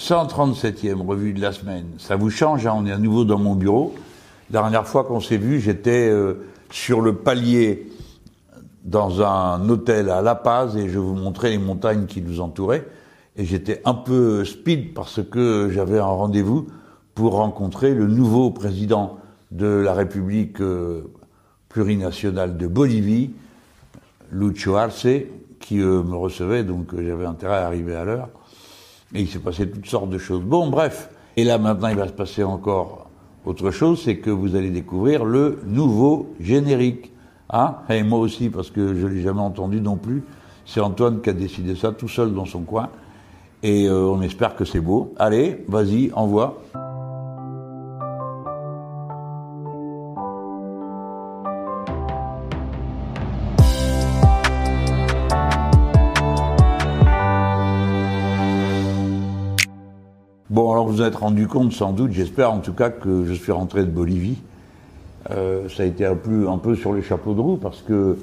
137e 0.00 1.06
revue 1.06 1.34
de 1.34 1.42
la 1.42 1.52
semaine. 1.52 1.84
Ça 1.98 2.16
vous 2.16 2.30
change, 2.30 2.66
hein, 2.66 2.72
on 2.74 2.86
est 2.86 2.92
à 2.92 2.96
nouveau 2.96 3.26
dans 3.26 3.38
mon 3.38 3.54
bureau. 3.54 3.94
La 4.50 4.62
dernière 4.62 4.88
fois 4.88 5.04
qu'on 5.04 5.20
s'est 5.20 5.36
vu, 5.36 5.60
j'étais 5.60 6.08
euh, 6.08 6.46
sur 6.70 7.02
le 7.02 7.16
palier 7.16 7.92
dans 8.82 9.20
un 9.20 9.68
hôtel 9.68 10.08
à 10.08 10.22
La 10.22 10.34
Paz 10.34 10.74
et 10.78 10.88
je 10.88 10.98
vous 10.98 11.14
montrais 11.14 11.50
les 11.50 11.58
montagnes 11.58 12.06
qui 12.06 12.22
nous 12.22 12.40
entouraient. 12.40 12.88
Et 13.36 13.44
j'étais 13.44 13.82
un 13.84 13.92
peu 13.92 14.46
speed 14.46 14.94
parce 14.94 15.20
que 15.22 15.68
j'avais 15.70 15.98
un 15.98 16.04
rendez-vous 16.04 16.66
pour 17.14 17.34
rencontrer 17.34 17.92
le 17.92 18.06
nouveau 18.06 18.50
président 18.50 19.18
de 19.50 19.66
la 19.66 19.92
République 19.92 20.62
euh, 20.62 21.12
plurinationale 21.68 22.56
de 22.56 22.66
Bolivie, 22.66 23.32
Lucho 24.32 24.76
Arce, 24.76 25.06
qui 25.60 25.78
euh, 25.78 26.02
me 26.02 26.16
recevait, 26.16 26.64
donc 26.64 26.98
j'avais 26.98 27.26
intérêt 27.26 27.58
à 27.58 27.66
arriver 27.66 27.94
à 27.94 28.06
l'heure. 28.06 28.30
Et 29.14 29.22
il 29.22 29.28
s'est 29.28 29.38
passé 29.38 29.68
toutes 29.68 29.86
sortes 29.86 30.10
de 30.10 30.18
choses. 30.18 30.42
Bon, 30.42 30.68
bref. 30.68 31.10
Et 31.36 31.44
là, 31.44 31.58
maintenant, 31.58 31.88
il 31.88 31.96
va 31.96 32.06
se 32.06 32.12
passer 32.12 32.44
encore 32.44 33.10
autre 33.46 33.70
chose, 33.70 34.02
c'est 34.04 34.18
que 34.18 34.30
vous 34.30 34.54
allez 34.54 34.70
découvrir 34.70 35.24
le 35.24 35.60
nouveau 35.64 36.34
générique. 36.40 37.10
Hein 37.48 37.76
Et 37.88 38.02
moi 38.02 38.18
aussi, 38.18 38.50
parce 38.50 38.70
que 38.70 38.94
je 38.94 39.06
l'ai 39.06 39.22
jamais 39.22 39.40
entendu 39.40 39.80
non 39.80 39.96
plus. 39.96 40.22
C'est 40.66 40.80
Antoine 40.80 41.20
qui 41.20 41.30
a 41.30 41.32
décidé 41.32 41.74
ça 41.74 41.92
tout 41.92 42.08
seul 42.08 42.34
dans 42.34 42.44
son 42.44 42.60
coin. 42.60 42.90
Et 43.62 43.86
euh, 43.86 44.04
on 44.04 44.22
espère 44.22 44.56
que 44.56 44.64
c'est 44.64 44.80
beau. 44.80 45.14
Allez, 45.18 45.64
vas-y, 45.68 46.12
envoie. 46.12 46.62
Alors 60.80 60.88
vous 60.88 60.96
vous 60.96 61.02
êtes 61.02 61.16
rendu 61.16 61.46
compte 61.46 61.74
sans 61.74 61.92
doute, 61.92 62.12
j'espère 62.12 62.50
en 62.50 62.60
tout 62.60 62.72
cas 62.72 62.88
que 62.88 63.26
je 63.26 63.34
suis 63.34 63.52
rentré 63.52 63.82
de 63.82 63.90
Bolivie. 63.90 64.38
Euh, 65.30 65.68
ça 65.68 65.82
a 65.82 65.86
été 65.86 66.06
un 66.06 66.14
peu, 66.14 66.48
un 66.48 66.56
peu 66.56 66.74
sur 66.74 66.94
les 66.94 67.02
chapeaux 67.02 67.34
de 67.34 67.40
roue 67.40 67.58
parce 67.58 67.82
que 67.82 68.16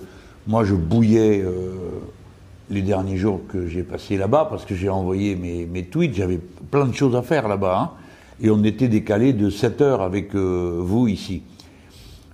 moi 0.48 0.64
je 0.64 0.74
bouillais 0.74 1.40
euh, 1.46 1.76
les 2.72 2.82
derniers 2.82 3.18
jours 3.18 3.42
que 3.48 3.68
j'ai 3.68 3.84
passé 3.84 4.18
là-bas 4.18 4.48
parce 4.50 4.66
que 4.66 4.74
j'ai 4.74 4.90
envoyé 4.90 5.36
mes, 5.36 5.68
mes 5.68 5.84
tweets, 5.84 6.16
j'avais 6.16 6.40
plein 6.72 6.88
de 6.88 6.96
choses 6.96 7.16
à 7.16 7.22
faire 7.22 7.48
là-bas. 7.48 7.80
Hein, 7.80 7.92
et 8.42 8.50
on 8.50 8.64
était 8.64 8.88
décalé 8.88 9.34
de 9.34 9.52
7 9.52 9.82
heures 9.82 10.02
avec 10.02 10.34
euh, 10.34 10.80
vous 10.82 11.08
ici. 11.08 11.44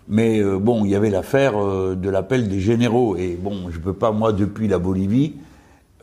Mais 0.08 0.42
bon, 0.42 0.86
il 0.86 0.92
y 0.92 0.96
avait 0.96 1.10
l'affaire 1.10 1.54
de 1.96 2.10
l'appel 2.10 2.48
des 2.48 2.62
généraux. 2.62 3.18
Et 3.18 3.38
bon, 3.42 3.70
je 3.72 3.80
peux 3.80 3.94
pas, 3.94 4.12
moi, 4.12 4.32
depuis 4.32 4.70
la 4.70 4.78
Bolivie, 4.78 5.34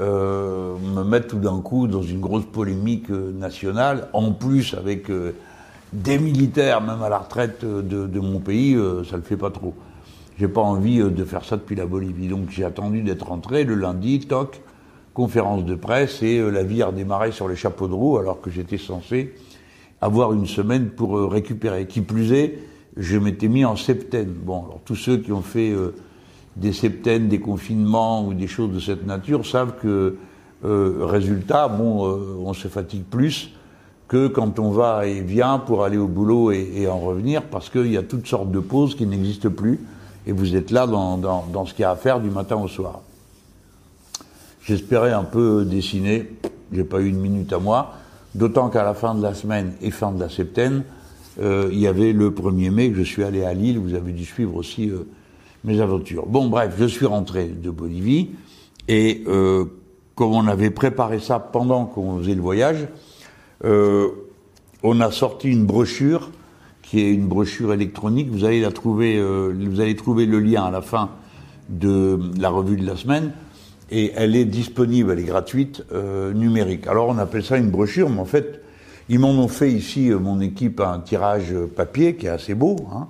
euh, 0.01 0.77
me 0.79 1.05
mettre 1.05 1.29
tout 1.29 1.39
d'un 1.39 1.61
coup 1.61 1.87
dans 1.87 2.03
une 2.03 2.21
grosse 2.21 2.47
polémique 2.47 3.11
euh, 3.11 3.33
nationale, 3.33 4.09
en 4.15 4.33
plus 4.33 4.75
avec 4.75 5.11
euh, 5.11 5.33
des 5.93 6.19
militaires, 6.19 6.81
même 6.81 7.03
à 7.03 7.11
la 7.11 7.19
retraite 7.19 7.65
de, 7.65 8.07
de 8.07 8.21
mon 8.21 8.39
pays, 8.39 8.79
ça 9.09 9.17
le 9.17 9.23
fait 9.23 9.37
pas 9.37 9.51
trop. 9.51 9.75
J'ai 10.39 10.49
pas 10.49 10.61
envie 10.61 10.99
de 10.99 11.25
faire 11.25 11.45
ça 11.45 11.57
depuis 11.57 11.75
la 11.77 11.85
Bolivie. 11.85 12.29
Donc 12.29 12.51
j'ai 12.51 12.65
attendu 12.65 13.03
d'être 13.03 13.27
rentré 13.27 13.65
le 13.65 13.75
lundi, 13.75 14.21
toc, 14.21 14.63
conférence 15.13 15.65
de 15.65 15.75
presse, 15.75 16.23
et 16.23 16.41
la 16.49 16.63
vie 16.63 16.81
a 16.83 16.87
redémarré 16.87 17.33
sur 17.33 17.49
les 17.49 17.57
chapeaux 17.57 17.89
de 17.89 17.95
roue 17.95 18.19
alors 18.19 18.41
que 18.41 18.51
j'étais 18.51 18.79
censé 18.79 19.35
avoir 20.01 20.33
une 20.33 20.47
semaine 20.47 20.91
pour 20.91 21.21
récupérer. 21.31 21.87
Qui 21.89 22.03
plus 22.03 22.33
est, 22.33 22.59
je 22.97 23.19
m'étais 23.19 23.49
mis 23.49 23.65
en 23.65 23.75
septaine. 23.75 24.33
Bon, 24.33 24.59
alors 24.61 24.81
tous 24.85 24.95
ceux 24.95 25.17
qui 25.19 25.33
ont 25.33 25.43
fait 25.43 25.75
des 26.57 26.73
septaines, 26.73 27.29
des 27.29 27.41
confinements 27.41 28.27
ou 28.27 28.35
des 28.35 28.47
choses 28.47 28.73
de 28.73 28.81
cette 28.81 29.07
nature 29.07 29.47
savent 29.47 29.75
que, 29.81 30.17
euh, 30.65 30.99
résultat, 31.01 31.69
bon, 31.69 32.07
euh, 32.07 32.37
on 32.45 32.53
se 32.53 32.69
fatigue 32.69 33.05
plus 33.05 33.51
que 34.09 34.27
quand 34.27 34.59
on 34.59 34.71
va 34.71 35.07
et 35.07 35.21
vient 35.21 35.59
pour 35.59 35.85
aller 35.85 35.97
au 35.97 36.09
boulot 36.09 36.51
et, 36.51 36.69
et 36.77 36.89
en 36.89 36.99
revenir, 36.99 37.43
parce 37.45 37.71
qu'il 37.71 37.93
y 37.93 37.97
a 37.97 38.03
toutes 38.03 38.27
sortes 38.27 38.51
de 38.51 38.59
pauses 38.59 38.97
qui 38.97 39.07
n'existent 39.07 39.51
plus, 39.51 39.81
et 40.27 40.33
vous 40.33 40.57
êtes 40.57 40.71
là 40.71 40.87
dans, 40.87 41.17
dans, 41.17 41.47
dans 41.53 41.65
ce 41.65 41.75
qu'il 41.75 41.83
y 41.83 41.85
a 41.85 41.93
à 41.93 41.97
faire 41.97 42.21
du 42.21 42.31
matin 42.31 42.57
au 42.57 42.69
soir. 42.69 43.01
J'espérais 44.63 45.13
un 45.13 45.25
peu 45.25 45.65
dessiner, 45.65 46.29
j'ai 46.73 46.85
pas 46.85 47.01
eu 47.01 47.09
une 47.09 47.21
minute 47.21 47.53
à 47.53 47.59
moi, 47.59 47.95
d'autant 48.35 48.69
qu'à 48.69 48.85
la 48.85 48.95
fin 48.95 49.15
de 49.15 49.23
la 49.23 49.35
semaine 49.35 49.73
et 49.81 49.91
fin 49.91 50.13
de 50.13 50.21
la 50.21 50.29
septaine, 50.29 50.85
euh, 51.41 51.69
il 51.73 51.79
y 51.79 51.87
avait 51.87 52.13
le 52.13 52.31
1er 52.31 52.71
mai 52.71 52.93
je 52.95 53.03
suis 53.03 53.25
allé 53.25 53.45
à 53.45 53.55
Lille, 53.55 53.79
vous 53.79 53.95
avez 53.95 54.13
dû 54.13 54.25
suivre 54.25 54.57
aussi 54.57 54.91
euh, 54.91 55.07
mes 55.65 55.81
aventures. 55.81 56.27
Bon, 56.27 56.49
bref, 56.49 56.75
je 56.79 56.87
suis 56.87 57.07
rentré 57.07 57.47
de 57.47 57.71
Bolivie 57.71 58.31
et 58.89 59.23
euh, 59.27 59.65
comme 60.15 60.33
on 60.33 60.47
avait 60.47 60.71
préparé 60.71 61.19
ça 61.19 61.39
pendant 61.39 61.87
qu'on 61.87 62.19
faisait 62.19 62.35
le 62.35 62.43
voyage, 62.43 62.89
euh, 63.65 64.09
on 64.83 65.01
a 65.01 65.11
sorti 65.11 65.49
une 65.49 65.67
brochure 65.67 66.31
qui 66.83 67.01
est 67.01 67.13
une 67.13 67.27
brochure 67.27 67.73
électronique. 67.73 68.31
Vous 68.31 68.45
allez 68.45 68.61
la 68.61 68.73
trouver, 68.73 69.17
euh, 69.17 69.55
vous 69.57 69.81
allez 69.81 69.95
trouver 69.97 70.27
le 70.27 70.41
lien 70.41 70.65
à 70.65 70.71
la 70.71 70.83
fin 70.83 71.11
de 71.69 72.19
la 72.39 72.49
revue 72.49 72.77
de 72.77 72.85
la 72.85 72.97
semaine 72.97 73.33
et 73.91 74.13
elle 74.17 74.35
est 74.35 74.45
disponible, 74.45 75.13
elle 75.13 75.21
est 75.21 75.25
gratuite, 75.25 75.85
euh, 75.93 76.33
numérique. 76.33 76.87
Alors 76.87 77.09
on 77.09 77.19
appelle 77.19 77.45
ça 77.45 77.59
une 77.59 77.71
brochure, 77.71 78.09
mais 78.11 78.21
en 78.21 78.25
fait, 78.25 78.61
ils 79.09 79.19
m'en 79.19 79.31
ont 79.31 79.49
fait 79.49 79.71
ici, 79.71 80.11
euh, 80.11 80.19
mon 80.19 80.41
équipe, 80.41 80.81
un 80.81 81.01
tirage 81.01 81.55
papier 81.77 82.17
qui 82.17 82.27
est 82.27 82.31
assez 82.31 82.55
beau. 82.55 82.77
Hein, 82.93 83.09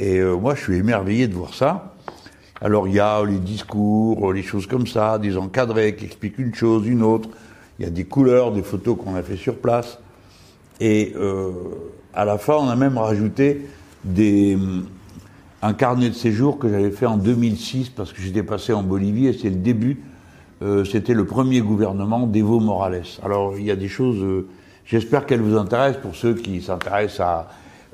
et 0.00 0.18
euh, 0.18 0.34
moi, 0.34 0.54
je 0.54 0.62
suis 0.62 0.76
émerveillé 0.76 1.28
de 1.28 1.34
voir 1.34 1.54
ça. 1.54 1.94
Alors, 2.62 2.88
il 2.88 2.94
y 2.94 3.00
a 3.00 3.22
les 3.24 3.38
discours, 3.38 4.32
les 4.32 4.42
choses 4.42 4.66
comme 4.66 4.86
ça, 4.86 5.18
des 5.18 5.36
encadrés 5.36 5.94
qui 5.94 6.06
expliquent 6.06 6.38
une 6.38 6.54
chose, 6.54 6.86
une 6.86 7.02
autre. 7.02 7.28
Il 7.78 7.84
y 7.84 7.88
a 7.88 7.90
des 7.90 8.04
couleurs, 8.04 8.50
des 8.50 8.62
photos 8.62 8.96
qu'on 8.96 9.14
a 9.14 9.22
fait 9.22 9.36
sur 9.36 9.56
place. 9.56 9.98
Et 10.80 11.12
euh, 11.16 11.52
à 12.14 12.24
la 12.24 12.38
fin, 12.38 12.54
on 12.54 12.68
a 12.68 12.76
même 12.76 12.96
rajouté 12.96 13.66
des, 14.02 14.56
un 15.60 15.74
carnet 15.74 16.08
de 16.08 16.14
séjour 16.14 16.58
que 16.58 16.70
j'avais 16.70 16.90
fait 16.90 17.06
en 17.06 17.18
2006 17.18 17.90
parce 17.90 18.12
que 18.14 18.22
j'étais 18.22 18.42
passé 18.42 18.72
en 18.72 18.82
Bolivie 18.82 19.26
et 19.26 19.34
c'est 19.34 19.50
le 19.50 19.56
début. 19.56 20.02
Euh, 20.62 20.84
C'était 20.84 21.14
le 21.14 21.26
premier 21.26 21.60
gouvernement 21.60 22.26
d'Evo 22.26 22.58
Morales. 22.58 23.04
Alors, 23.22 23.58
il 23.58 23.64
y 23.64 23.70
a 23.70 23.76
des 23.76 23.88
choses. 23.88 24.22
Euh, 24.22 24.48
J'espère 24.86 25.24
qu'elles 25.24 25.42
vous 25.42 25.56
intéressent 25.56 26.02
pour 26.02 26.16
ceux 26.16 26.34
qui 26.34 26.60
s'intéressent 26.62 27.20
à 27.20 27.48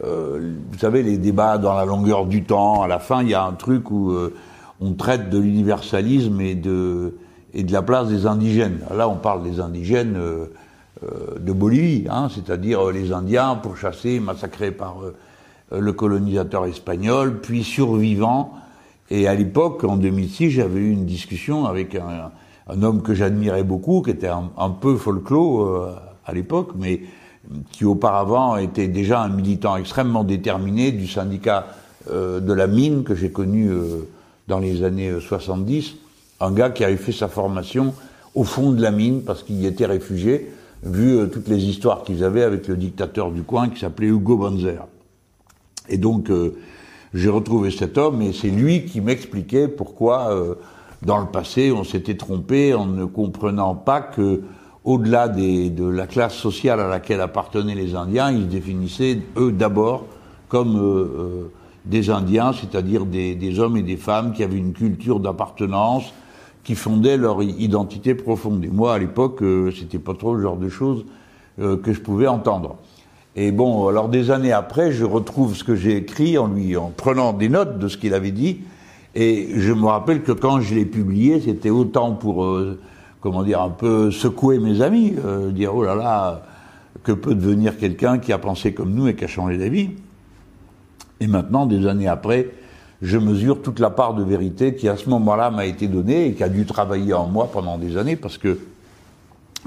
euh, 0.05 0.55
vous 0.71 0.79
savez, 0.79 1.03
les 1.03 1.17
débats 1.19 1.59
dans 1.59 1.75
la 1.75 1.85
longueur 1.85 2.27
du 2.27 2.45
temps, 2.45 2.83
à 2.83 2.89
la 2.89 2.99
fin, 2.99 3.23
il 3.23 3.31
y 3.31 3.35
a 3.35 3.43
un 3.43 3.53
truc 3.53 3.91
où 3.91 4.11
euh, 4.11 4.35
on 4.81 4.93
traite 4.93 5.31
de 5.31 5.39
l'universalisme 5.39 6.41
et 6.41 6.55
de, 6.55 7.15
et 7.55 7.63
de 7.63 7.73
la 7.73 7.83
place 7.83 8.09
des 8.09 8.27
indigènes. 8.27 8.81
Là, 8.95 9.09
on 9.09 9.17
parle 9.17 9.43
des 9.43 9.61
indigènes 9.61 10.17
euh, 10.17 10.47
de 11.39 11.53
Bolivie, 11.53 12.07
hein, 12.11 12.29
c'est-à-dire 12.35 12.91
les 12.91 13.13
Indiens 13.13 13.55
pourchassés, 13.55 14.21
massacrés 14.21 14.71
par 14.71 14.97
le 15.71 15.93
colonisateur 15.93 16.65
espagnol, 16.67 17.41
puis 17.41 17.65
survivants. 17.65 18.55
Et 19.11 19.29
à 19.29 19.35
l'époque, 19.35 19.85
en 19.85 19.97
2006, 19.97 20.51
j'avais 20.51 20.81
eu 20.81 20.91
une 20.91 21.05
discussion 21.05 21.67
avec 21.67 21.95
un, 21.95 22.31
un 22.69 22.83
homme 22.83 23.03
que 23.03 23.15
j'admirais 23.15 23.63
beaucoup, 23.63 24.01
qui 24.01 24.11
était 24.11 24.29
un, 24.29 24.51
un 24.57 24.71
peu 24.71 24.97
folklore 24.97 26.01
à 26.25 26.33
l'époque, 26.33 26.71
mais 26.77 27.03
qui 27.71 27.85
auparavant 27.85 28.57
était 28.57 28.89
déjà 28.89 29.23
un 29.23 29.29
militant 29.29 29.77
extrêmement 29.77 30.25
déterminé 30.25 30.93
du 30.93 31.07
syndicat 31.07 31.67
euh, 32.11 32.41
de 32.41 32.53
la 32.53 32.67
mine 32.67 33.05
que 33.05 33.15
j'ai 33.15 33.31
connu 33.31 33.69
euh, 33.69 34.09
dans 34.49 34.59
les 34.59 34.85
années 34.85 35.13
70, 35.21 35.95
un 36.41 36.53
gars 36.53 36.71
qui 36.71 36.85
avait 36.85 36.97
fait 36.97 37.13
sa 37.13 37.29
formation 37.29 37.95
au 38.35 38.45
fond 38.45 38.73
de 38.73 38.83
la 38.83 38.91
mine 38.91 39.23
parce 39.23 39.43
qu'il 39.43 39.57
y 39.57 39.67
était 39.67 39.87
réfugié, 39.87 40.53
vu 40.83 41.17
euh, 41.17 41.27
toutes 41.27 41.49
les 41.49 41.65
histoires 41.65 42.05
qu'ils 42.05 42.23
avaient 42.23 42.43
avec 42.43 42.69
le 42.69 42.77
dictateur 42.77 43.31
du 43.31 43.43
coin 43.43 43.69
qui 43.69 43.81
s'appelait 43.81 44.09
Hugo 44.09 44.37
Banzer. 44.37 44.87
Et 45.89 45.99
donc 45.99 46.33
j'ai 47.15 47.29
retrouvé 47.29 47.71
cet 47.71 47.97
homme 47.97 48.21
et 48.21 48.33
c'est 48.33 48.49
lui 48.49 48.87
qui 48.87 49.01
m'expliquait 49.01 49.69
pourquoi 49.69 50.57
dans 51.03 51.21
le 51.21 51.27
passé 51.27 51.71
on 51.71 51.85
s'était 51.85 52.17
trompé 52.17 52.75
en 52.75 52.87
ne 52.87 53.05
comprenant 53.05 53.77
pas 53.77 54.01
que 54.01 54.43
au-delà 54.87 55.29
de 55.29 55.85
la 55.85 56.07
classe 56.07 56.35
sociale 56.35 56.81
à 56.81 56.89
laquelle 56.89 57.21
appartenaient 57.21 57.75
les 57.75 57.97
Indiens, 57.97 58.31
ils 58.31 58.43
se 58.43 58.47
définissaient, 58.47 59.19
eux, 59.37 59.53
d'abord 59.53 60.05
comme 60.49 60.77
euh, 60.77 60.81
euh, 60.81 61.53
des 61.85 62.09
Indiens, 62.09 62.53
c'est-à-dire 62.53 63.05
des, 63.05 63.59
hommes 63.59 63.77
et 63.77 63.83
des 63.83 63.97
femmes 63.97 64.33
qui 64.33 64.45
avaient 64.45 64.57
une 64.57 64.73
culture 64.73 65.19
d'appartenance, 65.19 66.15
qui 66.63 66.77
fondaient 66.77 67.17
leur 67.17 67.43
identité 67.43 68.15
profonde. 68.15 68.65
Et 68.65 68.69
moi, 68.69 68.95
à 68.95 68.99
l'époque, 68.99 69.43
euh, 69.43 69.73
c'était 69.77 69.99
pas 69.99 70.15
trop 70.15 70.37
le 70.37 70.43
genre 70.43 70.57
de 70.57 70.69
choses 70.69 71.05
que 71.59 71.95
je 71.95 72.01
pouvais 72.03 72.27
entendre. 72.27 72.77
Et 73.35 73.51
bon, 73.51 73.89
alors 73.89 74.11
des 74.11 74.31
années 74.31 74.53
après, 74.53 74.93
je 74.93 75.07
retrouve 75.07 75.57
ce 75.57 75.65
que 75.65 75.75
j'ai 75.75 75.97
écrit 75.97 76.37
en 76.37 76.49
lui, 76.49 76.77
en 76.77 76.93
prenant 76.95 77.33
des 77.33 77.49
notes 77.49 77.79
de 77.79 77.89
ce 77.89 77.97
qu'il 77.97 78.13
avait 78.13 78.31
dit, 78.31 78.61
et 79.15 79.49
je 79.57 79.73
me 79.73 79.87
rappelle 79.87 80.23
que 80.23 80.33
quand 80.33 80.61
je 80.61 80.75
l'ai 80.75 80.85
publié, 80.85 81.41
c'était 81.41 81.71
autant 81.71 82.13
pour 82.13 82.45
comment 83.27 83.43
dire, 83.43 83.61
un 83.61 83.71
peu 83.71 84.13
secouer 84.13 84.61
mes 84.61 84.83
amis, 84.83 85.17
euh, 85.25 85.51
dire 85.51 85.75
oh 85.75 85.83
là 85.83 85.97
là, 85.97 86.43
que 87.03 87.11
peut 87.11 87.35
devenir 87.35 87.77
quelqu'un 87.77 88.21
qui 88.21 88.33
a 88.33 88.39
pensé 88.39 88.73
comme 88.73 88.95
nous 88.95 89.09
et 89.09 89.17
qui 89.17 89.25
a 89.25 89.27
changé 89.27 89.59
d'avis. 89.59 89.91
Et 91.19 91.27
maintenant, 91.27 91.67
des 91.67 91.89
années 91.89 92.07
après, 92.07 92.51
je 93.03 93.19
mesure 93.19 93.63
toute 93.63 93.81
la 93.81 93.91
part 93.91 94.15
de 94.15 94.23
vérité 94.23 94.77
qui 94.77 94.89
à 94.89 94.97
ce 94.97 95.11
moment-là 95.11 95.51
m'a 95.51 95.67
été 95.67 95.89
donnée 95.89 96.29
et 96.29 96.35
qui 96.35 96.45
a 96.45 96.49
dû 96.49 96.67
travailler 96.67 97.15
en 97.15 97.27
moi 97.27 97.51
pendant 97.53 97.79
des 97.79 97.97
années 97.97 98.15
parce 98.15 98.39
que 98.39 98.61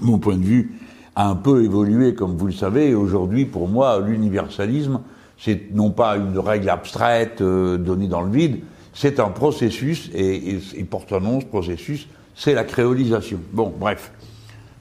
mon 0.02 0.20
point 0.20 0.38
de 0.38 0.46
vue 0.46 0.80
a 1.18 1.28
un 1.28 1.36
peu 1.36 1.62
évolué, 1.62 2.16
comme 2.16 2.38
vous 2.38 2.46
le 2.48 2.54
savez. 2.54 2.92
Et 2.92 2.96
aujourd'hui, 2.96 3.44
pour 3.44 3.68
moi, 3.68 4.00
l'universalisme, 4.00 5.02
c'est 5.38 5.74
non 5.74 5.92
pas 5.92 6.16
une 6.16 6.40
règle 6.40 6.70
abstraite 6.70 7.42
euh, 7.42 7.78
donnée 7.78 8.08
dans 8.08 8.22
le 8.22 8.32
vide, 8.32 8.62
c'est 8.94 9.20
un 9.20 9.32
processus, 9.32 10.10
et, 10.14 10.56
et, 10.56 10.62
et 10.78 10.84
porte 10.86 11.12
un 11.12 11.20
nom, 11.20 11.42
ce 11.42 11.46
processus, 11.46 12.08
c'est 12.40 12.54
la 12.54 12.64
créolisation. 12.64 13.40
Bon, 13.52 13.72
bref. 13.78 14.14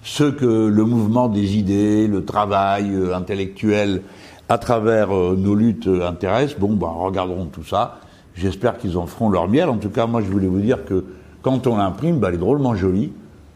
Ce 0.05 0.23
que 0.23 0.69
le 0.69 0.85
mouvement 0.85 1.29
des 1.29 1.57
idées, 1.57 2.07
le 2.07 2.25
travail 2.25 2.95
euh, 2.95 3.17
intellectuel 3.17 4.03
à 4.49 4.59
travers 4.59 5.15
euh, 5.15 5.35
nos 5.37 5.57
luttes 5.57 5.89
euh, 5.89 6.07
intéresse, 6.07 6.57
bon, 6.57 6.75
ben, 6.75 6.87
regarderons 6.87 7.47
tout 7.47 7.65
ça. 7.65 7.99
J'espère 8.37 8.79
qu'ils 8.79 8.97
en 8.97 9.07
feront 9.07 9.29
leur 9.29 9.49
miel. 9.49 9.69
En 9.69 9.79
tout 9.79 9.91
cas, 9.91 10.07
moi, 10.07 10.23
je 10.23 10.29
voulais 10.29 10.47
vous 10.47 10.61
dire 10.61 10.85
que 10.85 11.05
quand 11.43 11.67
on 11.67 11.77
l'imprime, 11.77 12.21
ben, 12.21 12.29
elle 12.29 12.37
est 12.37 12.39
drôlement 12.39 12.77
jolie, 12.77 13.13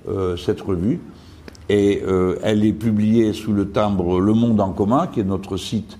euh, 0.08 0.36
cette 0.36 0.60
revue. 0.60 1.00
Et 1.68 2.02
euh, 2.04 2.40
elle 2.42 2.64
est 2.64 2.72
publiée 2.72 3.32
sous 3.32 3.52
le 3.52 3.70
timbre 3.70 4.20
Le 4.20 4.34
Monde 4.34 4.60
en 4.60 4.72
commun, 4.72 5.06
qui 5.06 5.20
est 5.20 5.24
notre 5.24 5.56
site 5.56 5.96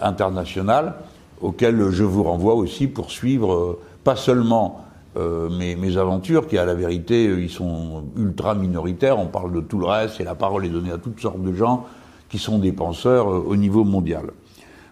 international, 0.00 0.94
auquel 1.40 1.90
je 1.90 2.04
vous 2.04 2.22
renvoie 2.22 2.54
aussi 2.54 2.86
pour 2.86 3.10
suivre 3.10 3.80
pas 4.04 4.14
seulement 4.14 4.84
euh, 5.16 5.48
mes, 5.50 5.76
mes, 5.76 5.96
aventures, 5.96 6.46
qui 6.46 6.58
à 6.58 6.64
la 6.64 6.74
vérité, 6.74 7.24
ils 7.24 7.50
sont 7.50 8.04
ultra 8.16 8.54
minoritaires, 8.54 9.18
on 9.18 9.26
parle 9.26 9.52
de 9.52 9.60
tout 9.60 9.78
le 9.78 9.86
reste, 9.86 10.20
et 10.20 10.24
la 10.24 10.34
parole 10.34 10.64
est 10.64 10.70
donnée 10.70 10.92
à 10.92 10.98
toutes 10.98 11.20
sortes 11.20 11.42
de 11.42 11.52
gens 11.52 11.86
qui 12.28 12.38
sont 12.38 12.58
des 12.58 12.72
penseurs 12.72 13.26
au 13.26 13.56
niveau 13.56 13.84
mondial. 13.84 14.30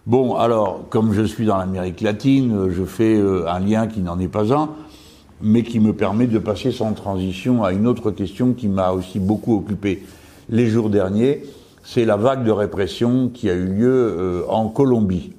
Bon, 0.06 0.34
alors, 0.36 0.82
comme 0.90 1.12
je 1.12 1.22
suis 1.22 1.46
dans 1.46 1.56
l'Amérique 1.56 2.00
latine, 2.00 2.68
je 2.70 2.84
fais 2.84 3.18
un 3.18 3.60
lien 3.60 3.86
qui 3.86 4.00
n'en 4.00 4.18
est 4.18 4.28
pas 4.28 4.52
un, 4.52 4.70
mais 5.40 5.62
qui 5.62 5.80
me 5.80 5.92
permet 5.92 6.26
de 6.26 6.38
passer 6.38 6.72
sans 6.72 6.92
transition 6.92 7.64
à 7.64 7.72
une 7.72 7.86
autre 7.86 8.10
question 8.10 8.52
qui 8.52 8.68
m'a 8.68 8.92
aussi 8.92 9.18
beaucoup 9.18 9.56
occupé 9.56 10.02
les 10.50 10.66
jours 10.66 10.90
derniers, 10.90 11.42
c'est 11.82 12.04
la 12.04 12.16
vague 12.16 12.44
de 12.44 12.50
répression 12.50 13.30
qui 13.32 13.48
a 13.48 13.54
eu 13.54 13.66
lieu 13.66 14.16
euh, 14.18 14.42
en 14.48 14.68
Colombie. 14.68 15.32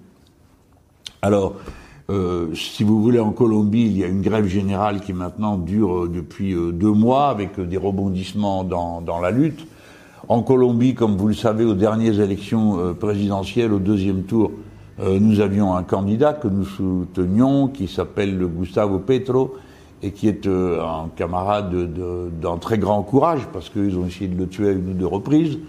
Alors, 1.22 1.56
euh, 2.12 2.54
si 2.56 2.84
vous 2.84 3.02
voulez, 3.02 3.20
en 3.20 3.32
Colombie, 3.32 3.86
il 3.86 3.98
y 3.98 4.04
a 4.04 4.08
une 4.08 4.22
grève 4.22 4.46
générale 4.46 5.00
qui 5.02 5.14
maintenant 5.14 5.58
dure 5.58 6.04
euh, 6.04 6.12
depuis 6.14 6.54
deux 6.54 6.92
mois, 6.92 7.30
avec 7.30 7.60
des 7.60 7.78
rebondissements 7.78 8.64
dans, 8.64 9.20
la 9.22 9.32
lutte. 9.32 9.66
En 10.28 10.44
Colombie, 10.44 10.94
comme 10.94 11.18
vous 11.18 11.28
le 11.28 11.34
savez, 11.34 11.66
aux 11.66 11.74
dernières 11.74 12.20
élections 12.20 12.94
présidentielles, 13.00 13.74
au 13.74 13.80
deuxième 13.80 14.24
tour, 14.24 14.52
nous 15.00 15.40
avions 15.40 15.74
un 15.74 15.84
candidat 15.84 16.34
que 16.34 16.48
nous 16.48 16.64
soutenions, 16.64 17.68
qui 17.68 17.88
s'appelle 17.88 18.38
Gustavo 18.38 19.00
Petro, 19.00 19.56
et 20.04 20.12
qui 20.12 20.28
est 20.28 20.48
euh, 20.48 20.82
un 20.82 21.10
camarade 21.16 21.94
d'un 22.40 22.58
très 22.58 22.78
grand 22.78 23.04
courage, 23.04 23.48
parce 23.54 23.70
qu'ils 23.70 23.98
ont 23.98 24.06
essayé 24.06 24.28
de 24.28 24.38
le 24.38 24.48
tuer 24.48 24.70
à 24.70 24.72
une 24.72 24.90
ou 24.90 24.94
deux 24.94 25.06
reprises, 25.06 25.60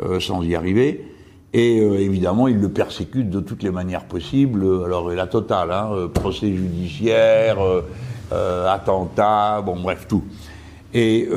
euh, 0.00 0.20
sans 0.20 0.42
y 0.42 0.54
arriver. 0.54 1.15
Et 1.56 1.80
euh, 1.80 1.98
évidemment, 1.98 2.48
ils 2.48 2.60
le 2.60 2.68
persécutent 2.68 3.30
de 3.30 3.40
toutes 3.40 3.62
les 3.62 3.70
manières 3.70 4.04
possibles. 4.04 4.62
Alors, 4.84 5.10
la 5.10 5.26
totale, 5.26 5.72
hein, 5.72 6.08
procès 6.12 6.52
judiciaire, 6.52 7.58
attentat, 8.30 9.62
bon, 9.62 9.80
bref, 9.80 10.06
tout. 10.06 10.24
Et 10.92 11.28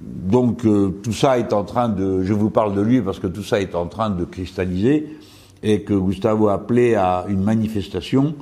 donc, 0.00 0.62
tout 1.02 1.12
ça 1.12 1.38
est 1.38 1.52
en 1.52 1.64
train 1.64 1.88
de... 1.88 2.22
Je 2.22 2.32
vous 2.32 2.50
parle 2.50 2.74
de 2.74 2.80
lui 2.80 3.02
parce 3.02 3.18
que 3.18 3.26
tout 3.26 3.42
ça 3.42 3.60
est 3.60 3.74
en 3.74 3.86
train 3.86 4.10
de 4.10 4.24
cristalliser 4.24 5.18
et 5.62 5.82
que 5.82 5.94
Gustavo 5.94 6.48
a 6.48 6.54
appelé 6.54 6.94
à 6.94 7.26
une 7.28 7.42
manifestation 7.42 8.34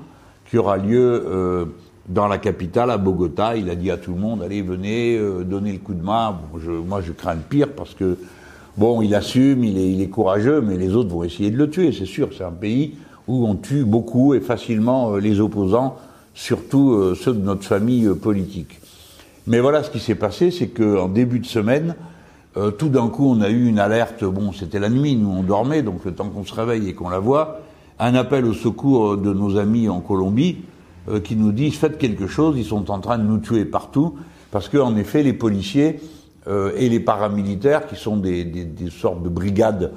qui 0.49 0.59
aura 0.59 0.77
lieu 0.77 1.67
dans 2.11 2.27
la 2.27 2.39
capitale, 2.39 2.91
à 2.91 2.99
Bogota. 2.99 3.57
Il 3.57 3.71
a 3.71 3.75
dit 3.75 3.91
à 3.91 3.97
tout 3.97 4.13
le 4.13 4.19
monde, 4.19 4.43
allez, 4.43 4.63
venez, 4.63 5.17
euh, 5.17 5.45
donnez 5.45 5.73
le 5.73 5.79
coup 5.79 5.95
de 5.95 6.03
main. 6.03 6.37
Bon, 6.53 6.61
moi, 6.87 7.01
je 7.01 7.13
crains 7.13 7.35
le 7.35 7.41
pire 7.41 7.69
parce 7.75 7.95
que, 7.95 8.19
bon, 8.77 9.03
il 9.03 9.15
assume, 9.15 9.65
il 9.65 9.79
est, 9.79 9.93
il 9.93 10.01
est 10.01 10.09
courageux, 10.09 10.61
mais 10.61 10.77
les 10.77 10.95
autres 10.95 11.11
vont 11.11 11.25
essayer 11.25 11.51
de 11.51 11.57
le 11.57 11.71
tuer, 11.71 11.93
c'est 11.93 12.07
sûr. 12.07 12.31
C'est 12.37 12.45
un 12.45 12.51
pays 12.51 12.95
où 13.29 13.47
on 13.47 13.55
tue 13.55 13.85
beaucoup 13.85 14.35
et 14.35 14.41
facilement 14.41 15.15
euh, 15.15 15.21
les 15.21 15.41
opposants, 15.41 15.97
surtout 16.35 16.93
euh, 16.93 17.15
ceux 17.15 17.33
de 17.33 17.41
notre 17.41 17.65
famille 17.65 18.07
euh, 18.07 18.15
politique. 18.15 18.81
Mais 19.47 19.61
voilà 19.61 19.83
ce 19.83 19.91
qui 19.91 20.01
s'est 20.01 20.15
passé, 20.15 20.51
c'est 20.51 20.69
qu'en 20.69 21.09
début 21.09 21.41
de 21.41 21.47
semaine, 21.47 21.97
tout 22.79 22.89
d'un 22.89 23.09
coup, 23.09 23.27
on 23.31 23.41
a 23.41 23.49
eu 23.49 23.69
une 23.69 23.79
alerte. 23.79 24.25
Bon, 24.25 24.53
c'était 24.53 24.81
la 24.81 24.91
nuit, 24.91 25.17
nous 25.17 25.31
on 25.31 25.43
dormait, 25.43 25.83
donc 25.83 26.05
le 26.05 26.13
temps 26.13 26.29
qu'on 26.29 26.45
se 26.45 26.53
réveille 26.53 26.89
et 26.89 26.95
qu'on 26.95 27.09
la 27.09 27.21
voit, 27.21 27.61
un 28.01 28.15
appel 28.15 28.45
au 28.45 28.53
secours 28.53 29.17
de 29.17 29.33
nos 29.33 29.57
amis 29.57 29.89
en 29.89 30.01
Colombie 30.01 30.57
euh, 31.09 31.21
qui 31.21 31.35
nous 31.35 31.53
disent 31.53 31.77
faites 31.77 31.99
quelque 31.99 32.27
chose, 32.27 32.57
ils 32.59 32.65
sont 32.65 32.91
en 32.91 32.99
train 32.99 33.19
de 33.19 33.25
nous 33.25 33.39
tuer 33.39 33.65
partout, 33.65 34.17
parce 34.51 34.69
qu'en 34.69 34.97
effet, 34.97 35.23
les 35.23 35.33
policiers 35.33 36.01
et 36.77 36.89
les 36.89 37.01
paramilitaires, 37.01 37.87
qui 37.87 37.97
sont 37.97 38.17
des, 38.17 38.67
sortes 38.91 39.23
de 39.23 39.29
brigades 39.29 39.93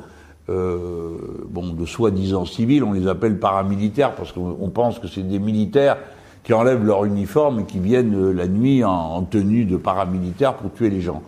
euh, 0.50 1.17
de 1.50 1.85
soi-disant 1.85 2.45
civils, 2.45 2.83
on 2.83 2.91
les 2.91 3.07
appelle 3.07 3.39
paramilitaires 3.39 4.13
parce 4.13 4.31
qu'on 4.31 4.69
pense 4.69 5.00
que 5.00 5.07
c'est 5.07 5.27
des 5.27 5.39
militaires 5.39 5.97
qui 6.44 6.53
enlèvent 6.53 6.83
leur 6.83 7.05
uniforme 7.05 7.61
et 7.61 7.63
qui 7.63 7.79
viennent 7.79 8.15
euh, 8.15 8.33
la 8.33 8.47
nuit 8.47 8.83
en, 8.83 8.91
en, 8.91 9.21
tenue 9.23 9.65
de 9.65 9.77
paramilitaires 9.77 10.55
pour 10.55 10.73
tuer 10.73 10.89
les 10.89 11.01
gens. 11.01 11.23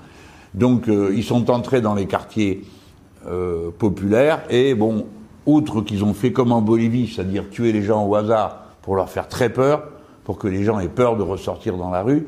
Donc 0.54 0.88
euh, 0.88 1.14
ils 1.16 1.24
sont 1.24 1.50
entrés 1.50 1.82
dans 1.82 1.96
les 1.96 2.06
quartiers 2.08 2.64
euh, 3.28 3.70
populaires 3.78 4.42
et 4.50 4.76
bon, 4.76 5.06
outre 5.46 5.82
qu'ils 5.82 6.04
ont 6.04 6.14
fait 6.14 6.32
comme 6.32 6.52
en 6.52 6.62
Bolivie, 6.62 7.08
c'est-à-dire 7.08 7.50
tuer 7.50 7.72
les 7.72 7.82
gens 7.82 8.06
au 8.06 8.16
hasard 8.16 8.64
pour 8.82 8.96
leur 8.96 9.10
faire 9.10 9.28
très 9.28 9.50
peur, 9.50 9.84
pour 10.24 10.38
que 10.38 10.48
les 10.48 10.64
gens 10.64 10.80
aient 10.80 10.88
peur 10.88 11.18
de 11.18 11.24
ressortir 11.24 11.78
dans 11.78 11.90
la 11.90 12.02
rue. 12.02 12.28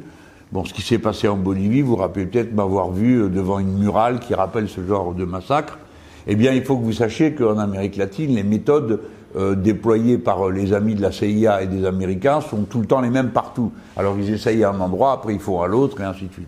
Bon, 0.54 0.64
ce 0.64 0.74
qui 0.74 0.82
s'est 0.82 1.00
passé 1.00 1.28
en 1.28 1.36
Bolivie, 1.36 1.82
vous, 1.82 1.90
vous 1.90 1.96
rappelez 1.98 2.26
peut-être 2.26 2.54
m'avoir 2.54 2.92
vu 2.92 3.22
euh, 3.22 3.28
devant 3.28 3.60
une 3.60 3.78
murale 3.78 4.20
qui 4.20 4.34
rappelle 4.34 4.70
ce 4.70 4.82
genre 4.86 5.14
de 5.14 5.26
massacre. 5.26 5.78
Eh 6.26 6.36
bien, 6.36 6.54
il 6.54 6.64
faut 6.64 6.78
que 6.78 6.84
vous 6.84 6.94
sachiez 6.94 7.34
qu'en 7.34 7.58
Amérique 7.58 7.98
latine, 7.98 8.34
les 8.34 8.44
méthodes 8.44 9.02
euh, 9.36 9.56
déployées 9.56 10.18
par 10.18 10.50
les 10.50 10.72
amis 10.72 10.96
de 10.96 11.02
la 11.02 11.12
CIA 11.12 11.64
et 11.64 11.68
des 11.68 11.86
Américains 11.86 12.40
sont 12.40 12.64
tout 12.64 12.80
le 12.80 12.86
temps 12.86 13.02
les 13.02 13.10
mêmes 13.10 13.32
partout. 13.32 13.74
Alors, 13.98 14.16
ils 14.18 14.32
essayent 14.32 14.64
à 14.64 14.70
un 14.72 14.80
endroit, 14.80 15.12
après 15.12 15.34
ils 15.34 15.40
font 15.40 15.62
à 15.62 15.68
l'autre, 15.68 16.00
et 16.00 16.06
ainsi 16.06 16.28
de 16.28 16.34
suite. 16.34 16.48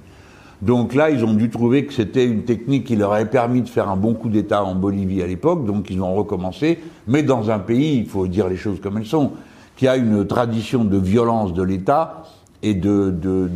Donc 0.61 0.93
là, 0.93 1.09
ils 1.09 1.25
ont 1.25 1.33
dû 1.33 1.49
trouver 1.49 1.85
que 1.85 1.93
c'était 1.93 2.25
une 2.25 2.43
technique 2.43 2.85
qui 2.85 2.95
leur 2.95 3.11
avait 3.13 3.25
permis 3.25 3.61
de 3.61 3.69
faire 3.69 3.89
un 3.89 3.97
bon 3.97 4.13
coup 4.13 4.29
d'État 4.29 4.63
en 4.63 4.75
Bolivie 4.75 5.21
à 5.21 5.27
l'époque, 5.27 5.65
donc 5.65 5.89
ils 5.89 6.01
ont 6.01 6.13
recommencé, 6.13 6.79
mais 7.07 7.23
dans 7.23 7.49
un 7.49 7.59
pays, 7.59 7.97
il 7.97 8.05
faut 8.05 8.27
dire 8.27 8.47
les 8.47 8.57
choses 8.57 8.79
comme 8.81 8.97
elles 8.97 9.05
sont, 9.05 9.31
qui 9.75 9.87
a 9.87 9.95
une 9.97 10.25
tradition 10.25 10.83
de 10.83 10.97
violence 10.97 11.53
de 11.53 11.63
l'État 11.63 12.23
et 12.61 12.73
de, 12.73 13.09
de, 13.09 13.49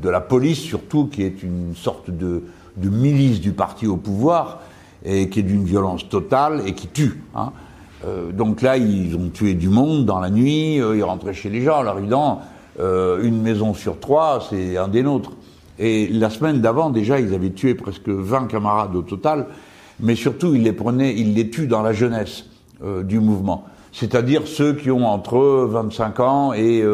de, 0.00 0.08
la 0.08 0.20
police 0.20 0.58
surtout, 0.58 1.06
qui 1.06 1.22
est 1.22 1.42
une 1.42 1.74
sorte 1.74 2.10
de, 2.10 2.44
de, 2.76 2.88
milice 2.88 3.40
du 3.40 3.52
parti 3.52 3.86
au 3.86 3.96
pouvoir, 3.96 4.60
et 5.04 5.28
qui 5.28 5.40
est 5.40 5.44
d'une 5.44 5.64
violence 5.64 6.08
totale 6.08 6.62
et 6.66 6.74
qui 6.74 6.88
tue. 6.88 7.22
Hein. 7.34 7.52
Euh, 8.04 8.32
donc 8.32 8.62
là, 8.62 8.76
ils 8.76 9.14
ont 9.16 9.28
tué 9.28 9.54
du 9.54 9.68
monde 9.68 10.04
dans 10.04 10.20
la 10.20 10.30
nuit, 10.30 10.80
euh, 10.80 10.96
ils 10.96 11.04
rentraient 11.04 11.34
chez 11.34 11.48
les 11.48 11.62
gens, 11.62 11.78
alors 11.78 11.98
évidemment, 11.98 12.42
euh, 12.80 13.22
une 13.22 13.40
maison 13.40 13.74
sur 13.74 13.98
trois, 14.00 14.46
c'est 14.50 14.76
un 14.76 14.88
des 14.88 15.02
nôtres. 15.02 15.32
Et 15.78 16.08
la 16.08 16.30
semaine 16.30 16.60
d'avant, 16.60 16.90
déjà, 16.90 17.20
ils 17.20 17.34
avaient 17.34 17.50
tué 17.50 17.74
presque 17.74 18.08
20 18.08 18.46
camarades 18.46 18.94
au 18.96 19.02
total, 19.02 19.46
mais 20.00 20.14
surtout, 20.14 20.54
ils 20.54 20.62
les 20.62 20.72
prenaient, 20.72 21.14
ils 21.14 21.34
les 21.34 21.50
tuent 21.50 21.66
dans 21.66 21.82
la 21.82 21.92
jeunesse 21.92 22.44
euh, 22.84 23.02
du 23.02 23.20
mouvement 23.20 23.64
c'est-à-dire 23.92 24.42
ceux 24.46 24.74
qui 24.74 24.90
ont 24.90 25.06
entre 25.06 25.38
25 25.38 26.20
ans 26.20 26.52
et 26.52 26.84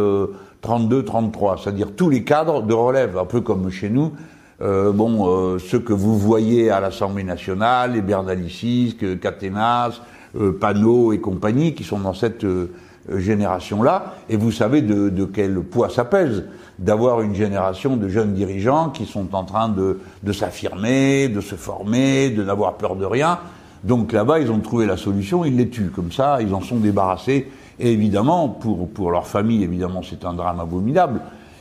euh, 0.62 0.66
32, 0.66 1.04
33, 1.04 1.60
c'est-à-dire 1.62 1.88
tous 1.96 2.10
les 2.10 2.24
cadres 2.24 2.62
de 2.62 2.74
relève, 2.74 3.18
un 3.18 3.24
peu 3.24 3.40
comme 3.40 3.70
chez 3.70 3.90
nous. 3.90 4.12
Euh, 4.60 4.92
bon, 4.92 5.26
euh, 5.28 5.58
ceux 5.58 5.80
que 5.80 5.92
vous 5.92 6.16
voyez 6.16 6.70
à 6.70 6.80
l'Assemblée 6.80 7.24
nationale, 7.24 7.94
les 7.94 8.00
Bernalicis, 8.02 8.96
Caténas, 9.20 10.00
euh, 10.36 10.56
Panot 10.58 11.12
et 11.12 11.20
compagnie, 11.20 11.74
qui 11.74 11.84
sont 11.84 11.98
dans 11.98 12.14
cette 12.14 12.44
euh, 12.44 12.70
génération-là, 13.12 14.14
et 14.28 14.36
vous 14.36 14.52
savez 14.52 14.80
de, 14.82 15.08
de, 15.08 15.24
quel 15.24 15.60
poids 15.60 15.88
ça 15.88 16.04
pèse 16.04 16.44
d'avoir 16.78 17.20
une 17.22 17.34
génération 17.34 17.96
de 17.96 18.08
jeunes 18.08 18.32
dirigeants 18.32 18.90
qui 18.90 19.04
sont 19.04 19.34
en 19.34 19.44
train 19.44 19.68
de, 19.68 19.98
de 20.22 20.32
s'affirmer, 20.32 21.28
de 21.28 21.40
se 21.40 21.56
former, 21.56 22.30
de 22.30 22.44
n'avoir 22.44 22.74
peur 22.74 22.96
de 22.96 23.04
rien. 23.04 23.38
Donc 23.84 24.12
là-bas, 24.12 24.38
ils 24.38 24.50
ont 24.50 24.60
trouvé 24.60 24.86
la 24.86 24.96
solution, 24.96 25.44
ils 25.44 25.56
les 25.56 25.68
tuent. 25.68 25.90
Comme 25.94 26.12
ça, 26.12 26.40
ils 26.40 26.54
en 26.54 26.60
sont 26.60 26.76
débarrassés. 26.76 27.50
Et 27.78 27.92
évidemment, 27.92 28.48
pour, 28.48 28.88
pour 28.88 29.10
leur 29.10 29.26
famille, 29.26 29.62
évidemment, 29.62 30.02
c'est 30.02 30.24
un 30.24 30.34
drame 30.34 30.60
abominable. 30.60 31.20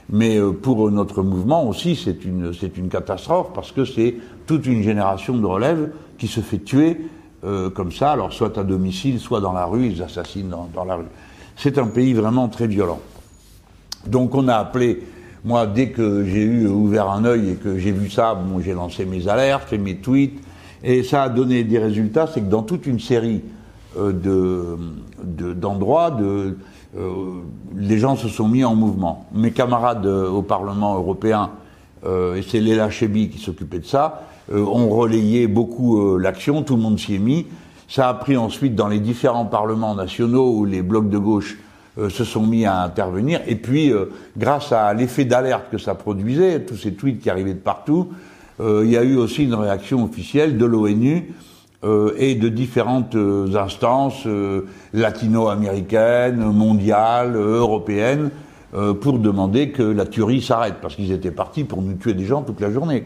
Mais 0.10 0.38
euh, 0.38 0.52
pour 0.52 0.92
notre 0.92 1.24
mouvement 1.24 1.68
aussi, 1.68 1.96
c'est 1.96 2.26
une, 2.26 2.54
c'est 2.54 2.78
une 2.78 2.90
catastrophe 2.90 3.54
parce 3.54 3.72
que 3.72 3.86
c'est 3.86 4.16
toute 4.46 4.66
une 4.66 4.84
génération 4.84 5.38
de 5.38 5.46
relève 5.46 5.92
qui 6.18 6.28
se 6.28 6.42
fait 6.42 6.60
tuer 6.60 6.98
euh, 7.44 7.70
comme 7.70 7.92
ça, 7.92 8.12
alors 8.12 8.34
soit 8.34 8.58
à 8.58 8.64
domicile, 8.64 9.20
soit 9.20 9.40
dans 9.40 9.54
la 9.54 9.66
rue, 9.66 9.88
ils 9.88 10.04
assassinent 10.04 10.50
dans, 10.50 10.70
dans 10.74 10.84
la 10.84 10.96
rue. 10.96 11.06
C'est 11.56 11.78
un 11.78 11.88
pays 11.88 12.14
vraiment 12.14 12.50
très 12.50 12.68
violent. 12.68 13.00
Donc 14.06 14.36
on 14.36 14.48
a 14.48 14.56
appelé, 14.56 15.02
moi, 15.44 15.66
dès 15.66 15.90
que 15.90 16.26
j'ai 16.26 16.44
eu 16.44 16.68
ouvert 16.68 17.10
un 17.10 17.26
œil 17.26 17.52
et 17.52 17.56
que 17.56 17.78
j'ai 17.78 17.92
vu 17.92 18.10
ça, 18.10 18.36
bon, 18.36 18.60
j'ai 18.60 18.74
lancé 18.74 19.06
mes 19.06 19.28
alertes, 19.28 19.70
fait 19.70 19.78
mes 19.78 19.96
tweets, 19.96 20.40
et 20.84 21.04
ça 21.04 21.24
a 21.24 21.30
donné 21.30 21.64
des 21.64 21.80
résultats, 21.80 22.28
c'est 22.28 22.42
que 22.42 22.50
dans 22.50 22.64
toute 22.64 22.86
une 22.86 23.00
série 23.00 23.42
euh, 23.98 24.78
de, 25.24 25.54
d'endroits, 25.54 26.12
de, 26.12 26.58
euh, 26.98 27.42
les 27.76 28.00
gens 28.00 28.16
se 28.16 28.28
sont 28.28 28.48
mis 28.48 28.64
en 28.64 28.76
mouvement. 28.76 29.28
Mes 29.34 29.52
camarades 29.52 30.06
euh, 30.06 30.30
au 30.30 30.42
Parlement 30.42 30.96
européen, 30.96 31.52
euh, 32.06 32.36
et 32.36 32.42
c'est 32.42 32.60
Léla 32.60 32.90
Chebi 32.90 33.30
qui 33.30 33.40
s'occupait 33.40 33.80
de 33.80 33.86
ça, 33.86 34.24
ont 34.54 34.90
relayé 34.90 35.48
beaucoup 35.48 36.18
l'action, 36.18 36.64
tout 36.64 36.76
le 36.76 36.82
monde 36.82 37.00
s'y 37.00 37.16
est 37.16 37.20
mis. 37.20 37.46
Ça 37.88 38.10
a 38.10 38.14
pris 38.14 38.36
ensuite 38.36 38.76
dans 38.76 38.90
les 38.90 39.00
différents 39.00 39.46
parlements 39.46 39.96
nationaux 39.96 40.52
où 40.58 40.66
les 40.66 40.82
blocs 40.82 41.10
de 41.10 41.18
gauche 41.18 41.58
se 41.96 42.26
sont 42.26 42.46
mis 42.46 42.66
à 42.66 42.82
intervenir. 42.82 43.40
Et 43.48 43.56
puis, 43.56 43.94
grâce 44.38 44.74
à 44.74 44.94
l'effet 44.94 45.24
d'alerte 45.24 45.68
que 45.72 45.78
ça 45.78 45.96
produisait, 45.96 46.66
tous 46.66 46.76
ces 46.76 46.96
tweets 46.96 47.22
qui 47.22 47.30
arrivaient 47.30 47.54
de 47.54 47.60
partout, 47.60 48.10
il 48.60 48.90
y 48.90 48.98
a 48.98 49.04
eu 49.04 49.16
aussi 49.16 49.46
une 49.46 49.54
réaction 49.54 50.04
officielle 50.04 50.58
de 50.58 50.66
l'ONU 50.66 51.34
euh, 51.84 52.14
et 52.18 52.36
de 52.36 52.48
différentes 52.48 53.16
euh, 53.16 53.56
instances 53.56 54.28
euh, 54.28 54.68
latino-américaines, 54.94 56.38
mondiales, 56.38 57.36
européennes, 57.36 58.30
pour 59.02 59.20
demander 59.20 59.72
que 59.72 59.84
la 59.84 60.06
tuerie 60.06 60.42
s'arrête, 60.42 60.76
parce 60.82 60.96
qu'ils 60.96 61.12
étaient 61.12 61.32
partis 61.32 61.66
pour 61.66 61.82
nous 61.82 61.96
tuer 61.96 62.14
des 62.14 62.24
gens 62.24 62.42
toute 62.42 62.62
la 62.62 62.72
journée. 62.72 63.04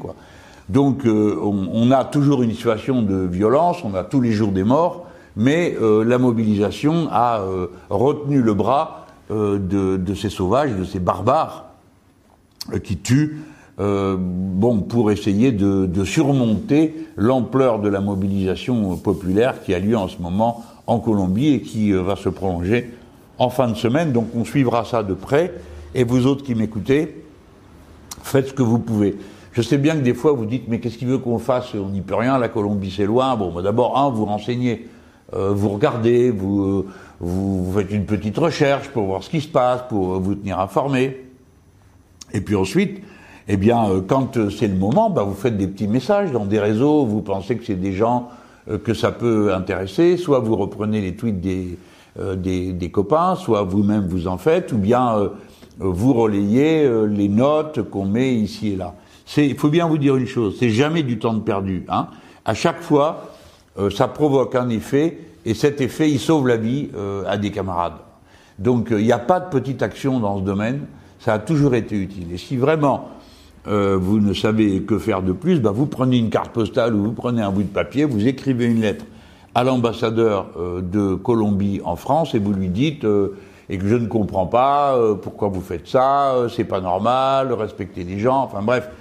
Donc 0.70 1.08
on, 1.08 1.70
on, 1.74 1.90
a 1.90 2.04
toujours 2.04 2.44
une 2.44 2.52
situation 2.52 3.02
de 3.02 3.26
violence, 3.26 3.78
on 3.84 3.96
a 3.96 4.04
tous 4.04 4.22
les 4.22 4.32
jours 4.32 4.52
des 4.52 4.64
morts, 4.64 5.08
mais 5.36 5.76
la 5.82 6.20
mobilisation 6.20 7.08
a 7.10 7.42
retenu 7.90 8.44
le 8.44 8.54
bras 8.54 9.08
de, 9.32 9.58
de, 9.98 10.14
ces 10.14 10.30
sauvages, 10.30 10.76
de 10.76 10.84
ces 10.84 11.00
barbares 11.00 11.66
qui 12.84 12.98
tuent 12.98 13.42
euh, 13.80 14.16
bon, 14.20 14.80
pour 14.80 15.12
essayer 15.12 15.52
de, 15.52 15.86
de 15.86 16.06
surmonter 16.06 16.96
l'ampleur 17.18 17.80
de 17.80 17.90
la 17.90 18.00
mobilisation 18.00 18.96
populaire 18.96 19.62
qui 19.64 19.74
a 19.74 19.80
lieu 19.80 19.98
en 19.98 20.08
ce 20.08 20.22
moment 20.22 20.64
en 20.88 21.00
Colombie 21.00 21.50
et 21.50 21.62
qui 21.62 21.92
euh, 21.92 22.02
va 22.02 22.16
se 22.16 22.30
prolonger 22.30 22.92
en 23.38 23.50
fin 23.50 23.68
de 23.68 23.76
semaine. 23.76 24.14
Donc 24.14 24.28
on 24.36 24.46
suivra 24.46 24.86
ça 24.86 25.04
de 25.04 25.14
près. 25.14 25.54
Et 25.94 26.04
vous 26.04 26.28
autres 26.28 26.44
qui 26.44 26.56
m'écoutez, 26.56 27.24
faites 28.22 28.50
ce 28.50 28.54
que 28.54 28.64
vous 28.64 28.80
pouvez. 28.80 29.18
Je 29.52 29.62
sais 29.62 29.78
bien 29.78 29.96
que 29.96 30.02
des 30.02 30.14
fois 30.14 30.34
vous 30.34 30.46
dites 30.46 30.68
mais 30.68 30.80
qu'est-ce 30.80 30.98
qu'il 30.98 31.08
veut 31.08 31.18
qu'on 31.18 31.40
fasse? 31.40 31.74
On 31.74 31.90
n'y 31.90 32.02
peut 32.02 32.16
rien, 32.16 32.38
la 32.38 32.50
Colombie 32.50 32.94
c'est 32.96 33.06
loin. 33.06 33.36
Bon, 33.36 33.52
bah, 33.52 33.62
d'abord, 33.62 33.98
un, 33.98 34.10
vous 34.10 34.26
renseignez, 34.26 34.88
euh, 35.34 35.52
vous 35.54 35.70
regardez, 35.70 36.32
vous, 36.32 36.86
vous, 37.20 37.74
faites 37.74 37.92
une 37.92 38.06
petite 38.06 38.38
recherche 38.38 38.90
pour 38.90 39.06
voir 39.06 39.24
ce 39.24 39.30
qui 39.30 39.42
se 39.42 39.48
passe, 39.48 39.84
pour 39.88 40.20
vous 40.20 40.36
tenir 40.36 40.60
informé. 40.60 41.26
Et 42.34 42.42
puis 42.42 42.56
ensuite, 42.56 43.02
eh 43.48 43.58
bien, 43.58 43.90
euh, 43.90 44.02
quand 44.06 44.38
euh, 44.38 44.50
c'est 44.50 44.68
le 44.68 44.76
moment, 44.76 45.10
bah, 45.10 45.24
vous 45.24 45.36
faites 45.36 45.58
des 45.58 45.68
petits 45.68 45.88
messages 45.88 46.32
dans 46.32 46.46
des 46.46 46.60
réseaux, 46.60 47.06
vous 47.06 47.22
pensez 47.22 47.56
que 47.58 47.64
c'est 47.64 47.76
des 47.76 47.94
gens 47.94 48.30
euh, 48.70 48.80
que 48.80 48.94
ça 48.94 49.12
peut 49.12 49.54
intéresser, 49.54 50.18
soit 50.18 50.40
vous 50.40 50.56
reprenez 50.56 51.02
les 51.02 51.16
tweets 51.16 51.42
des, 51.42 51.78
des, 52.38 52.74
des, 52.74 52.92
copains, 52.92 53.36
soit 53.36 53.64
vous-même 53.64 54.08
vous 54.08 54.28
en 54.28 54.38
faites, 54.38 54.72
ou 54.72 54.78
bien 54.78 55.32
vous 55.80 56.14
relayez 56.14 56.90
les 57.10 57.28
notes 57.28 57.90
qu'on 57.90 58.06
met 58.06 58.34
ici 58.34 58.70
et 58.70 58.76
là. 58.78 58.94
Il 59.36 59.58
faut 59.58 59.68
bien 59.68 59.86
vous 59.86 59.98
dire 59.98 60.16
une 60.16 60.26
chose, 60.26 60.56
c'est 60.58 60.70
jamais 60.70 61.04
du 61.04 61.20
temps 61.20 61.34
de 61.34 61.42
perdu. 61.42 61.84
Hein. 61.90 62.08
À 62.46 62.54
chaque 62.54 62.82
fois, 62.82 63.34
ça 63.92 64.08
provoque 64.08 64.56
un 64.56 64.70
effet, 64.70 65.18
et 65.46 65.54
cet 65.54 65.82
effet, 65.82 66.10
il 66.10 66.20
sauve 66.20 66.48
la 66.48 66.56
vie 66.56 66.88
à 67.28 67.36
des 67.36 67.52
camarades. 67.52 67.98
Donc 68.60 68.88
il 68.92 69.04
n'y 69.04 69.12
a 69.12 69.20
pas 69.20 69.42
de 69.42 69.50
petite 69.50 69.82
action 69.84 70.22
dans 70.22 70.40
ce 70.40 70.44
domaine, 70.44 70.86
ça 71.20 71.34
a 71.34 71.40
toujours 71.40 71.76
été 71.76 71.98
utile. 71.98 72.32
Et 72.32 72.38
si 72.38 72.56
vraiment 72.56 73.10
euh, 73.68 73.98
vous 74.00 74.20
ne 74.20 74.34
savez 74.34 74.84
que 74.84 75.00
faire 75.00 75.24
de 75.24 75.32
plus, 75.32 75.60
bah 75.60 75.72
vous 75.72 75.88
prenez 75.88 76.18
une 76.18 76.30
carte 76.30 76.52
postale 76.52 76.94
ou 76.94 77.04
vous 77.04 77.12
prenez 77.14 77.42
un 77.42 77.52
bout 77.52 77.64
de 77.64 77.68
papier, 77.68 78.06
vous 78.06 78.28
écrivez 78.28 78.66
une 78.66 78.82
lettre 78.82 79.06
à 79.56 79.64
l'ambassadeur 79.64 80.48
euh, 80.58 80.82
de 80.82 81.16
Colombie 81.16 81.82
en 81.84 81.96
France 81.96 82.36
et 82.36 82.40
vous 82.40 82.54
lui 82.54 82.70
dites 82.70 83.06
euh, 83.06 83.36
et 83.70 83.80
que 83.80 83.88
je 83.88 83.96
ne 83.96 84.06
comprends 84.06 84.46
pas 84.46 84.96
pourquoi 85.24 85.48
vous 85.48 85.62
faites 85.62 85.88
ça, 85.88 86.36
c'est 86.56 86.66
pas 86.66 86.82
normal, 86.82 87.52
respecter 87.52 88.04
les 88.04 88.20
gens, 88.20 88.44
enfin 88.44 88.62
bref, 88.62 88.92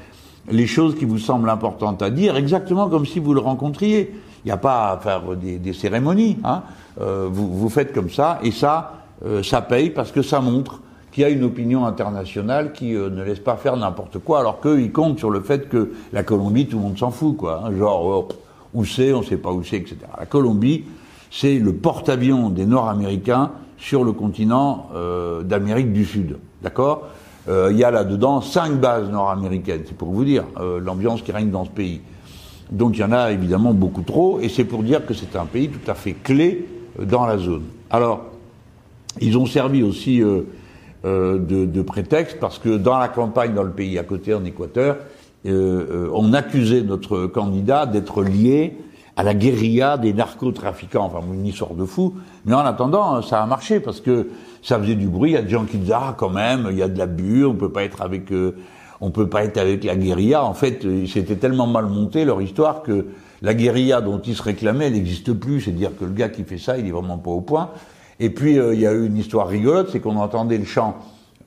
les 0.51 0.67
choses 0.67 0.95
qui 0.95 1.05
vous 1.05 1.19
semblent 1.19 1.51
importantes 1.51 2.01
à 2.01 2.09
dire, 2.09 2.35
exactement 2.37 2.89
comme 2.89 3.05
si 3.05 3.19
vous 3.19 3.35
le 3.35 3.41
rencontriez. 3.41 4.15
Il 4.43 4.49
n'y 4.49 4.53
a 4.53 4.57
pas 4.57 4.93
à 4.93 4.97
faire 4.97 5.37
des, 5.37 5.59
des 5.59 5.75
cérémonies, 5.75 6.39
hein. 6.45 6.63
vous, 6.97 7.53
vous 7.53 7.69
faites 7.69 7.93
comme 7.93 8.09
ça 8.09 8.39
et 8.43 8.53
ça, 8.53 8.95
ça 9.43 9.61
paye 9.61 9.91
parce 9.91 10.13
que 10.13 10.23
ça 10.23 10.41
montre 10.41 10.81
qui 11.15 11.23
a 11.23 11.29
une 11.29 11.45
opinion 11.45 11.87
internationale 11.87 12.73
qui 12.73 12.97
euh, 12.97 13.09
ne 13.09 13.23
laisse 13.23 13.39
pas 13.39 13.57
faire 13.57 13.77
n'importe 13.77 14.19
quoi, 14.19 14.41
alors 14.41 14.59
qu'eux, 14.59 14.81
ils 14.81 14.91
comptent 14.91 15.21
sur 15.21 15.31
le 15.31 15.41
fait 15.41 15.69
que 15.69 15.93
la 16.13 16.25
Colombie, 16.25 16.67
tout 16.67 16.77
le 16.77 16.83
monde 16.83 16.99
s'en 16.99 17.13
fout, 17.13 17.37
quoi. 17.37 17.63
Hein, 17.65 17.71
genre, 17.79 18.05
oh, 18.05 18.29
où 18.75 18.85
c'est, 18.85 19.13
on 19.13 19.21
ne 19.21 19.25
sait 19.25 19.37
pas 19.37 19.53
où 19.53 19.63
c'est, 19.63 19.77
etc. 19.77 19.97
La 20.19 20.27
Colombie, 20.27 20.85
c'est 21.31 21.61
le 21.61 21.73
porte-avions 21.73 22.51
des 22.51 22.67
Nord-Américains 22.67 23.53
sur 23.79 24.03
le 24.03 24.11
continent 24.11 24.89
euh, 24.97 25.45
d'Amérique 25.45 25.93
du 25.93 26.05
Sud. 26.05 26.37
D'accord? 26.65 27.07
Euh, 27.49 27.69
Il 27.71 27.79
y 27.79 27.85
a 27.85 27.93
là-dedans 27.93 28.41
cinq 28.41 28.81
bases 28.81 29.09
nord-américaines, 29.09 29.83
c'est 29.87 29.97
pour 29.97 30.09
vous 30.09 30.25
dire 30.25 30.43
l'ambiance 30.83 31.23
qui 31.23 31.31
règne 31.31 31.51
dans 31.51 31.65
ce 31.65 31.71
pays. 31.71 32.01
Donc 32.73 32.97
il 32.97 33.03
y 33.03 33.05
en 33.05 33.13
a 33.13 33.31
évidemment 33.31 33.73
beaucoup 33.73 34.03
trop, 34.03 34.41
et 34.41 34.49
c'est 34.49 34.65
pour 34.65 34.83
dire 34.83 35.07
que 35.07 35.15
c'est 35.15 35.37
un 35.37 35.47
pays 35.47 35.69
tout 35.69 35.89
à 35.89 35.95
fait 35.95 36.15
clé 36.15 36.67
dans 37.01 37.25
la 37.25 37.39
zone. 37.39 37.63
Alors, 37.91 38.25
ils 39.21 39.39
ont 39.39 39.47
servi 39.47 39.85
aussi 39.85 40.21
de, 41.05 41.67
de, 41.67 41.83
prétexte, 41.83 42.41
parce 42.41 42.59
que 42.59 42.77
dans 42.77 42.99
la 42.99 43.09
campagne, 43.09 43.53
dans 43.55 43.63
le 43.63 43.73
pays 43.73 43.99
à 43.99 44.05
côté, 44.05 44.33
en 44.33 44.45
Équateur, 44.45 44.97
euh, 45.47 46.07
euh, 46.07 46.11
on 46.15 46.33
accusait 46.33 46.83
notre 46.83 47.27
candidat 47.27 47.85
d'être 47.85 48.23
lié 48.23 48.79
à 49.17 49.23
la 49.23 49.35
guérilla 49.35 49.99
des 49.99 50.15
narcotrafiquants. 50.15 51.05
Enfin, 51.05 51.21
une 51.33 51.47
histoire 51.47 51.75
de 51.75 51.85
fou. 51.85 52.15
Mais 52.47 52.55
en 52.55 52.61
attendant, 52.61 53.21
ça 53.21 53.43
a 53.43 53.47
marché 53.47 53.81
parce 53.81 54.01
que 54.01 54.29
ça 54.63 54.79
faisait 54.79 54.95
du 54.95 55.07
bruit. 55.07 55.33
Il 55.33 55.35
y 55.35 55.37
a 55.37 55.43
des 55.43 55.51
gens 55.51 55.65
qui 55.65 55.77
disaient 55.77 55.93
ah 55.95 56.15
quand 56.17 56.31
même, 56.31 56.69
il 56.71 56.79
y 56.79 56.83
a 56.83 56.89
de 56.89 56.99
l'abus, 56.99 57.45
on 57.45 57.55
peut 57.55 57.71
pas 57.71 57.85
être 57.85 58.01
avec, 58.01 58.33
on 59.01 59.11
peut 59.11 59.29
pas 59.29 59.45
être 59.45 59.59
avec 59.59 59.85
la 59.85 59.97
guérilla. 59.97 60.43
En 60.43 60.55
fait, 60.55 60.85
c'était 61.07 61.37
tellement 61.37 61.67
mal 61.67 61.87
monté 61.87 62.25
leur 62.25 62.41
histoire 62.41 62.83
que 62.83 63.07
la 63.43 63.53
guérilla 63.53 64.01
dont 64.01 64.21
ils 64.21 64.35
se 64.35 64.43
réclamaient, 64.43 64.87
elle 64.87 64.95
n'existe 64.95 65.35
plus. 65.35 65.61
C'est-à-dire 65.61 65.91
que 65.97 66.07
le 66.07 66.13
gars 66.13 66.31
qui 66.31 66.43
fait 66.43 66.59
ça, 66.59 66.79
il 66.79 66.89
est 66.89 66.93
vraiment 66.93 67.19
pas 67.19 67.31
au 67.31 67.43
point. 67.43 67.71
Et 68.21 68.31
puis 68.31 68.59
euh, 68.59 68.75
il 68.75 68.81
y 68.81 68.87
a 68.87 68.93
eu 68.93 69.07
une 69.07 69.17
histoire 69.17 69.49
rigolote, 69.49 69.91
c'est 69.91 70.01
qu'on 70.01 70.17
entendait 70.17 70.59
le 70.59 70.65
chant 70.65 70.97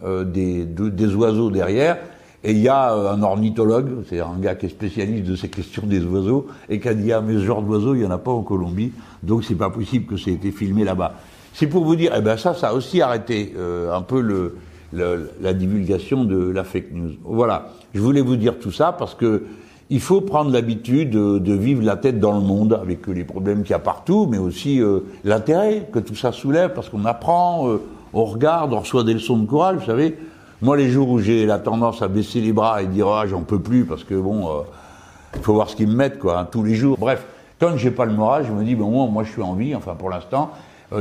euh, 0.04 0.24
des, 0.24 0.66
des, 0.66 1.16
oiseaux 1.16 1.50
derrière, 1.50 1.98
et 2.44 2.52
il 2.52 2.60
y 2.60 2.68
a 2.68 2.94
euh, 2.94 3.14
un 3.14 3.24
ornithologue, 3.24 4.04
c'est 4.10 4.20
un 4.20 4.38
gars 4.40 4.56
qui 4.56 4.68
est 4.68 4.70
spécialiste 4.70 5.26
de 5.26 5.36
ces 5.36 5.50
questions 5.50 5.84
des 5.86 6.04
oiseaux, 6.04 6.48
et 6.70 6.80
qui 6.80 6.88
a 6.88 6.94
dit 6.94 7.12
ah 7.12 7.22
mais 7.22 7.34
ce 7.34 7.46
genre 7.46 7.62
d'oiseaux 7.62 7.96
il 7.96 8.02
y 8.02 8.06
en 8.06 8.12
a 8.12 8.18
pas 8.18 8.32
en 8.32 8.44
Colombie, 8.44 8.92
donc 9.24 9.44
c'est 9.44 9.56
pas 9.56 9.70
possible 9.70 10.06
que 10.06 10.18
ça 10.18 10.30
ait 10.30 10.36
été 10.36 10.52
filmé 10.52 10.84
là-bas. 10.84 11.14
C'est 11.54 11.68
pour 11.68 11.86
vous 11.86 11.96
dire, 11.96 12.14
eh 12.16 12.22
ben 12.22 12.38
ça, 12.38 12.54
ça 12.54 12.70
a 12.70 12.74
aussi 12.74 13.02
arrêté 13.02 13.56
un 13.92 14.04
peu 14.04 14.22
le, 14.22 14.58
la 14.94 15.54
divulgation 15.54 16.24
de 16.24 16.52
la 16.52 16.64
fake 16.64 16.92
news. 16.92 17.14
Voilà, 17.24 17.70
je 17.96 18.00
voulais 18.00 18.22
vous 18.22 18.36
dire 18.36 18.60
tout 18.60 18.72
ça 18.72 18.92
parce 18.92 19.16
que 19.16 19.46
il 19.89 20.01
faut 20.01 20.22
prendre 20.22 20.51
l'habitude 20.51 21.12
de, 21.12 21.53
vivre 21.53 21.84
la 21.84 21.96
tête 21.96 22.20
dans 22.20 22.34
le 22.34 22.41
monde 22.41 22.77
avec 22.82 23.08
les 23.08 23.24
problèmes 23.24 23.62
qu'il 23.62 23.72
y 23.72 23.75
a 23.75 23.79
partout, 23.79 24.27
mais 24.29 24.38
aussi 24.38 24.82
euh, 24.82 25.01
l'intérêt 25.24 25.88
que 25.91 26.00
tout 26.00 26.15
ça 26.15 26.32
soulève, 26.32 26.74
parce 26.74 26.89
qu'on 26.89 27.06
apprend, 27.06 27.70
euh, 27.70 27.82
on 28.13 28.25
regarde, 28.25 28.74
on 28.74 28.79
reçoit 28.79 29.03
des 29.03 29.13
leçons 29.13 29.38
de 29.38 29.46
courage, 29.46 29.77
vous 29.77 29.86
savez. 29.86 30.17
Moi, 30.62 30.75
les 30.75 30.89
jours 30.89 31.10
où 31.10 31.20
j'ai 31.20 31.46
la 31.46 31.60
tendance 31.60 32.01
à 32.01 32.08
baisser 32.08 32.41
les 32.41 32.51
bras 32.51 32.82
et 32.82 32.88
dire 32.88 33.08
ah 33.08 33.27
j'en 33.27 33.41
peux 33.41 33.60
plus 33.60 33.86
parce 33.86 34.03
que 34.03 34.15
bon, 34.15 34.41
il 34.41 35.38
euh, 35.38 35.41
faut 35.44 35.53
voir 35.53 35.70
ce 35.70 35.75
qu'ils 35.75 35.88
me 35.88 35.96
mettent 35.96 36.20
quoi, 36.20 36.39
hein, 36.39 36.48
tous 36.51 36.63
les 36.63 36.74
jours. 36.74 36.98
Bref, 37.00 37.25
quand 37.60 37.77
j'ai 37.77 37.91
pas 37.91 38.06
le 38.06 38.13
moral, 38.13 38.46
je 38.46 38.51
me 38.51 38.63
dis 38.63 38.75
bon 38.75 39.08
moi, 39.08 39.24
je 39.24 39.32
suis 39.32 39.41
en 39.41 39.53
vie, 39.53 39.75
enfin 39.75 39.94
pour 39.94 40.10
l'instant, 40.10 40.51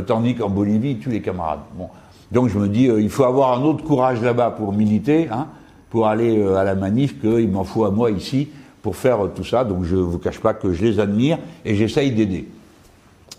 tandis 0.07 0.35
qu'en 0.35 0.51
Bolivie 0.51 0.99
tuent 0.99 1.11
les 1.11 1.23
camarades. 1.23 1.61
Bon, 1.75 1.89
donc 2.33 2.49
je 2.49 2.59
me 2.59 2.69
dis 2.69 2.85
il 2.85 3.11
faut 3.11 3.25
avoir 3.25 3.59
un 3.59 3.63
autre 3.63 3.83
courage 3.83 4.21
là-bas 4.21 4.51
pour 4.51 4.75
militer, 4.75 5.29
hein, 5.33 5.47
pour 5.89 6.07
aller 6.07 6.47
à 6.55 6.63
la 6.63 6.75
manif 6.75 7.19
qu'il 7.19 7.51
m'en 7.51 7.65
faut 7.65 7.87
à 7.87 7.91
moi 7.91 8.11
ici 8.11 8.49
pour 8.87 8.95
faire 8.95 9.19
tout 9.35 9.43
ça. 9.43 9.65
Donc 9.65 9.83
je 9.83 9.97
ne 9.97 10.01
vous 10.01 10.21
cache 10.21 10.39
pas 10.39 10.55
que 10.55 10.73
je 10.73 10.85
les 10.85 11.01
admire 11.01 11.39
et 11.65 11.75
j'essaye 11.75 12.13
d'aider. 12.13 12.47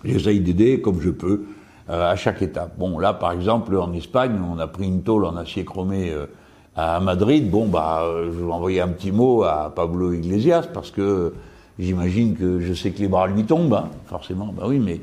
J'essaye 0.03 0.41
d'aider 0.41 0.81
comme 0.81 0.99
je 0.99 1.09
peux 1.09 1.45
euh, 1.89 2.11
à 2.11 2.17
chaque 2.17 2.41
étape. 2.41 2.73
Bon, 2.77 2.99
là, 2.99 3.13
par 3.13 3.31
exemple, 3.31 3.77
en 3.77 3.93
Espagne, 3.93 4.33
on 4.53 4.59
a 4.59 4.67
pris 4.67 4.87
une 4.87 5.03
tôle 5.03 5.23
en 5.23 5.37
acier 5.37 5.63
chromé 5.63 6.11
euh, 6.11 6.25
à 6.75 6.99
Madrid. 6.99 7.49
Bon, 7.49 7.65
bah, 7.65 8.01
euh, 8.03 8.25
je 8.25 8.43
vais 8.43 8.51
envoyer 8.51 8.81
un 8.81 8.89
petit 8.89 9.13
mot 9.13 9.43
à 9.43 9.71
Pablo 9.73 10.11
Iglesias 10.11 10.67
parce 10.73 10.91
que 10.91 11.33
j'imagine 11.79 12.35
que 12.35 12.59
je 12.59 12.73
sais 12.73 12.91
que 12.91 12.99
les 12.99 13.07
bras 13.07 13.27
lui 13.27 13.45
tombent, 13.45 13.73
hein, 13.73 13.87
forcément. 14.07 14.47
Bah 14.47 14.65
oui, 14.67 14.79
mais 14.79 14.99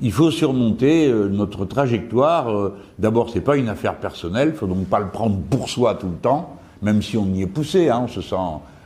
il 0.00 0.10
faut 0.10 0.32
surmonter 0.32 1.08
notre 1.30 1.64
trajectoire. 1.64 2.72
D'abord, 2.98 3.30
c'est 3.30 3.40
pas 3.40 3.56
une 3.56 3.68
affaire 3.68 3.94
personnelle. 3.94 4.52
Faut 4.54 4.66
donc 4.66 4.88
pas 4.88 4.98
le 4.98 5.10
prendre 5.10 5.38
pour 5.48 5.68
soi 5.70 5.94
tout 5.94 6.08
le 6.08 6.16
temps, 6.16 6.56
même 6.82 7.02
si 7.02 7.16
on 7.16 7.26
y 7.26 7.42
est 7.42 7.46
poussé. 7.46 7.88
Hein, 7.88 8.00
on 8.02 8.08
se 8.08 8.20
sent 8.20 8.34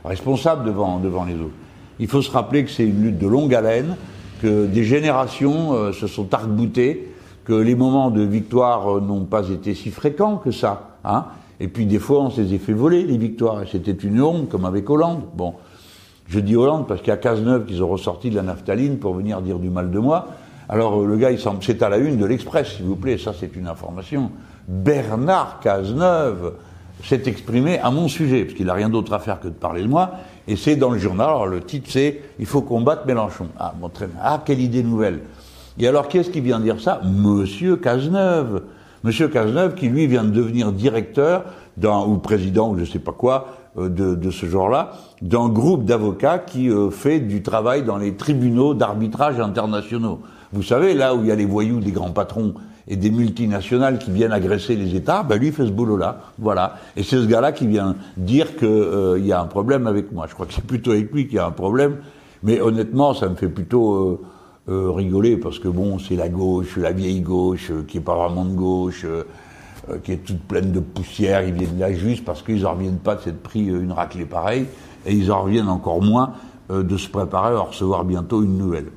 responsable 0.05 0.65
devant, 0.65 0.99
devant 0.99 1.25
les 1.25 1.35
autres. 1.35 1.55
Il 1.99 2.07
faut 2.07 2.21
se 2.21 2.31
rappeler 2.31 2.63
que 2.63 2.71
c'est 2.71 2.85
une 2.85 3.03
lutte 3.03 3.17
de 3.17 3.27
longue 3.27 3.53
haleine, 3.53 3.95
que 4.41 4.65
des 4.65 4.83
générations 4.83 5.73
euh, 5.73 5.91
se 5.91 6.07
sont 6.07 6.33
arc-boutées, 6.33 7.13
que 7.45 7.53
les 7.53 7.75
moments 7.75 8.11
de 8.11 8.21
victoire 8.21 8.97
euh, 8.97 9.01
n'ont 9.01 9.25
pas 9.25 9.49
été 9.49 9.73
si 9.75 9.91
fréquents 9.91 10.37
que 10.37 10.51
ça. 10.51 10.97
Hein 11.03 11.25
et 11.59 11.67
puis 11.67 11.85
des 11.85 11.99
fois, 11.99 12.21
on 12.21 12.31
s'est 12.31 12.45
fait 12.57 12.73
voler 12.73 13.03
les 13.03 13.17
victoires. 13.17 13.61
C'était 13.71 13.91
une 13.91 14.19
honte, 14.19 14.49
comme 14.49 14.65
avec 14.65 14.89
Hollande. 14.89 15.21
Bon, 15.35 15.53
je 16.27 16.39
dis 16.39 16.55
Hollande 16.55 16.87
parce 16.87 17.01
qu'il 17.01 17.09
y 17.09 17.13
a 17.13 17.17
Cazeneuve 17.17 17.65
qu'ils 17.65 17.83
ont 17.83 17.87
ressorti 17.87 18.31
de 18.31 18.35
la 18.35 18.41
naphtaline 18.41 18.97
pour 18.97 19.13
venir 19.13 19.41
dire 19.41 19.59
du 19.59 19.69
mal 19.69 19.91
de 19.91 19.99
moi. 19.99 20.29
Alors 20.69 21.01
euh, 21.01 21.05
le 21.05 21.17
gars, 21.17 21.29
il 21.29 21.37
semble, 21.37 21.61
c'est 21.61 21.83
à 21.83 21.89
la 21.89 21.97
une 21.97 22.17
de 22.17 22.25
l'Express, 22.25 22.77
s'il 22.77 22.85
vous 22.85 22.95
plaît. 22.95 23.19
Ça, 23.19 23.33
c'est 23.39 23.55
une 23.55 23.67
information. 23.67 24.31
Bernard 24.67 25.59
Cazeneuve 25.59 26.53
s'est 27.03 27.23
exprimé 27.25 27.79
à 27.79 27.91
mon 27.91 28.07
sujet, 28.07 28.43
parce 28.43 28.55
qu'il 28.55 28.65
n'a 28.65 28.73
rien 28.73 28.89
d'autre 28.89 29.13
à 29.13 29.19
faire 29.19 29.39
que 29.39 29.47
de 29.47 29.53
parler 29.53 29.81
de 29.83 29.87
moi, 29.87 30.11
Et 30.47 30.55
c'est 30.55 30.75
dans 30.75 30.89
le 30.89 30.97
journal, 30.97 31.27
alors 31.27 31.47
le 31.47 31.61
titre 31.61 31.89
c'est 31.89 32.21
Il 32.39 32.45
faut 32.45 32.61
combattre 32.61 33.05
Mélenchon. 33.05 33.47
Ah, 33.59 33.73
bon, 33.79 33.89
très. 33.89 34.09
Ah, 34.21 34.41
quelle 34.43 34.59
idée 34.59 34.83
nouvelle. 34.83 35.21
Et 35.79 35.87
alors, 35.87 36.07
qui 36.07 36.17
est-ce 36.17 36.29
qui 36.29 36.41
vient 36.41 36.59
dire 36.59 36.79
ça? 36.79 37.01
Monsieur 37.03 37.75
Cazeneuve. 37.77 38.63
Monsieur 39.03 39.27
Cazeneuve, 39.29 39.73
qui 39.75 39.87
lui 39.87 40.07
vient 40.07 40.23
de 40.23 40.29
devenir 40.29 40.71
directeur 40.71 41.45
ou 42.07 42.17
président, 42.17 42.71
ou 42.71 42.77
je 42.77 42.85
sais 42.85 42.99
pas 42.99 43.13
quoi, 43.13 43.47
euh, 43.77 43.89
de, 43.89 44.15
de, 44.15 44.31
ce 44.31 44.45
genre-là, 44.45 44.91
d'un 45.21 45.47
groupe 45.47 45.85
d'avocats 45.85 46.39
qui 46.39 46.69
euh, 46.69 46.91
fait 46.91 47.19
du 47.19 47.41
travail 47.41 47.83
dans 47.83 47.97
les 47.97 48.15
tribunaux 48.15 48.73
d'arbitrage 48.73 49.39
internationaux. 49.39 50.19
Vous 50.51 50.63
savez, 50.63 50.93
là 50.93 51.15
où 51.15 51.21
il 51.21 51.27
y 51.27 51.31
a 51.31 51.35
les 51.35 51.45
voyous 51.45 51.79
des 51.79 51.91
grands 51.91 52.11
patrons 52.11 52.53
et 52.87 52.95
des 52.95 53.11
multinationales 53.11 53.99
qui 53.99 54.11
viennent 54.11 54.31
agresser 54.31 54.75
les 54.75 54.95
États, 54.95 55.23
ben 55.23 55.37
lui 55.37 55.51
fait 55.51 55.65
ce 55.65 55.71
boulot-là, 55.71 56.21
voilà. 56.39 56.75
Et 56.95 57.03
c'est 57.03 57.17
ce 57.17 57.25
gars-là 57.25 57.51
qui 57.51 57.67
vient 57.67 57.95
dire 58.17 58.55
qu'il 58.55 58.67
euh, 58.67 59.19
y 59.19 59.31
a 59.31 59.41
un 59.41 59.45
problème 59.45 59.87
avec 59.87 60.11
moi. 60.11 60.25
Je 60.27 60.33
crois 60.33 60.45
que 60.45 60.53
c'est 60.53 60.65
plutôt 60.65 60.91
avec 60.91 61.11
lui 61.11 61.27
qu'il 61.27 61.35
y 61.35 61.39
a 61.39 61.45
un 61.45 61.51
problème, 61.51 61.97
mais 62.43 62.59
honnêtement, 62.59 63.13
ça 63.13 63.29
me 63.29 63.35
fait 63.35 63.49
plutôt 63.49 63.93
euh, 63.93 64.21
euh, 64.69 64.91
rigoler 64.91 65.37
parce 65.37 65.59
que 65.59 65.67
bon, 65.67 65.99
c'est 65.99 66.15
la 66.15 66.29
gauche, 66.29 66.77
la 66.77 66.91
vieille 66.91 67.21
gauche, 67.21 67.71
qui 67.87 67.97
est 67.97 68.01
pas 68.01 68.15
vraiment 68.15 68.45
de 68.45 68.53
gauche, 68.53 69.05
qui 70.03 70.11
est 70.11 70.23
toute 70.23 70.41
pleine 70.41 70.71
de 70.71 70.79
poussière. 70.79 71.43
Ils 71.43 71.53
viennent 71.53 71.79
là 71.79 71.91
juste 71.93 72.25
parce 72.25 72.41
qu'ils 72.41 72.65
en 72.65 72.73
reviennent 72.73 72.99
pas 72.99 73.15
de 73.15 73.21
s'être 73.21 73.41
pris 73.41 73.65
une 73.65 73.91
raclée 73.91 74.25
pareille, 74.25 74.65
et 75.05 75.13
ils 75.13 75.31
en 75.31 75.43
reviennent 75.43 75.69
encore 75.69 76.01
moins 76.01 76.33
de 76.69 76.97
se 76.97 77.09
préparer 77.09 77.55
à 77.55 77.59
recevoir 77.59 78.05
bientôt 78.05 78.43
une 78.43 78.57
nouvelle. 78.57 78.87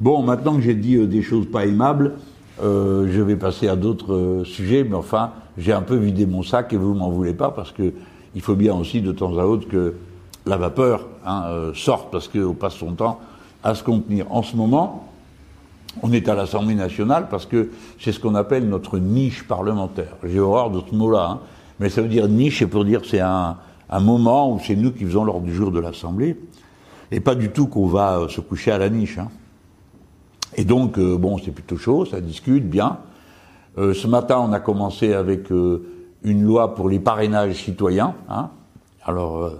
Bon, 0.00 0.22
maintenant 0.22 0.56
que 0.56 0.62
j'ai 0.62 0.74
dit 0.74 1.06
des 1.06 1.22
choses 1.22 1.46
pas 1.50 1.64
aimables. 1.64 2.14
Euh, 2.62 3.08
je 3.10 3.20
vais 3.20 3.36
passer 3.36 3.68
à 3.68 3.76
d'autres 3.76 4.14
euh, 4.14 4.44
sujets, 4.44 4.84
mais 4.84 4.94
enfin, 4.94 5.32
j'ai 5.58 5.72
un 5.72 5.82
peu 5.82 5.96
vidé 5.96 6.24
mon 6.24 6.42
sac 6.42 6.72
et 6.72 6.76
vous 6.76 6.94
m'en 6.94 7.10
voulez 7.10 7.34
pas 7.34 7.50
parce 7.50 7.72
que 7.72 7.92
il 8.36 8.40
faut 8.40 8.54
bien 8.54 8.74
aussi 8.74 9.00
de 9.00 9.12
temps 9.12 9.38
à 9.38 9.44
autre 9.44 9.68
que 9.68 9.94
la 10.46 10.56
vapeur 10.56 11.06
hein, 11.24 11.44
euh, 11.48 11.74
sorte 11.74 12.12
parce 12.12 12.28
qu'on 12.28 12.54
passe 12.54 12.74
son 12.74 12.92
temps 12.92 13.20
à 13.62 13.74
se 13.74 13.82
contenir. 13.82 14.26
En 14.30 14.42
ce 14.42 14.56
moment, 14.56 15.08
on 16.02 16.12
est 16.12 16.28
à 16.28 16.34
l'Assemblée 16.34 16.74
nationale 16.74 17.28
parce 17.28 17.46
que 17.46 17.70
c'est 17.98 18.12
ce 18.12 18.20
qu'on 18.20 18.34
appelle 18.34 18.68
notre 18.68 18.98
niche 18.98 19.46
parlementaire. 19.46 20.16
J'ai 20.24 20.38
horreur 20.38 20.70
de 20.70 20.80
ce 20.88 20.94
mot-là, 20.94 21.28
hein, 21.30 21.40
mais 21.80 21.88
ça 21.88 22.02
veut 22.02 22.08
dire 22.08 22.28
niche, 22.28 22.62
et 22.62 22.66
pour 22.66 22.84
dire 22.84 23.00
c'est 23.04 23.20
un, 23.20 23.56
un 23.90 24.00
moment 24.00 24.52
où 24.52 24.60
c'est 24.60 24.76
nous 24.76 24.92
qui 24.92 25.04
faisons 25.04 25.24
l'ordre 25.24 25.46
du 25.46 25.54
jour 25.54 25.72
de 25.72 25.80
l'Assemblée, 25.80 26.38
et 27.10 27.20
pas 27.20 27.34
du 27.34 27.50
tout 27.50 27.66
qu'on 27.66 27.86
va 27.86 28.26
se 28.28 28.40
coucher 28.40 28.70
à 28.70 28.78
la 28.78 28.90
niche. 28.90 29.18
Hein. 29.18 29.28
Et 30.56 30.64
donc, 30.64 30.98
euh, 30.98 31.16
bon, 31.16 31.38
c'est 31.38 31.50
plutôt 31.50 31.76
chaud, 31.76 32.04
ça 32.04 32.20
discute 32.20 32.68
bien. 32.68 32.98
Euh, 33.78 33.92
ce 33.94 34.06
matin, 34.06 34.38
on 34.38 34.52
a 34.52 34.60
commencé 34.60 35.12
avec 35.12 35.50
euh, 35.50 35.84
une 36.22 36.42
loi 36.42 36.74
pour 36.74 36.88
les 36.88 37.00
parrainages 37.00 37.56
citoyens. 37.56 38.14
Hein. 38.28 38.50
Alors, 39.04 39.50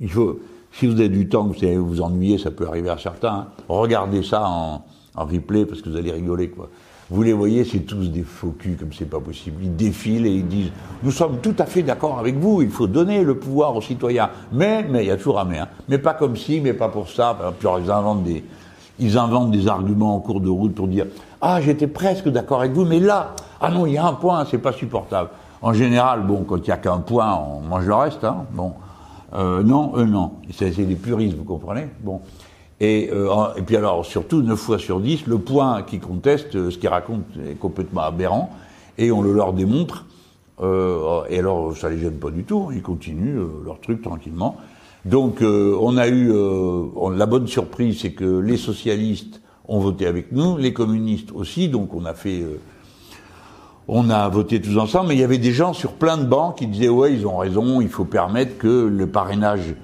il 0.00 0.10
faut, 0.10 0.40
si 0.72 0.86
vous 0.86 0.94
avez 0.94 1.08
du 1.08 1.28
temps, 1.28 1.46
vous 1.46 1.64
allez 1.64 1.76
vous 1.76 2.00
ennuyer, 2.00 2.38
ça 2.38 2.50
peut 2.50 2.66
arriver 2.66 2.90
à 2.90 2.98
certains. 2.98 3.32
Hein. 3.32 3.46
Regardez 3.68 4.22
ça 4.22 4.48
en, 4.48 4.84
en, 5.14 5.24
replay 5.26 5.66
parce 5.66 5.82
que 5.82 5.90
vous 5.90 5.96
allez 5.96 6.12
rigoler, 6.12 6.48
quoi. 6.48 6.68
Vous 7.10 7.22
les 7.22 7.32
voyez, 7.32 7.64
c'est 7.64 7.80
tous 7.80 8.10
des 8.10 8.22
faux 8.22 8.54
culs, 8.58 8.76
comme 8.76 8.92
c'est 8.92 9.08
pas 9.08 9.20
possible. 9.20 9.62
Ils 9.62 9.74
défilent 9.74 10.26
et 10.26 10.34
ils 10.34 10.46
disent 10.46 10.70
Nous 11.02 11.10
sommes 11.10 11.38
tout 11.40 11.54
à 11.58 11.64
fait 11.64 11.82
d'accord 11.82 12.18
avec 12.18 12.36
vous, 12.36 12.60
il 12.60 12.68
faut 12.68 12.86
donner 12.86 13.24
le 13.24 13.38
pouvoir 13.38 13.74
aux 13.74 13.80
citoyens. 13.80 14.28
Mais, 14.52 14.82
mais, 14.82 15.04
il 15.04 15.08
y 15.08 15.10
a 15.10 15.16
toujours 15.16 15.40
un 15.40 15.46
mais, 15.46 15.58
hein. 15.58 15.68
Mais 15.88 15.96
pas 15.96 16.12
comme 16.12 16.36
si, 16.36 16.60
mais 16.60 16.74
pas 16.74 16.90
pour 16.90 17.08
ça. 17.08 17.54
Puis 17.58 17.66
ils 17.82 17.90
inventent 17.90 18.24
des, 18.24 18.44
ils 18.98 19.18
inventent 19.18 19.50
des 19.50 19.68
arguments 19.68 20.16
en 20.16 20.20
cours 20.20 20.40
de 20.40 20.48
route 20.48 20.74
pour 20.74 20.88
dire 20.88 21.06
ah 21.40 21.60
j'étais 21.60 21.86
presque 21.86 22.28
d'accord 22.28 22.60
avec 22.60 22.72
vous, 22.72 22.84
mais 22.84 23.00
là 23.00 23.34
ah 23.60 23.70
non 23.70 23.86
il 23.86 23.94
y 23.94 23.98
a 23.98 24.06
un 24.06 24.14
point, 24.14 24.44
c'est 24.50 24.58
pas 24.58 24.72
supportable. 24.72 25.30
En 25.62 25.72
général, 25.72 26.22
bon 26.26 26.44
quand 26.44 26.58
il 26.58 26.68
y 26.68 26.72
a 26.72 26.76
qu'un 26.76 26.98
point, 26.98 27.34
on 27.36 27.60
mange 27.60 27.86
le 27.86 27.94
reste. 27.94 28.24
Hein, 28.24 28.44
bon 28.52 28.72
euh, 29.34 29.62
non, 29.62 29.92
eux 29.96 30.04
non, 30.04 30.32
c'est 30.52 30.70
des 30.70 30.94
puristes, 30.94 31.36
vous 31.36 31.44
comprenez? 31.44 31.88
Bon 32.00 32.20
et, 32.80 33.10
euh, 33.12 33.54
et 33.56 33.62
puis 33.62 33.76
alors 33.76 34.06
surtout 34.06 34.42
9 34.42 34.58
fois 34.58 34.78
sur 34.78 35.00
10, 35.00 35.26
le 35.26 35.38
point 35.38 35.82
qui 35.82 35.98
conteste, 35.98 36.54
euh, 36.54 36.70
ce 36.70 36.78
qu'ils 36.78 36.88
racontent 36.88 37.24
est 37.44 37.54
complètement 37.54 38.02
aberrant 38.02 38.50
et 38.98 39.10
on 39.10 39.22
le 39.22 39.32
leur 39.32 39.52
démontre. 39.52 40.04
Euh, 40.60 41.22
et 41.28 41.38
alors 41.38 41.76
ça 41.76 41.88
les 41.88 41.98
gêne 41.98 42.18
pas 42.18 42.30
du 42.30 42.42
tout, 42.42 42.70
ils 42.72 42.82
continuent 42.82 43.38
euh, 43.38 43.62
leur 43.64 43.80
truc 43.80 44.02
tranquillement. 44.02 44.56
Donc 45.04 45.42
euh, 45.42 45.76
on 45.80 45.96
a 45.96 46.08
eu 46.08 46.30
euh, 46.32 46.86
la 47.16 47.26
bonne 47.26 47.46
surprise, 47.46 48.00
c'est 48.00 48.12
que 48.12 48.40
les 48.40 48.56
socialistes 48.56 49.40
ont 49.68 49.78
voté 49.78 50.06
avec 50.06 50.32
nous, 50.32 50.56
les 50.56 50.72
communistes 50.72 51.30
aussi, 51.32 51.68
donc 51.68 51.94
on 51.94 52.04
a 52.04 52.14
fait, 52.14 52.40
euh, 52.40 52.60
on 53.86 54.10
a 54.10 54.28
voté 54.28 54.60
tous 54.60 54.76
ensemble. 54.78 55.08
Mais 55.08 55.14
il 55.14 55.20
y 55.20 55.24
avait 55.24 55.38
des 55.38 55.52
gens 55.52 55.72
sur 55.72 55.92
plein 55.92 56.16
de 56.18 56.24
bancs 56.24 56.56
qui 56.56 56.66
disaient 56.66 56.88
ouais, 56.88 57.12
ils 57.12 57.26
ont 57.26 57.36
raison, 57.36 57.80
il 57.80 57.88
faut 57.88 58.04
permettre 58.04 58.58
que 58.58 58.86
le 58.86 59.06
parrainage 59.06 59.74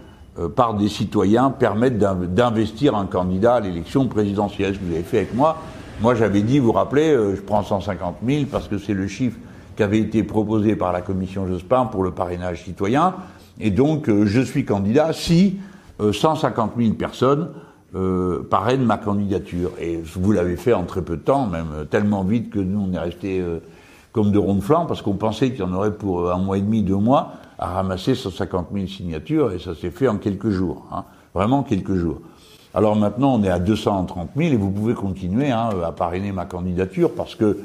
par 0.56 0.74
des 0.74 0.88
citoyens 0.88 1.50
permette 1.50 1.96
d'investir 1.96 2.96
un 2.96 3.06
candidat 3.06 3.54
à 3.54 3.60
l'élection 3.60 4.08
présidentielle. 4.08 4.74
Ce 4.74 4.80
que 4.80 4.84
vous 4.84 4.94
avez 4.94 5.04
fait 5.04 5.18
avec 5.18 5.34
moi. 5.34 5.58
Moi, 6.00 6.16
j'avais 6.16 6.42
dit, 6.42 6.58
vous 6.58 6.66
vous 6.66 6.72
rappelez, 6.72 7.12
je 7.36 7.40
prends 7.40 7.62
150 7.62 8.16
000 8.26 8.46
parce 8.50 8.66
que 8.66 8.78
c'est 8.78 8.94
le 8.94 9.06
chiffre 9.06 9.38
qui 9.76 9.84
avait 9.84 10.00
été 10.00 10.24
proposé 10.24 10.74
par 10.74 10.92
la 10.92 11.02
commission 11.02 11.46
Jospin 11.46 11.86
pour 11.86 12.02
le 12.02 12.10
parrainage 12.10 12.64
citoyen. 12.64 13.14
Et 13.60 13.70
donc, 13.70 14.08
euh, 14.08 14.26
je 14.26 14.40
suis 14.40 14.64
candidat 14.64 15.12
si 15.12 15.58
150 16.00 16.72
euh, 16.76 16.82
000 16.82 16.94
personnes 16.94 17.50
euh, 17.94 18.46
parrainent 18.50 18.84
ma 18.84 18.98
candidature. 18.98 19.70
Et 19.80 20.00
vous 20.02 20.32
l'avez 20.32 20.56
fait 20.56 20.72
en 20.72 20.84
très 20.84 21.02
peu 21.02 21.16
de 21.16 21.22
temps, 21.22 21.46
même 21.46 21.86
tellement 21.90 22.24
vite 22.24 22.50
que 22.50 22.58
nous, 22.58 22.88
on 22.90 22.92
est 22.92 22.98
resté 22.98 23.42
comme 24.12 24.32
de 24.32 24.38
ronds 24.38 24.56
de 24.56 24.60
flanc, 24.60 24.86
parce 24.86 25.02
qu'on 25.02 25.14
pensait 25.14 25.50
qu'il 25.50 25.60
y 25.60 25.62
en 25.62 25.72
aurait 25.72 25.94
pour 25.94 26.30
un 26.30 26.38
mois 26.38 26.58
et 26.58 26.60
demi, 26.60 26.82
deux 26.82 26.96
mois, 26.96 27.32
à 27.58 27.66
ramasser 27.66 28.14
150 28.14 28.68
000 28.72 28.86
signatures, 28.86 29.52
et 29.52 29.58
ça 29.58 29.74
s'est 29.74 29.90
fait 29.90 30.08
en 30.08 30.18
quelques 30.18 30.50
jours. 30.50 30.86
Hein, 30.92 31.04
vraiment 31.34 31.62
quelques 31.62 31.94
jours. 31.94 32.20
Alors 32.74 32.96
maintenant, 32.96 33.34
on 33.34 33.42
est 33.44 33.50
à 33.50 33.60
230 33.60 34.30
000, 34.36 34.52
et 34.52 34.56
vous 34.56 34.70
pouvez 34.70 34.94
continuer 34.94 35.52
hein, 35.52 35.70
à 35.84 35.92
parrainer 35.92 36.32
ma 36.32 36.44
candidature, 36.44 37.12
parce 37.14 37.36
que, 37.36 37.58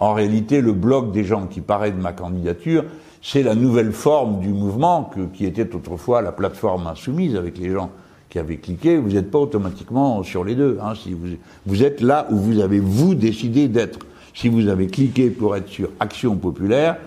en 0.00 0.14
réalité, 0.14 0.62
le 0.62 0.72
bloc 0.72 1.12
des 1.12 1.24
gens 1.24 1.46
qui 1.46 1.60
parrainent 1.60 2.00
ma 2.00 2.12
candidature, 2.12 2.84
c'est 3.28 3.42
la 3.42 3.56
nouvelle 3.56 3.90
forme 3.90 4.38
du 4.38 4.50
mouvement 4.50 5.10
qui 5.34 5.46
était 5.46 5.74
autrefois 5.74 6.22
la 6.22 6.30
plateforme 6.30 6.86
insoumise 6.86 7.34
avec 7.34 7.58
les 7.58 7.72
gens 7.72 7.90
qui 8.28 8.38
avaient 8.38 8.58
cliqué. 8.58 8.98
Vous 8.98 9.10
n'êtes 9.10 9.32
pas 9.32 9.40
automatiquement 9.40 10.22
sur 10.22 10.44
les 10.44 10.54
deux. 10.54 10.78
Hein, 10.80 10.92
si 10.94 11.12
vous, 11.12 11.30
vous 11.66 11.82
êtes 11.82 12.00
là 12.00 12.28
où 12.30 12.36
vous 12.36 12.60
avez 12.60 12.78
vous 12.78 13.16
décidé 13.16 13.66
d'être. 13.66 13.98
Si 14.32 14.48
vous 14.48 14.68
avez 14.68 14.86
cliqué 14.86 15.30
pour 15.30 15.56
être 15.56 15.68
sur 15.68 15.88
Action 15.98 16.36
populaire, 16.36 16.98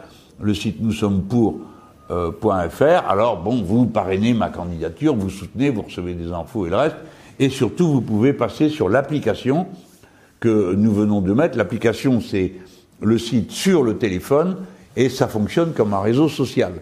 le 0.41 0.53
site 0.53 0.81
nous 0.81 0.91
sommes 0.91 1.21
pour 1.21 1.61
euh, 2.11 2.33
.fr, 2.69 3.07
alors 3.07 3.41
bon, 3.41 3.63
vous 3.63 3.85
parrainez 3.85 4.33
ma 4.33 4.49
candidature, 4.49 5.15
vous 5.15 5.29
soutenez, 5.29 5.69
vous 5.69 5.83
recevez 5.83 6.15
des 6.15 6.33
infos 6.33 6.65
et 6.65 6.69
le 6.69 6.75
reste, 6.75 6.97
et 7.39 7.47
surtout 7.47 7.87
vous 7.87 8.01
pouvez 8.01 8.33
passer 8.33 8.67
sur 8.67 8.89
l'application 8.89 9.67
que 10.41 10.73
nous 10.73 10.91
venons 10.91 11.21
de 11.21 11.31
mettre. 11.31 11.57
L'application, 11.57 12.19
c'est 12.19 12.55
le 12.99 13.17
site 13.17 13.51
sur 13.51 13.83
le 13.83 13.97
téléphone 13.97 14.57
et 14.95 15.09
ça 15.09 15.27
fonctionne 15.27 15.73
comme 15.73 15.93
un 15.93 16.01
réseau 16.01 16.29
social. 16.29 16.73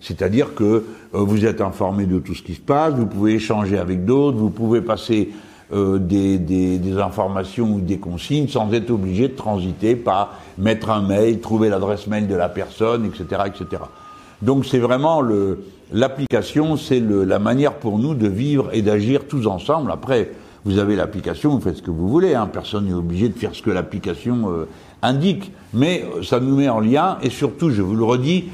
C'est-à-dire 0.00 0.54
que 0.54 0.64
euh, 0.64 0.84
vous 1.12 1.46
êtes 1.46 1.60
informé 1.60 2.06
de 2.06 2.18
tout 2.18 2.34
ce 2.34 2.42
qui 2.42 2.54
se 2.54 2.60
passe, 2.60 2.94
vous 2.94 3.06
pouvez 3.06 3.34
échanger 3.34 3.78
avec 3.78 4.04
d'autres, 4.04 4.36
vous 4.36 4.50
pouvez 4.50 4.80
passer 4.80 5.30
euh, 5.72 5.98
des, 5.98 6.98
informations 6.98 7.74
ou 7.74 7.80
des 7.80 7.98
consignes 7.98 8.46
sans 8.46 8.72
être 8.72 8.90
obligé 8.90 9.28
de 9.28 9.34
transiter 9.34 9.96
par 9.96 10.38
mettre 10.58 10.90
un 10.90 11.02
mail, 11.02 11.40
trouver 11.40 11.68
l'adresse 11.68 12.06
mail 12.06 12.28
de 12.28 12.36
la 12.36 12.48
personne, 12.48 13.04
etc., 13.04 13.42
etc. 13.46 13.82
Donc 14.42 14.64
c'est 14.64 14.78
vraiment 14.78 15.22
l'application, 15.92 16.76
c'est 16.76 17.00
la 17.00 17.38
manière 17.38 17.74
pour 17.74 17.98
nous 17.98 18.14
de 18.14 18.28
vivre 18.28 18.68
et 18.72 18.82
d'agir 18.82 19.26
tous 19.26 19.46
ensemble. 19.46 19.90
Après, 19.90 20.30
vous 20.64 20.78
avez 20.78 20.96
l'application, 20.96 21.50
vous 21.50 21.60
faites 21.60 21.76
ce 21.76 21.82
que 21.82 21.90
vous 21.90 22.08
voulez. 22.08 22.34
Hein. 22.34 22.48
Personne 22.52 22.86
n'est 22.86 22.92
obligé 22.92 23.28
de 23.28 23.38
faire 23.38 23.54
ce 23.54 23.62
que 23.62 23.70
l'application 23.70 24.50
euh, 24.50 24.68
indique, 25.02 25.52
mais 25.72 26.04
ça 26.22 26.40
nous 26.40 26.56
met 26.56 26.68
en 26.68 26.80
lien, 26.80 27.18
et 27.22 27.30
surtout, 27.30 27.70
je 27.70 27.82
vous 27.82 27.94
le 27.94 28.04
redis, 28.04 28.46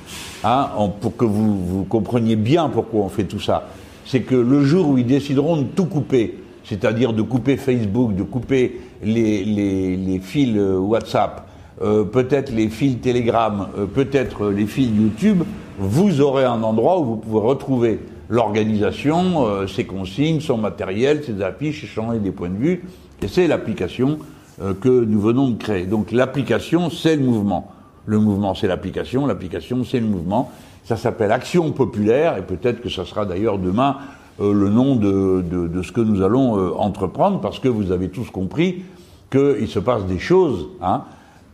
hein, 0.44 0.68
pour 1.00 1.16
que 1.16 1.24
vous, 1.24 1.86
compreniez 1.88 2.36
bien 2.36 2.68
pourquoi 2.68 3.04
on 3.04 3.08
fait 3.08 3.24
tout 3.24 3.40
ça, 3.40 3.68
c'est 4.04 4.22
que 4.22 4.34
le 4.34 4.64
jour 4.64 4.88
où 4.88 4.98
ils 4.98 5.06
décideront 5.06 5.58
de 5.58 5.64
tout 5.64 5.86
couper, 5.86 6.38
c'est-à-dire 6.64 7.12
de 7.12 7.22
couper 7.22 7.56
Facebook, 7.56 8.14
de 8.14 8.22
couper 8.22 8.80
les, 9.02 10.20
fils 10.22 10.56
euh, 10.56 10.78
WhatsApp, 10.78 11.48
euh, 11.82 12.04
peut-être 12.04 12.52
les 12.52 12.68
fils 12.68 13.00
Telegram, 13.00 13.68
euh, 13.78 13.86
peut-être 13.86 14.50
les 14.50 14.66
fils 14.66 14.88
YouTube, 14.88 15.42
vous 15.78 16.20
aurez 16.20 16.44
un 16.44 16.62
endroit 16.62 17.00
où 17.00 17.04
vous 17.04 17.16
pouvez 17.16 17.40
retrouver 17.40 18.00
l'organisation, 18.28 19.66
ses 19.66 19.84
consignes, 19.84 20.40
son 20.40 20.56
matériel, 20.56 21.22
ses 21.22 21.42
affiches, 21.42 21.84
échanger 21.84 22.18
des 22.18 22.30
points 22.30 22.48
de 22.48 22.56
vue, 22.56 22.84
et 23.20 23.28
c'est 23.28 23.46
l'application 23.46 24.18
que 24.58 25.04
nous 25.04 25.20
venons 25.20 25.50
de 25.50 25.56
créer. 25.56 25.86
Donc 25.86 26.12
l'application, 26.12 26.90
c'est 26.90 27.16
le 27.16 27.24
mouvement. 27.24 27.72
Le 28.06 28.18
mouvement, 28.18 28.54
c'est 28.54 28.66
l'application. 28.66 29.26
L'application, 29.26 29.84
c'est 29.84 30.00
le 30.00 30.06
mouvement. 30.06 30.50
Ça 30.84 30.96
s'appelle 30.96 31.32
Action 31.32 31.70
populaire, 31.72 32.36
et 32.36 32.42
peut-être 32.42 32.80
que 32.80 32.88
ça 32.88 33.04
sera 33.04 33.24
d'ailleurs 33.24 33.58
demain 33.58 33.96
euh, 34.40 34.52
le 34.52 34.68
nom 34.68 34.96
de, 34.96 35.42
de, 35.42 35.82
ce 35.82 35.92
que 35.92 36.00
nous 36.00 36.22
allons 36.22 36.58
euh, 36.58 36.72
entreprendre, 36.76 37.40
parce 37.40 37.58
que 37.58 37.68
vous 37.68 37.92
avez 37.92 38.08
tous 38.08 38.30
compris 38.30 38.82
qu'il 39.30 39.68
se 39.68 39.78
passe 39.78 40.04
des 40.06 40.18
choses. 40.18 40.68
Hein. 40.82 41.02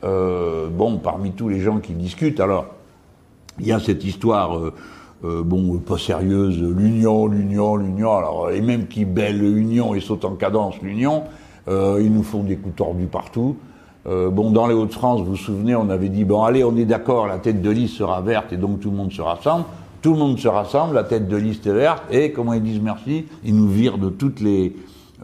Euh, 0.04 0.68
bon, 0.68 0.98
parmi 0.98 1.32
tous 1.32 1.48
les 1.48 1.60
gens 1.60 1.78
qui 1.78 1.92
discutent, 1.92 2.40
alors 2.40 2.66
il 3.58 3.66
y 3.66 3.72
a 3.72 3.80
cette 3.80 4.04
histoire 4.04 4.58
euh, 5.24 5.42
bon, 5.42 5.78
pas 5.78 5.98
sérieuse, 5.98 6.62
l'union, 6.62 7.26
l'union, 7.26 7.76
l'union, 7.76 8.16
alors, 8.16 8.50
et 8.52 8.60
même 8.60 8.86
qui 8.86 9.04
belle 9.04 9.40
l'union 9.40 9.94
et 9.94 10.00
saute 10.00 10.24
en 10.24 10.36
cadence 10.36 10.80
l'union, 10.80 11.24
euh, 11.24 11.26
ils 11.68 12.12
nous 12.12 12.22
font 12.22 12.42
des 12.42 12.56
coups 12.56 12.76
tordus 12.76 13.06
partout. 13.06 13.56
Euh, 14.08 14.30
bon, 14.30 14.50
dans 14.50 14.66
les 14.66 14.74
Hauts-de-France, 14.74 15.20
vous 15.20 15.32
vous 15.32 15.36
souvenez, 15.36 15.74
on 15.74 15.90
avait 15.90 16.08
dit, 16.08 16.24
bon, 16.24 16.42
allez, 16.42 16.64
on 16.64 16.76
est 16.76 16.86
d'accord, 16.86 17.26
la 17.26 17.38
tête 17.38 17.60
de 17.60 17.70
liste 17.70 17.96
sera 17.96 18.20
verte 18.22 18.52
et 18.52 18.56
donc 18.56 18.80
tout 18.80 18.90
le 18.90 18.96
monde 18.96 19.12
se 19.12 19.20
rassemble. 19.20 19.64
Tout 20.00 20.12
le 20.12 20.18
monde 20.18 20.38
se 20.38 20.48
rassemble, 20.48 20.94
la 20.94 21.04
tête 21.04 21.28
de 21.28 21.36
liste 21.36 21.66
est 21.66 21.72
verte, 21.72 22.04
et 22.10 22.30
comment 22.30 22.52
ils 22.52 22.62
disent 22.62 22.80
merci 22.80 23.26
Ils 23.44 23.54
nous 23.54 23.66
virent 23.68 23.98
de 23.98 24.08
toutes 24.08 24.40
les, 24.40 24.76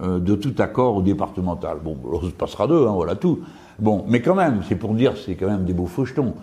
euh, 0.03 0.19
de 0.19 0.35
tout 0.35 0.55
accord 0.59 0.97
au 0.97 1.03
départemental. 1.03 1.79
Bon, 1.83 1.97
ça 2.23 2.27
se 2.27 2.33
passera 2.33 2.67
deux, 2.67 2.87
hein, 2.87 2.93
voilà 2.93 3.15
tout. 3.15 3.41
Bon, 3.79 4.05
mais 4.09 4.21
quand 4.21 4.35
même, 4.35 4.63
c'est 4.69 4.75
pour 4.75 4.95
dire, 4.95 5.15
c'est 5.17 5.37
quand 5.37 5.47
même 5.47 5.65
des 5.65 5.73
beaux 5.73 5.87
fauchetons. 5.87 6.35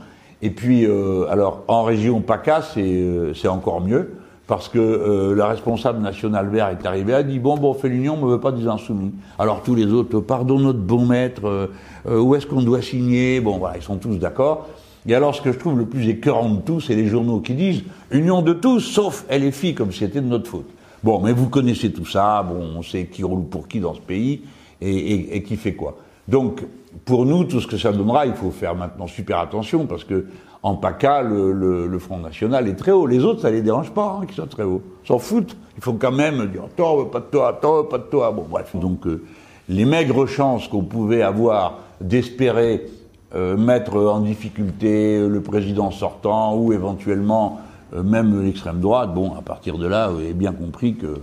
Et 0.41 0.49
puis, 0.49 0.85
euh, 0.85 1.29
alors, 1.29 1.63
en 1.67 1.83
région 1.83 2.21
PACA, 2.21 2.61
euh, 2.77 3.33
c'est 3.35 3.47
encore 3.47 3.81
mieux, 3.81 4.15
parce 4.51 4.67
que 4.67 4.79
euh, 4.79 5.33
la 5.33 5.47
responsable 5.47 6.01
nationale 6.01 6.49
vert 6.49 6.67
est 6.67 6.85
arrivée, 6.85 7.13
a 7.13 7.23
dit, 7.23 7.39
bon, 7.39 7.55
bon, 7.55 7.69
on 7.69 7.73
fait 7.73 7.87
l'union, 7.87 8.17
on 8.21 8.25
veut 8.25 8.41
pas 8.41 8.51
des 8.51 8.67
insoumis. 8.67 9.13
Alors 9.39 9.63
tous 9.63 9.75
les 9.75 9.85
autres, 9.85 10.19
pardon 10.19 10.59
notre 10.59 10.79
bon 10.79 11.05
maître, 11.05 11.45
euh, 11.45 11.67
euh, 12.05 12.19
où 12.19 12.35
est-ce 12.35 12.45
qu'on 12.45 12.61
doit 12.61 12.81
signer? 12.81 13.39
Bon, 13.39 13.59
voilà, 13.59 13.77
ils 13.77 13.81
sont 13.81 13.95
tous 13.95 14.17
d'accord. 14.17 14.67
Et 15.07 15.15
alors, 15.15 15.33
ce 15.33 15.41
que 15.41 15.53
je 15.53 15.57
trouve 15.57 15.79
le 15.79 15.85
plus 15.85 16.09
écœurant 16.09 16.49
de 16.49 16.59
tout, 16.59 16.81
c'est 16.81 16.95
les 16.95 17.07
journaux 17.07 17.39
qui 17.39 17.53
disent 17.53 17.83
union 18.11 18.41
de 18.41 18.51
tous, 18.51 18.81
sauf 18.81 19.25
LFI, 19.31 19.73
comme 19.73 19.93
si 19.93 19.99
c'était 19.99 20.19
de 20.19 20.27
notre 20.27 20.49
faute. 20.49 20.67
Bon, 21.01 21.21
mais 21.21 21.31
vous 21.31 21.47
connaissez 21.47 21.93
tout 21.93 22.05
ça, 22.05 22.43
bon, 22.43 22.61
on 22.75 22.81
sait 22.81 23.05
qui 23.05 23.23
roule 23.23 23.45
pour 23.45 23.69
qui 23.69 23.79
dans 23.79 23.93
ce 23.93 24.01
pays 24.01 24.41
et, 24.81 24.89
et, 24.93 25.37
et 25.37 25.43
qui 25.43 25.55
fait 25.55 25.75
quoi. 25.75 25.95
Donc, 26.27 26.61
pour 27.05 27.25
nous, 27.25 27.45
tout 27.45 27.61
ce 27.61 27.67
que 27.67 27.77
ça 27.77 27.93
donnera, 27.93 28.25
il 28.25 28.33
faut 28.33 28.51
faire 28.51 28.75
maintenant 28.75 29.07
super 29.07 29.39
attention 29.39 29.85
parce 29.85 30.03
que 30.03 30.25
en 30.63 30.75
PACA, 30.75 31.21
le, 31.23 31.99
Front 31.99 32.19
National 32.19 32.67
est 32.67 32.75
très 32.75 32.91
haut. 32.91 33.07
Les 33.07 33.23
autres, 33.23 33.41
ça 33.41 33.51
les 33.51 33.61
dérange 33.61 33.91
pas 33.91 34.19
hein, 34.19 34.25
qu'ils 34.25 34.35
soient 34.35 34.47
très 34.47 34.63
hauts. 34.63 34.81
S'en 35.05 35.19
foutent. 35.19 35.55
Il 35.77 35.83
faut 35.83 35.93
quand 35.93 36.11
même 36.11 36.47
dire 36.47 36.63
toi, 36.75 37.09
pas 37.09 37.19
de 37.19 37.25
toi, 37.25 37.57
toi, 37.61 37.89
pas 37.89 37.97
de 37.97 38.03
toi. 38.03 38.31
Bon, 38.31 38.45
bref. 38.49 38.75
Donc, 38.75 39.07
euh, 39.07 39.23
les 39.69 39.85
maigres 39.85 40.27
chances 40.27 40.67
qu'on 40.67 40.83
pouvait 40.83 41.21
avoir 41.21 41.79
d'espérer 41.99 42.87
euh, 43.33 43.57
mettre 43.57 43.95
en 43.97 44.19
difficulté 44.19 45.27
le 45.27 45.41
président 45.41 45.89
sortant 45.89 46.55
ou 46.55 46.73
éventuellement 46.73 47.59
euh, 47.93 48.03
même 48.03 48.43
l'extrême 48.43 48.79
droite, 48.79 49.13
bon, 49.13 49.33
à 49.37 49.41
partir 49.41 49.77
de 49.77 49.87
là, 49.87 50.09
vous 50.09 50.19
avez 50.19 50.33
bien 50.33 50.51
compris 50.51 50.95
que 50.95 51.21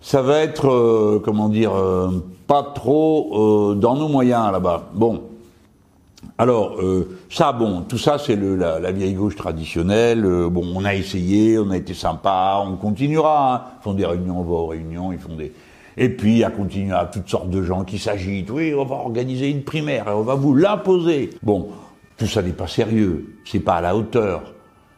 ça 0.00 0.22
va 0.22 0.38
être, 0.38 0.68
euh, 0.68 1.20
comment 1.22 1.48
dire, 1.48 1.74
euh, 1.74 2.24
pas 2.46 2.62
trop 2.62 3.70
euh, 3.70 3.74
dans 3.74 3.96
nos 3.96 4.08
moyens 4.08 4.50
là-bas. 4.50 4.84
Bon. 4.94 5.22
Alors, 6.38 6.80
euh, 6.80 7.18
ça, 7.28 7.52
bon, 7.52 7.82
tout 7.82 7.98
ça, 7.98 8.18
c'est 8.18 8.36
la, 8.36 8.78
la 8.78 8.92
vieille 8.92 9.14
gauche 9.14 9.36
traditionnelle. 9.36 10.24
Euh, 10.24 10.48
bon, 10.48 10.72
on 10.74 10.84
a 10.84 10.94
essayé, 10.94 11.58
on 11.58 11.70
a 11.70 11.76
été 11.76 11.94
sympa, 11.94 12.62
on 12.66 12.76
continuera. 12.76 13.54
Hein. 13.54 13.62
Ils 13.80 13.82
font 13.82 13.94
des 13.94 14.06
réunions, 14.06 14.40
on 14.40 14.44
va 14.44 14.52
aux 14.52 14.66
réunions, 14.66 15.12
ils 15.12 15.18
font 15.18 15.36
des... 15.36 15.52
Et 15.96 16.08
puis, 16.08 16.32
il 16.32 16.38
y 16.38 16.44
a 16.44 16.50
continué 16.50 16.92
à 16.92 17.04
toutes 17.04 17.28
sortes 17.28 17.50
de 17.50 17.62
gens 17.62 17.84
qui 17.84 17.98
s'agitent. 17.98 18.50
Oui, 18.50 18.72
on 18.74 18.84
va 18.84 18.96
organiser 18.96 19.50
une 19.50 19.62
primaire 19.62 20.06
on 20.08 20.22
va 20.22 20.34
vous 20.34 20.54
l'imposer. 20.54 21.30
Bon, 21.42 21.68
tout 22.16 22.26
ça 22.26 22.42
n'est 22.42 22.52
pas 22.52 22.68
sérieux. 22.68 23.36
C'est 23.44 23.60
pas 23.60 23.74
à 23.74 23.80
la 23.80 23.96
hauteur. 23.96 24.54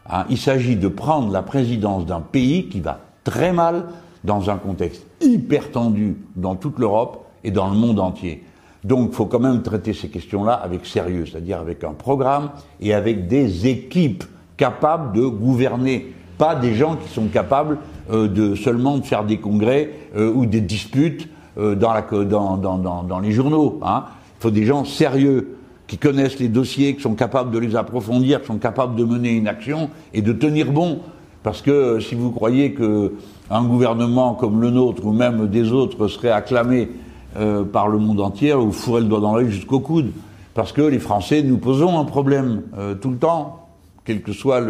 Hein, 0.08 0.26
il 0.30 0.38
s'agit 0.38 0.76
de 0.76 0.88
prendre 0.88 1.32
la 1.32 1.42
présidence 1.42 2.06
d'un 2.06 2.20
pays 2.20 2.68
qui 2.68 2.80
va 2.80 3.00
très 3.24 3.52
mal 3.52 3.86
dans 4.24 4.50
un 4.50 4.56
contexte 4.56 5.04
hyper 5.20 5.70
tendu 5.70 6.16
dans 6.36 6.54
toute 6.54 6.78
l'Europe 6.78 7.26
et 7.42 7.50
dans 7.50 7.68
le 7.68 7.76
monde 7.76 7.98
entier. 7.98 8.44
Donc 8.84 9.10
il 9.12 9.14
faut 9.14 9.26
quand 9.26 9.38
même 9.38 9.62
traiter 9.62 9.92
ces 9.92 10.08
questions-là 10.08 10.54
avec 10.54 10.86
sérieux, 10.86 11.24
c'est-à-dire 11.26 11.58
avec 11.58 11.84
un 11.84 11.92
programme 11.92 12.50
et 12.80 12.94
avec 12.94 13.28
des 13.28 13.68
équipes 13.68 14.24
capables 14.56 15.16
de 15.16 15.24
gouverner, 15.26 16.12
pas 16.36 16.54
des 16.56 16.74
gens 16.74 16.96
qui 16.96 17.08
sont 17.08 17.26
capables 17.26 17.78
euh, 18.10 18.26
de 18.26 18.54
seulement 18.54 18.98
de 18.98 19.04
faire 19.04 19.24
des 19.24 19.38
congrès 19.38 19.90
euh, 20.16 20.32
ou 20.32 20.46
des 20.46 20.60
disputes 20.60 21.28
euh, 21.58 21.74
dans, 21.76 21.92
la, 21.92 22.02
dans, 22.02 22.56
dans, 22.56 23.02
dans, 23.04 23.20
les 23.20 23.30
journaux. 23.30 23.78
Hein. 23.82 24.04
Il 24.38 24.42
faut 24.42 24.50
des 24.50 24.64
gens 24.64 24.84
sérieux 24.84 25.56
qui 25.86 25.98
connaissent 25.98 26.40
les 26.40 26.48
dossiers, 26.48 26.96
qui 26.96 27.02
sont 27.02 27.14
capables 27.14 27.52
de 27.52 27.58
les 27.58 27.76
approfondir, 27.76 28.40
qui 28.40 28.48
sont 28.48 28.58
capables 28.58 28.96
de 28.96 29.04
mener 29.04 29.30
une 29.30 29.46
action 29.46 29.90
et 30.12 30.22
de 30.22 30.32
tenir 30.32 30.72
bon. 30.72 31.00
Parce 31.44 31.62
que 31.62 32.00
si 32.00 32.14
vous 32.14 32.30
croyez 32.30 32.72
que 32.72 33.12
un 33.50 33.64
gouvernement 33.64 34.34
comme 34.34 34.60
le 34.60 34.70
nôtre 34.70 35.04
ou 35.04 35.12
même 35.12 35.46
des 35.48 35.70
autres 35.72 36.08
serait 36.08 36.30
acclamé 36.30 36.88
euh, 37.36 37.64
par 37.64 37.88
le 37.88 37.98
monde 37.98 38.20
entier, 38.20 38.52
vous 38.52 38.72
fourrez 38.72 39.00
le 39.00 39.06
doigt 39.06 39.20
dans 39.20 39.34
l'œil 39.34 39.50
jusqu'au 39.50 39.80
coude. 39.80 40.12
Parce 40.54 40.72
que 40.72 40.82
les 40.82 40.98
Français 40.98 41.42
nous 41.42 41.56
posons 41.56 41.98
un 41.98 42.04
problème 42.04 42.62
euh, 42.76 42.94
tout 42.94 43.10
le 43.10 43.16
temps, 43.16 43.68
quelle 44.04 44.22
que 44.22 44.32
soit 44.32 44.62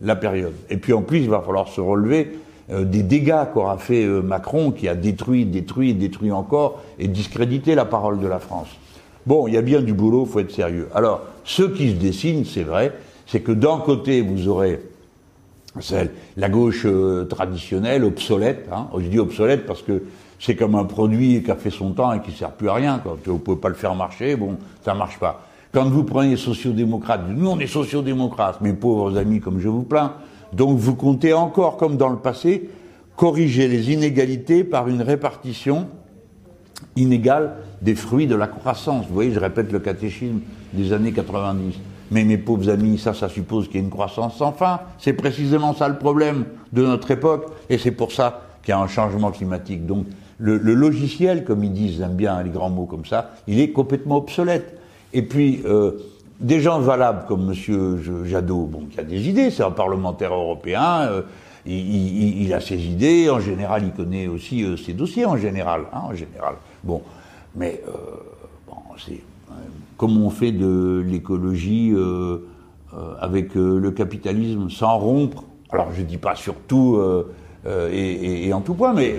la 0.00 0.16
période. 0.16 0.54
Et 0.70 0.76
puis 0.76 0.92
en 0.92 1.02
plus, 1.02 1.18
il 1.18 1.30
va 1.30 1.40
falloir 1.40 1.68
se 1.68 1.80
relever 1.80 2.38
euh, 2.70 2.84
des 2.84 3.02
dégâts 3.02 3.44
qu'aura 3.52 3.78
fait 3.78 4.04
Macron, 4.06 4.72
qui 4.72 4.88
a 4.88 4.94
détruit, 4.94 5.44
détruit, 5.44 5.94
détruit 5.94 6.32
encore, 6.32 6.82
et 6.98 7.06
discrédité 7.06 7.74
la 7.74 7.84
parole 7.84 8.18
de 8.18 8.26
la 8.26 8.40
France. 8.40 8.68
Bon, 9.26 9.46
il 9.46 9.54
y 9.54 9.58
a 9.58 9.62
bien 9.62 9.80
du 9.80 9.92
boulot, 9.92 10.24
faut 10.24 10.40
être 10.40 10.50
sérieux. 10.50 10.88
Alors, 10.94 11.20
ce 11.44 11.62
qui 11.62 11.90
se 11.90 11.96
dessine, 11.96 12.44
c'est 12.44 12.64
vrai, 12.64 12.92
c'est 13.26 13.40
que 13.40 13.52
d'un 13.52 13.78
côté, 13.78 14.22
vous 14.22 14.48
aurez 14.48 14.80
la 16.36 16.48
gauche 16.48 16.86
traditionnelle, 17.28 18.02
obsolète. 18.04 18.66
Hein. 18.72 18.88
Je 18.98 19.06
dis 19.06 19.20
obsolète 19.20 19.66
parce 19.66 19.82
que 19.82 20.02
c'est 20.40 20.56
comme 20.56 20.74
un 20.74 20.84
produit 20.84 21.42
qui 21.42 21.50
a 21.50 21.54
fait 21.54 21.70
son 21.70 21.92
temps 21.92 22.12
et 22.12 22.20
qui 22.20 22.32
sert 22.32 22.50
plus 22.52 22.68
à 22.70 22.74
rien. 22.74 22.98
Quoi. 22.98 23.18
Vous 23.24 23.38
pouvez 23.38 23.60
pas 23.60 23.68
le 23.68 23.74
faire 23.74 23.94
marcher, 23.94 24.36
bon, 24.36 24.56
ça 24.82 24.94
marche 24.94 25.18
pas. 25.18 25.42
Quand 25.72 25.84
vous 25.84 26.02
prenez 26.02 26.30
les 26.30 26.36
sociodémocrates, 26.36 27.28
nous 27.28 27.48
on 27.48 27.58
est 27.60 27.66
sociodémocrates, 27.66 28.60
mes 28.62 28.72
pauvres 28.72 29.16
amis, 29.18 29.40
comme 29.40 29.60
je 29.60 29.68
vous 29.68 29.82
plains. 29.82 30.14
Donc 30.52 30.78
vous 30.78 30.96
comptez 30.96 31.32
encore, 31.34 31.76
comme 31.76 31.96
dans 31.96 32.08
le 32.08 32.16
passé, 32.16 32.70
corriger 33.16 33.68
les 33.68 33.92
inégalités 33.92 34.64
par 34.64 34.88
une 34.88 35.02
répartition 35.02 35.86
inégale 36.96 37.56
des 37.82 37.94
fruits 37.94 38.26
de 38.26 38.34
la 38.34 38.46
croissance. 38.46 39.06
Vous 39.06 39.14
voyez, 39.14 39.32
je 39.32 39.38
répète 39.38 39.70
le 39.70 39.78
catéchisme 39.78 40.40
des 40.72 40.92
années 40.92 41.12
90. 41.12 41.78
Mais 42.10 42.24
mes 42.24 42.38
pauvres 42.38 42.68
amis, 42.70 42.98
ça, 42.98 43.14
ça 43.14 43.28
suppose 43.28 43.66
qu'il 43.66 43.76
y 43.76 43.78
a 43.78 43.84
une 43.84 43.90
croissance 43.90 44.38
sans 44.38 44.52
fin. 44.52 44.80
C'est 44.98 45.12
précisément 45.12 45.74
ça 45.74 45.86
le 45.86 45.98
problème 45.98 46.46
de 46.72 46.82
notre 46.82 47.10
époque, 47.10 47.52
et 47.68 47.78
c'est 47.78 47.92
pour 47.92 48.10
ça 48.10 48.40
qu'il 48.62 48.72
y 48.72 48.74
a 48.74 48.80
un 48.80 48.88
changement 48.88 49.30
climatique. 49.30 49.86
Donc, 49.86 50.06
le, 50.40 50.74
logiciel, 50.74 51.44
comme 51.44 51.62
ils 51.62 51.72
disent, 51.72 51.98
j'aime 51.98 52.14
bien 52.14 52.42
les 52.42 52.50
grands 52.50 52.70
mots 52.70 52.86
comme 52.86 53.04
ça, 53.04 53.32
il 53.46 53.60
est 53.60 53.70
complètement 53.70 54.16
obsolète. 54.16 54.78
Et 55.12 55.22
puis, 55.22 55.62
euh, 55.66 55.92
des 56.40 56.60
gens 56.60 56.80
valables 56.80 57.26
comme 57.28 57.44
Monsieur 57.44 58.00
Jadot, 58.24 58.64
bon, 58.64 58.86
qui 58.90 58.98
a 58.98 59.02
des 59.02 59.28
idées, 59.28 59.50
c'est 59.50 59.62
un 59.62 59.70
parlementaire 59.70 60.32
européen, 60.32 61.02
euh, 61.02 61.22
il, 61.66 62.52
a 62.54 62.60
ses 62.60 62.78
idées, 62.78 63.28
en 63.28 63.38
général, 63.38 63.84
il 63.84 63.92
connaît 63.92 64.26
aussi 64.26 64.64
euh, 64.64 64.76
ses 64.76 64.94
dossiers, 64.94 65.26
en 65.26 65.36
général, 65.36 65.82
hein, 65.92 66.02
en 66.04 66.14
général. 66.14 66.54
Bon, 66.82 67.02
mais 67.54 67.82
bon, 68.66 68.76
c'est 68.96 69.20
comme 69.98 70.22
on 70.22 70.30
fait 70.30 70.52
de 70.52 71.04
l'écologie 71.06 71.92
avec 73.20 73.54
le 73.54 73.90
capitalisme 73.90 74.70
sans 74.70 74.96
rompre? 74.96 75.44
Alors 75.70 75.92
je 75.92 76.02
dis 76.02 76.16
pas 76.16 76.36
surtout 76.36 76.98
et, 77.66 78.46
et, 78.46 78.52
en 78.54 78.62
tout 78.62 78.72
point, 78.72 78.94
mais 78.94 79.16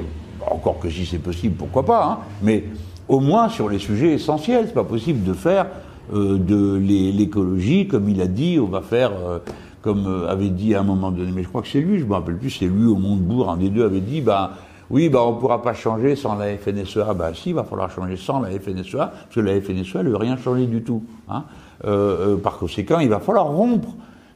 encore 0.49 0.79
que 0.79 0.89
si 0.89 1.05
c'est 1.05 1.19
possible, 1.19 1.55
pourquoi 1.55 1.85
pas. 1.85 2.05
Hein, 2.05 2.17
mais 2.41 2.63
au 3.07 3.19
moins 3.19 3.49
sur 3.49 3.69
les 3.69 3.79
sujets 3.79 4.13
essentiels, 4.13 4.65
c'est 4.67 4.73
pas 4.73 4.83
possible 4.83 5.23
de 5.23 5.33
faire 5.33 5.67
euh, 6.13 6.37
de 6.37 6.77
l'écologie 6.77 7.87
comme 7.87 8.09
il 8.09 8.21
a 8.21 8.27
dit. 8.27 8.59
On 8.59 8.67
va 8.67 8.81
faire 8.81 9.11
euh, 9.11 9.39
comme 9.81 10.25
avait 10.27 10.49
dit 10.49 10.75
à 10.75 10.81
un 10.81 10.83
moment 10.83 11.11
donné, 11.11 11.31
mais 11.33 11.43
je 11.43 11.49
crois 11.49 11.61
que 11.61 11.67
c'est 11.67 11.81
lui, 11.81 11.99
je 11.99 12.05
me 12.05 12.13
rappelle 12.13 12.37
plus, 12.37 12.51
c'est 12.51 12.67
lui 12.67 12.85
au 12.85 12.95
Montebourg, 12.95 13.49
un 13.49 13.57
des 13.57 13.69
deux 13.69 13.83
avait 13.83 13.99
dit, 13.99 14.21
bah 14.21 14.51
oui, 14.91 15.07
bah, 15.07 15.23
on 15.23 15.35
pourra 15.35 15.61
pas 15.61 15.73
changer 15.73 16.17
sans 16.17 16.35
la 16.35 16.57
FNSEA. 16.57 17.13
Bah, 17.13 17.31
si, 17.33 17.49
il 17.49 17.55
va 17.55 17.63
falloir 17.63 17.89
changer 17.89 18.17
sans 18.17 18.41
la 18.41 18.49
FNSEA, 18.49 19.07
parce 19.07 19.35
que 19.35 19.39
la 19.39 19.59
FNSEA 19.61 20.03
ne 20.03 20.09
veut 20.09 20.17
rien 20.17 20.35
changer 20.35 20.65
du 20.65 20.83
tout. 20.83 21.03
Hein. 21.29 21.45
Euh, 21.85 22.33
euh, 22.33 22.37
par 22.37 22.57
conséquent, 22.57 22.99
il 22.99 23.07
va 23.07 23.19
falloir 23.19 23.47
rompre 23.47 23.87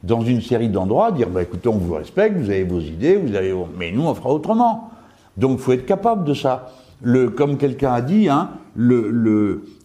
dans 0.02 0.22
une 0.22 0.40
série 0.40 0.70
d'endroits, 0.70 1.12
dire, 1.12 1.28
bah, 1.28 1.42
écoutez, 1.42 1.68
on 1.68 1.76
vous 1.76 1.94
respecte, 1.94 2.38
vous 2.38 2.48
avez 2.48 2.64
vos 2.64 2.80
idées, 2.80 3.16
vous 3.16 3.34
avez 3.34 3.54
mais 3.78 3.92
nous, 3.92 4.06
on 4.06 4.14
fera 4.14 4.30
autrement. 4.30 4.90
Donc, 5.36 5.58
faut 5.58 5.72
être 5.72 5.86
capable 5.86 6.24
de 6.24 6.34
ça. 6.34 6.72
Comme 7.36 7.58
quelqu'un 7.58 7.92
a 7.92 8.00
dit, 8.00 8.28
hein, 8.28 8.50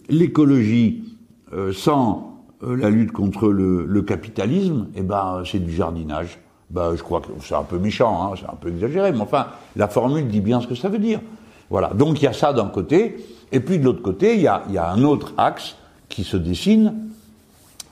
l'écologie 0.08 1.04
euh, 1.52 1.72
sans 1.72 2.32
la 2.62 2.90
lutte 2.90 3.12
contre 3.12 3.48
le, 3.48 4.02
capitalisme, 4.02 4.88
eh 4.94 5.02
ben, 5.02 5.42
c'est 5.44 5.58
du 5.58 5.72
jardinage. 5.72 6.38
Ben, 6.70 6.94
je 6.96 7.02
crois 7.02 7.20
que 7.20 7.28
c'est 7.42 7.54
un 7.54 7.64
peu 7.64 7.78
méchant, 7.78 8.22
hein, 8.22 8.34
c'est 8.38 8.46
un 8.46 8.56
peu 8.58 8.70
exagéré, 8.70 9.12
mais 9.12 9.20
enfin, 9.20 9.48
la 9.76 9.88
formule 9.88 10.26
dit 10.28 10.40
bien 10.40 10.60
ce 10.60 10.66
que 10.66 10.74
ça 10.74 10.88
veut 10.88 10.98
dire. 10.98 11.20
Voilà. 11.68 11.88
Donc 11.88 12.20
il 12.20 12.24
y 12.24 12.28
a 12.28 12.32
ça 12.32 12.52
d'un 12.52 12.68
côté, 12.68 13.16
et 13.50 13.60
puis 13.60 13.78
de 13.78 13.84
l'autre 13.84 14.00
côté, 14.00 14.36
il 14.36 14.40
y, 14.40 14.46
a, 14.46 14.62
il 14.68 14.74
y 14.74 14.78
a, 14.78 14.90
un 14.90 15.02
autre 15.02 15.34
axe 15.36 15.76
qui 16.08 16.24
se 16.24 16.36
dessine, 16.36 16.94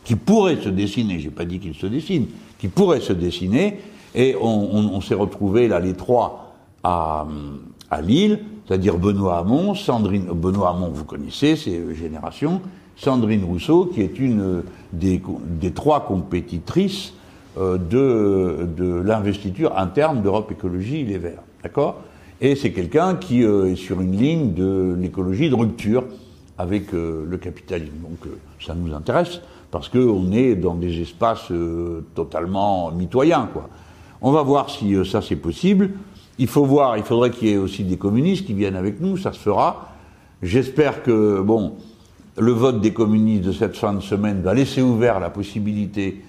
qui 0.05 0.17
pourrait 0.17 0.57
se 0.57 0.71
dessiner, 0.71 1.19
j'ai 1.19 1.31
pas 1.31 1.45
dit 1.45 1.59
qu'il 1.59 1.75
se 1.75 1.87
dessine, 1.87 2.27
qui 2.59 2.69
pourrait 2.69 3.01
se 3.01 3.13
dessiner, 3.13 3.81
et 4.15 4.35
on, 4.41 4.47
on, 4.47 4.95
on 4.95 5.01
s'est 5.03 5.15
retrouvé 5.15 5.69
là 5.69 5.79
les 5.79 5.95
trois 5.95 6.50
à, 6.83 7.27
à 7.91 8.01
Lille, 8.01 8.41
c'est-à-dire 8.67 8.99
Benoît 8.99 9.39
Hamon, 9.39 9.75
Sandrine, 9.75 10.27
Benoît 10.33 10.71
Hamon, 10.71 10.91
vous 10.93 11.05
connaissez, 11.05 11.57
c'est 11.57 11.95
Génération, 11.95 12.61
Sandrine 12.97 13.45
Rousseau, 13.45 13.87
qui 13.87 14.03
est 14.03 14.19
une 14.19 14.63
des, 14.93 15.21
trois 15.75 16.01
compétitrices 16.01 17.15
de, 17.57 18.69
de 18.77 19.01
l'investiture 19.01 19.77
interne 19.77 20.23
d'Europe 20.23 20.53
Écologie 20.53 21.05
Les 21.05 21.19
Verts. 21.19 21.43
D'accord? 21.63 21.97
Et 22.41 22.55
c'est 22.57 22.73
quelqu'un 22.73 23.17
qui 23.17 23.43
est 23.43 23.77
sur 23.77 24.01
une 24.01 24.17
ligne 24.17 24.55
de 24.55 24.97
l'écologie 24.99 25.51
de 25.51 25.55
rupture 25.55 26.05
avec 26.57 26.93
le 26.93 27.37
capitalisme. 27.37 27.93
Donc 28.03 28.33
ça 28.65 28.75
nous 28.75 28.95
intéresse 28.95 29.41
parce 29.71 29.89
qu'on 29.89 30.33
est 30.33 30.55
dans 30.55 30.75
des 30.75 31.01
espaces 31.01 31.53
totalement 32.15 32.91
mitoyens. 32.93 33.49
Quoi. 33.53 33.69
On 34.23 34.33
va 34.33 34.43
voir 34.43 34.71
si 34.71 34.95
ça 35.05 35.21
c'est 35.23 35.37
possible. 35.37 35.91
Il 36.41 36.49
faut 36.49 36.65
voir, 36.65 36.97
il 36.97 37.03
faudrait 37.03 37.31
qu'il 37.31 37.49
y 37.49 37.53
ait 37.53 37.59
aussi 37.59 37.85
des 37.85 37.99
communistes 37.99 38.47
qui 38.47 38.55
viennent 38.55 38.75
avec 38.75 38.99
nous, 38.99 39.19
ça 39.19 39.31
se 39.35 39.39
fera. 39.39 39.91
J'espère 40.43 41.03
que, 41.03 41.43
bon, 41.43 41.75
le 42.39 42.53
vote 42.53 42.81
des 42.81 42.95
communistes 42.95 43.45
de 43.45 43.53
cette 43.53 43.77
fin 43.77 43.93
de 43.93 44.01
semaine 44.01 44.41
va 44.41 44.55
laisser 44.55 44.81
ouvert 44.81 45.21
la 45.21 45.29
possibilité 45.29 46.23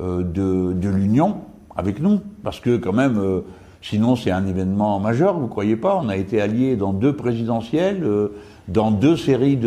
euh, 0.00 0.22
de, 0.22 0.88
l'union 0.88 1.42
avec 1.76 2.00
nous, 2.00 2.20
parce 2.42 2.60
que 2.60 2.78
quand 2.78 2.94
même, 2.94 3.18
euh, 3.18 3.40
sinon 3.82 4.16
c'est 4.16 4.30
un 4.30 4.46
événement 4.46 5.00
majeur, 5.00 5.38
vous 5.38 5.48
croyez 5.48 5.76
pas? 5.76 6.00
On 6.02 6.08
a 6.08 6.16
été 6.16 6.40
alliés 6.40 6.74
dans 6.74 6.94
deux 6.94 7.14
présidentielles, 7.14 8.04
euh, 8.04 8.28
dans 8.68 8.90
deux 8.90 9.18
séries 9.18 9.58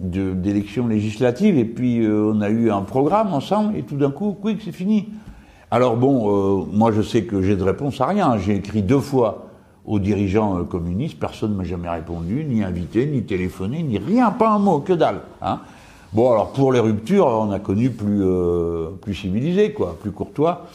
d'élections 0.00 0.88
législatives, 0.88 1.56
et 1.56 1.64
puis 1.64 2.04
on 2.04 2.40
a 2.40 2.50
eu 2.50 2.72
un 2.72 2.82
programme 2.82 3.32
ensemble, 3.32 3.76
et 3.76 3.82
tout 3.84 3.96
d'un 3.96 4.10
coup, 4.10 4.36
quick, 4.42 4.60
c'est 4.60 4.72
fini. 4.72 5.08
Alors 5.70 5.96
bon, 5.96 6.62
euh, 6.62 6.64
moi 6.72 6.92
je 6.92 7.02
sais 7.02 7.24
que 7.24 7.42
j'ai 7.42 7.56
de 7.56 7.64
réponse 7.64 8.00
à 8.00 8.06
rien. 8.06 8.38
J'ai 8.38 8.54
écrit 8.54 8.82
deux 8.82 9.00
fois 9.00 9.46
aux 9.84 9.98
dirigeants 9.98 10.58
euh, 10.58 10.62
communistes, 10.62 11.18
personne 11.18 11.52
ne 11.52 11.56
m'a 11.56 11.64
jamais 11.64 11.88
répondu, 11.88 12.44
ni 12.44 12.62
invité, 12.62 13.06
ni 13.06 13.22
téléphoné, 13.22 13.82
ni 13.82 13.98
rien, 13.98 14.30
pas 14.30 14.50
un 14.50 14.58
mot, 14.58 14.78
que 14.78 14.92
dalle. 14.92 15.22
Hein. 15.42 15.60
Bon, 16.12 16.32
alors 16.32 16.52
pour 16.52 16.72
les 16.72 16.78
ruptures, 16.78 17.26
on 17.26 17.50
a 17.50 17.58
connu 17.58 17.90
plus, 17.90 18.20
euh, 18.22 18.90
plus 19.00 19.14
civilisé, 19.14 19.72
quoi, 19.72 19.96
plus 20.00 20.12
courtois. 20.12 20.66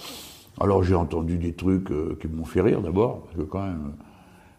Alors 0.60 0.84
j'ai 0.84 0.96
entendu 0.96 1.38
des 1.38 1.54
trucs 1.54 1.88
qui 2.20 2.28
m'ont 2.28 2.46
fait 2.46 2.62
rire 2.62 2.82
d'abord, 2.82 3.22
parce 3.22 3.38
que 3.38 3.50
quand 3.50 3.64
même, 3.64 3.94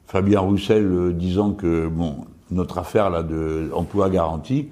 Fabien 0.06 0.40
Roussel 0.40 1.14
disant 1.14 1.52
que 1.52 1.86
bon, 1.88 2.16
notre 2.50 2.78
affaire 2.78 3.10
là 3.10 3.22
de 3.22 3.70
emploi 3.74 4.10
garanti, 4.10 4.68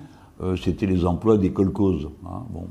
c'était 0.61 0.87
les 0.87 1.05
emplois 1.05 1.37
des 1.37 1.53
colcoses. 1.53 2.09
Hein, 2.27 2.43
bon, 2.49 2.67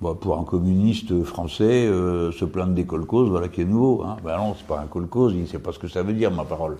pour 0.00 0.38
un 0.38 0.44
communiste 0.44 1.24
français, 1.24 1.86
euh, 1.86 2.32
se 2.32 2.44
plaindre 2.46 2.72
des 2.72 2.84
colcoses, 2.84 3.28
voilà 3.28 3.48
qui 3.48 3.60
est 3.60 3.66
nouveau. 3.66 4.02
Hein. 4.04 4.16
Ben 4.24 4.38
non, 4.38 4.54
c'est 4.56 4.66
pas 4.66 4.80
un 4.80 4.86
colcose, 4.86 5.34
il 5.34 5.42
ne 5.42 5.46
sait 5.46 5.58
pas 5.58 5.72
ce 5.72 5.78
que 5.78 5.88
ça 5.88 6.02
veut 6.02 6.14
dire, 6.14 6.30
ma 6.30 6.44
parole. 6.44 6.78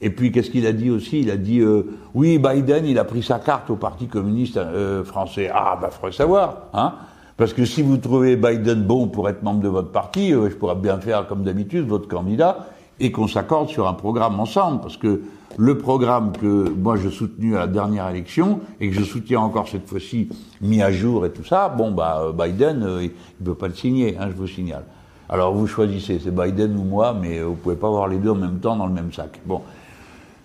Et 0.00 0.10
puis, 0.10 0.30
qu'est-ce 0.32 0.50
qu'il 0.50 0.66
a 0.66 0.72
dit 0.72 0.90
aussi? 0.90 1.20
Il 1.20 1.30
a 1.30 1.36
dit, 1.36 1.60
euh, 1.60 1.82
oui, 2.14 2.38
Biden, 2.38 2.84
il 2.84 2.98
a 2.98 3.04
pris 3.04 3.22
sa 3.22 3.38
carte 3.38 3.70
au 3.70 3.76
Parti 3.76 4.06
communiste 4.06 4.56
euh, 4.56 5.04
français. 5.04 5.50
Ah, 5.52 5.78
bah, 5.80 5.90
faudrait 5.90 6.12
savoir, 6.12 6.68
hein 6.72 6.94
Parce 7.36 7.52
que 7.52 7.64
si 7.64 7.82
vous 7.82 7.96
trouvez 7.96 8.36
Biden 8.36 8.82
bon 8.82 9.08
pour 9.08 9.28
être 9.28 9.42
membre 9.42 9.60
de 9.60 9.68
votre 9.68 9.90
parti, 9.90 10.30
je 10.30 10.54
pourrais 10.54 10.76
bien 10.76 10.98
faire, 10.98 11.26
comme 11.26 11.42
d'habitude, 11.42 11.86
votre 11.86 12.08
candidat, 12.08 12.66
et 13.00 13.12
qu'on 13.12 13.28
s'accorde 13.28 13.68
sur 13.68 13.86
un 13.86 13.94
programme 13.94 14.38
ensemble, 14.40 14.80
parce 14.80 14.96
que 14.96 15.22
le 15.58 15.76
programme 15.76 16.32
que 16.32 16.70
moi 16.70 16.96
je 16.96 17.08
soutenu 17.10 17.56
à 17.56 17.60
la 17.60 17.66
dernière 17.66 18.08
élection 18.08 18.60
et 18.80 18.88
que 18.88 18.94
je 18.94 19.04
soutiens 19.04 19.40
encore 19.40 19.68
cette 19.68 19.86
fois-ci 19.86 20.30
mis 20.60 20.80
à 20.80 20.90
jour 20.90 21.26
et 21.26 21.30
tout 21.30 21.44
ça, 21.44 21.68
bon 21.68 21.90
bah 21.90 22.22
euh, 22.22 22.32
Biden 22.32 22.82
euh, 22.84 23.02
il 23.02 23.10
ne 23.40 23.44
peut 23.44 23.54
pas 23.54 23.68
le 23.68 23.74
signer, 23.74 24.16
hein, 24.16 24.28
je 24.30 24.36
vous 24.36 24.46
signale. 24.46 24.84
Alors 25.28 25.52
vous 25.52 25.66
choisissez, 25.66 26.20
c'est 26.22 26.34
Biden 26.34 26.74
ou 26.78 26.84
moi, 26.84 27.12
mais 27.12 27.42
vous 27.42 27.54
pouvez 27.54 27.76
pas 27.76 27.88
avoir 27.88 28.08
les 28.08 28.16
deux 28.16 28.30
en 28.30 28.36
même 28.36 28.60
temps 28.60 28.76
dans 28.76 28.86
le 28.86 28.94
même 28.94 29.12
sac. 29.12 29.40
Bon, 29.44 29.60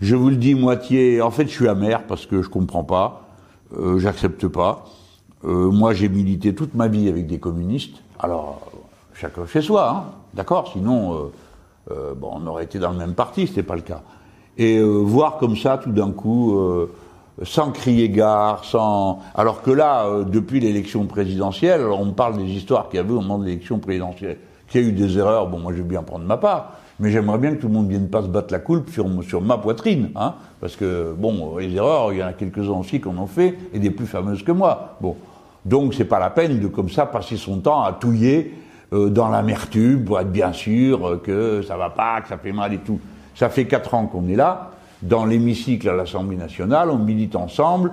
je 0.01 0.15
vous 0.15 0.29
le 0.29 0.35
dis 0.35 0.55
moitié. 0.55 1.21
En 1.21 1.31
fait, 1.31 1.45
je 1.45 1.51
suis 1.51 1.69
amer 1.69 2.03
parce 2.05 2.25
que 2.25 2.41
je 2.41 2.49
comprends 2.49 2.83
pas, 2.83 3.21
euh, 3.77 3.99
j'accepte 3.99 4.47
pas. 4.47 4.83
Euh, 5.45 5.71
moi, 5.71 5.93
j'ai 5.93 6.09
milité 6.09 6.53
toute 6.53 6.73
ma 6.73 6.89
vie 6.89 7.07
avec 7.07 7.27
des 7.27 7.39
communistes. 7.39 8.03
Alors 8.19 8.61
chacun 9.13 9.45
chez 9.45 9.61
soi, 9.61 9.89
hein, 9.89 10.03
d'accord. 10.33 10.69
Sinon 10.73 11.31
euh, 11.91 12.13
bon, 12.15 12.31
on 12.33 12.47
aurait 12.47 12.65
été 12.65 12.79
dans 12.79 12.91
le 12.91 12.97
même 12.97 13.13
parti, 13.13 13.47
c'était 13.47 13.63
pas 13.63 13.75
le 13.75 13.81
cas. 13.81 14.01
Et 14.57 14.77
euh, 14.77 14.85
voir 14.85 15.37
comme 15.37 15.55
ça, 15.55 15.77
tout 15.77 15.91
d'un 15.91 16.11
coup, 16.11 16.57
euh, 16.57 16.91
sans 17.43 17.71
crier 17.71 18.09
gare, 18.09 18.63
sans. 18.63 19.19
Alors 19.35 19.61
que 19.61 19.71
là, 19.71 20.05
depuis 20.25 20.59
l'élection 20.59 21.05
présidentielle, 21.05 21.81
alors 21.81 22.01
on 22.01 22.11
parle 22.11 22.37
des 22.37 22.51
histoires 22.51 22.89
qu'il 22.89 22.97
y 22.97 22.99
avait 22.99 23.11
au 23.11 23.21
moment 23.21 23.39
de 23.39 23.45
l'élection 23.45 23.79
présidentielle, 23.79 24.37
qu'il 24.67 24.81
y 24.81 24.85
a 24.85 24.87
eu 24.87 24.91
des 24.91 25.17
erreurs. 25.17 25.47
Bon, 25.47 25.59
moi, 25.59 25.71
je 25.71 25.77
vais 25.77 25.87
bien 25.87 26.03
prendre 26.03 26.25
ma 26.25 26.37
part, 26.37 26.73
mais 26.99 27.09
j'aimerais 27.09 27.39
bien 27.39 27.55
que 27.55 27.61
tout 27.61 27.67
le 27.67 27.73
monde 27.73 27.89
vienne 27.89 28.09
pas 28.09 28.21
se 28.21 28.27
battre 28.27 28.51
la 28.51 28.59
coulpe 28.59 28.89
sur, 28.91 29.07
sur 29.23 29.41
ma 29.41 29.57
poitrine, 29.57 30.11
hein, 30.15 30.35
parce 30.61 30.75
que 30.75 31.13
bon, 31.17 31.57
les 31.57 31.75
erreurs, 31.75 32.13
il 32.13 32.19
y 32.19 32.23
en 32.23 32.27
a 32.27 32.33
quelques-uns 32.33 32.79
aussi 32.79 33.01
qu'on 33.01 33.17
en 33.17 33.27
fait, 33.27 33.57
et 33.73 33.79
des 33.79 33.89
plus 33.89 34.05
fameuses 34.05 34.43
que 34.43 34.51
moi. 34.51 34.97
Bon, 35.01 35.15
donc 35.65 35.93
c'est 35.93 36.05
pas 36.05 36.19
la 36.19 36.29
peine 36.29 36.59
de 36.59 36.67
comme 36.67 36.89
ça 36.89 37.05
passer 37.05 37.37
son 37.37 37.59
temps 37.59 37.83
à 37.83 37.93
touiller 37.93 38.53
euh, 38.93 39.09
dans 39.09 39.29
l'amertume 39.29 40.03
pour 40.03 40.19
être 40.19 40.31
bien 40.31 40.51
sûr 40.51 41.07
euh, 41.07 41.17
que 41.17 41.61
ça 41.61 41.77
va 41.77 41.89
pas, 41.89 42.21
que 42.21 42.27
ça 42.27 42.37
fait 42.37 42.51
mal 42.51 42.73
et 42.73 42.79
tout. 42.79 42.99
Ça 43.35 43.49
fait 43.49 43.65
quatre 43.65 43.93
ans 43.93 44.05
qu'on 44.07 44.27
est 44.27 44.35
là, 44.35 44.71
dans 45.01 45.25
l'hémicycle 45.25 45.89
à 45.89 45.95
l'Assemblée 45.95 46.37
nationale, 46.37 46.89
on 46.89 46.97
milite 46.97 47.35
ensemble, 47.35 47.91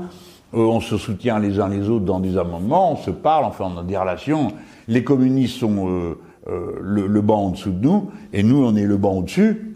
euh, 0.54 0.58
on 0.58 0.80
se 0.80 0.96
soutient 0.96 1.38
les 1.38 1.60
uns 1.60 1.68
les 1.68 1.88
autres 1.88 2.04
dans 2.04 2.20
des 2.20 2.36
amendements, 2.36 2.92
on 2.92 2.96
se 2.96 3.10
parle, 3.10 3.44
enfin 3.44 3.72
on 3.74 3.78
a 3.78 3.82
des 3.82 3.96
relations. 3.96 4.52
Les 4.88 5.04
communistes 5.04 5.58
sont 5.58 6.14
le, 6.46 7.06
le, 7.06 7.20
banc 7.20 7.46
en 7.46 7.50
dessous 7.50 7.72
de 7.72 7.84
nous, 7.84 8.10
et 8.32 8.42
nous 8.42 8.64
on 8.64 8.74
est 8.76 8.86
le 8.86 8.96
banc 8.96 9.14
au-dessus. 9.14 9.70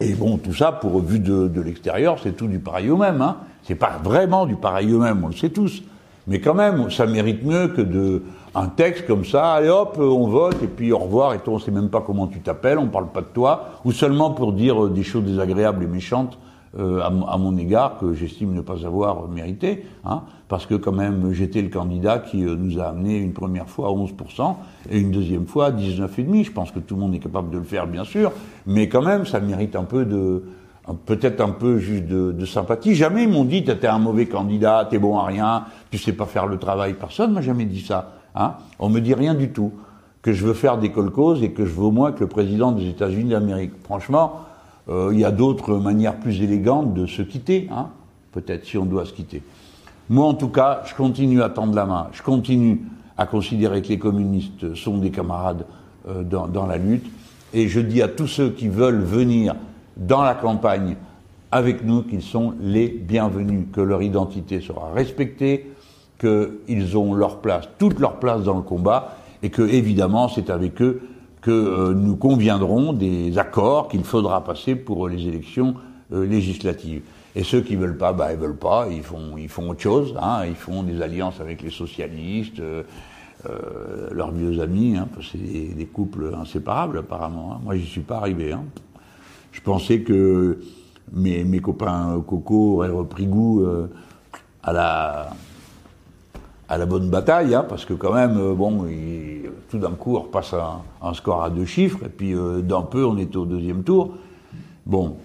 Et 0.00 0.14
bon, 0.14 0.38
tout 0.38 0.54
ça, 0.54 0.72
pour 0.72 1.00
vu 1.00 1.18
de, 1.18 1.46
de 1.46 1.60
l'extérieur, 1.60 2.18
c'est 2.22 2.32
tout 2.32 2.46
du 2.46 2.58
pareil 2.58 2.90
au 2.90 2.96
même. 2.96 3.20
Hein. 3.20 3.36
C'est 3.64 3.74
pas 3.74 4.00
vraiment 4.02 4.46
du 4.46 4.56
pareil 4.56 4.92
au 4.94 4.98
même, 4.98 5.22
on 5.22 5.28
le 5.28 5.34
sait 5.34 5.50
tous. 5.50 5.82
Mais 6.26 6.40
quand 6.40 6.54
même, 6.54 6.90
ça 6.90 7.06
mérite 7.06 7.44
mieux 7.44 7.68
que 7.68 7.82
de 7.82 8.22
un 8.54 8.66
texte 8.68 9.06
comme 9.06 9.24
ça, 9.24 9.54
allez 9.54 9.68
hop, 9.68 9.96
on 9.98 10.26
vote, 10.26 10.62
et 10.62 10.66
puis 10.66 10.92
au 10.92 10.98
revoir, 10.98 11.34
et 11.34 11.38
toi, 11.38 11.54
on 11.54 11.58
sait 11.58 11.70
même 11.70 11.88
pas 11.88 12.00
comment 12.00 12.26
tu 12.26 12.40
t'appelles, 12.40 12.78
on 12.78 12.88
parle 12.88 13.08
pas 13.08 13.20
de 13.20 13.28
toi, 13.32 13.70
ou 13.84 13.92
seulement 13.92 14.30
pour 14.30 14.52
dire 14.52 14.84
euh, 14.84 14.90
des 14.90 15.02
choses 15.02 15.24
désagréables 15.24 15.84
et 15.84 15.86
méchantes 15.86 16.38
euh, 16.78 17.00
à, 17.00 17.10
mon 17.10 17.56
égard 17.56 17.98
que 17.98 18.14
j'estime 18.14 18.54
ne 18.54 18.60
pas 18.60 18.86
avoir 18.86 19.28
mérité, 19.28 19.84
hein, 20.04 20.22
parce 20.48 20.66
que 20.66 20.74
quand 20.74 20.92
même 20.92 21.32
j'étais 21.32 21.62
le 21.62 21.68
candidat 21.68 22.18
qui 22.18 22.44
euh, 22.44 22.54
nous 22.56 22.78
a 22.78 22.84
amené 22.84 23.18
une 23.18 23.32
première 23.32 23.68
fois 23.68 23.88
à 23.88 23.90
11% 23.90 24.54
et 24.90 25.00
une 25.00 25.10
deuxième 25.10 25.46
fois 25.46 25.66
à 25.66 25.70
19,5%. 25.72 26.44
Je 26.44 26.52
pense 26.52 26.70
que 26.70 26.78
tout 26.78 26.94
le 26.94 27.00
monde 27.00 27.14
est 27.14 27.18
capable 27.18 27.50
de 27.50 27.58
le 27.58 27.64
faire, 27.64 27.86
bien 27.86 28.04
sûr, 28.04 28.32
mais 28.66 28.88
quand 28.88 29.02
même 29.02 29.26
ça 29.26 29.40
mérite 29.40 29.74
un 29.74 29.82
peu 29.82 30.04
de, 30.04 30.44
peut-être 31.06 31.40
un 31.40 31.50
peu 31.50 31.78
juste 31.78 32.06
de, 32.06 32.30
de 32.30 32.46
sympathie. 32.46 32.94
Jamais 32.94 33.24
ils 33.24 33.28
m'ont 33.28 33.44
dit 33.44 33.64
t'es 33.64 33.86
un 33.86 33.98
mauvais 33.98 34.26
candidat, 34.26 34.86
t'es 34.88 34.98
bon 34.98 35.18
à 35.18 35.24
rien, 35.24 35.64
tu 35.90 35.98
sais 35.98 36.12
pas 36.12 36.26
faire 36.26 36.46
le 36.46 36.58
travail. 36.58 36.94
Personne 36.94 37.32
m'a 37.32 37.42
jamais 37.42 37.64
dit 37.64 37.80
ça. 37.80 38.19
Hein 38.34 38.54
On 38.78 38.88
me 38.88 39.00
dit 39.00 39.14
rien 39.14 39.34
du 39.34 39.50
tout. 39.50 39.72
Que 40.22 40.32
je 40.32 40.44
veux 40.44 40.54
faire 40.54 40.76
des 40.76 40.90
colcoses 40.90 41.42
et 41.42 41.50
que 41.52 41.64
je 41.64 41.72
veux 41.72 41.84
au 41.84 41.90
moins 41.90 42.12
que 42.12 42.20
le 42.20 42.26
président 42.26 42.72
des 42.72 42.88
États-Unis 42.88 43.30
d'Amérique. 43.30 43.72
Franchement, 43.84 44.40
euh, 44.90 45.10
il 45.12 45.20
y 45.20 45.24
a 45.24 45.30
d'autres 45.30 45.76
manières 45.76 46.16
plus 46.16 46.42
élégantes 46.42 46.92
de 46.92 47.06
se 47.06 47.22
quitter, 47.22 47.68
hein 47.72 47.88
peut-être 48.32 48.66
si 48.66 48.76
on 48.76 48.84
doit 48.84 49.06
se 49.06 49.12
quitter. 49.12 49.42
Moi, 50.10 50.26
en 50.26 50.34
tout 50.34 50.48
cas, 50.48 50.82
je 50.84 50.94
continue 50.94 51.42
à 51.42 51.48
tendre 51.48 51.74
la 51.74 51.86
main. 51.86 52.08
Je 52.12 52.22
continue 52.22 52.82
à 53.16 53.26
considérer 53.26 53.80
que 53.80 53.88
les 53.88 53.98
communistes 53.98 54.74
sont 54.74 54.98
des 54.98 55.10
camarades 55.10 55.64
euh, 56.08 56.22
dans 56.22 56.66
la 56.66 56.76
lutte. 56.76 57.06
Et 57.52 57.68
je 57.68 57.80
dis 57.80 58.02
à 58.02 58.08
tous 58.08 58.26
ceux 58.26 58.50
qui 58.50 58.68
veulent 58.68 59.02
venir 59.02 59.54
dans 59.96 60.22
la 60.22 60.34
campagne 60.34 60.96
avec 61.52 61.84
nous 61.84 62.02
qu'ils 62.02 62.22
sont 62.22 62.54
les 62.60 62.88
bienvenus, 62.88 63.66
que 63.72 63.80
leur 63.80 64.02
identité 64.02 64.60
sera 64.60 64.92
respectée, 64.92 65.69
qu'ils 66.20 66.98
ont 66.98 67.14
leur 67.14 67.40
place, 67.40 67.68
toute 67.78 67.98
leur 67.98 68.18
place 68.18 68.42
dans 68.42 68.56
le 68.56 68.62
combat, 68.62 69.16
et 69.42 69.50
que 69.50 69.62
évidemment 69.62 70.28
c'est 70.28 70.50
avec 70.50 70.80
eux 70.82 71.00
que 71.40 71.50
euh, 71.50 71.94
nous 71.94 72.16
conviendrons 72.16 72.92
des 72.92 73.38
accords 73.38 73.88
qu'il 73.88 74.04
faudra 74.04 74.44
passer 74.44 74.74
pour 74.74 75.08
les 75.08 75.26
élections 75.26 75.74
euh, 76.12 76.26
législatives. 76.26 77.02
Et 77.34 77.44
ceux 77.44 77.62
qui 77.62 77.76
veulent 77.76 77.96
pas, 77.96 78.12
bah 78.12 78.32
ils 78.32 78.38
veulent 78.38 78.56
pas, 78.56 78.88
ils 78.90 79.02
font 79.02 79.38
ils 79.38 79.48
font 79.48 79.70
autre 79.70 79.80
chose, 79.80 80.14
hein, 80.20 80.44
ils 80.46 80.56
font 80.56 80.82
des 80.82 81.00
alliances 81.00 81.40
avec 81.40 81.62
les 81.62 81.70
socialistes, 81.70 82.60
euh, 82.60 82.82
leurs 84.10 84.32
vieux 84.32 84.60
amis, 84.60 84.96
hein, 84.98 85.08
c'est 85.32 85.38
des, 85.38 85.86
couples 85.86 86.34
inséparables 86.38 86.98
apparemment. 86.98 87.54
Hein. 87.54 87.60
Moi 87.64 87.76
j'y 87.76 87.86
suis 87.86 88.02
pas 88.02 88.18
arrivé. 88.18 88.52
Hein. 88.52 88.64
Je 89.52 89.62
pensais 89.62 90.00
que 90.00 90.60
mes, 91.12 91.44
mes 91.44 91.60
copains 91.60 92.22
Coco 92.26 92.76
auraient 92.76 92.90
repris 92.90 93.26
goût 93.26 93.64
à 94.62 94.72
la 94.72 95.30
à 96.70 96.78
la 96.78 96.86
bonne 96.86 97.10
bataille, 97.10 97.52
hein, 97.52 97.66
parce 97.68 97.84
que 97.84 97.92
quand 97.94 98.14
même, 98.14 98.38
euh, 98.38 98.54
bon, 98.54 98.86
tout 99.70 99.78
d'un 99.78 99.90
coup, 99.90 100.16
on 100.16 100.20
repasse 100.20 100.54
un, 100.54 101.14
score 101.14 101.42
à 101.42 101.50
deux 101.50 101.64
chiffres, 101.64 101.98
et 102.06 102.08
puis 102.08 102.32
euh, 102.32 102.60
d'un 102.60 102.82
peu, 102.82 103.04
on 103.04 103.18
était 103.18 103.36
au 103.36 103.44
deuxième 103.44 103.82
tour. 103.82 104.12
Bon, 104.86 105.16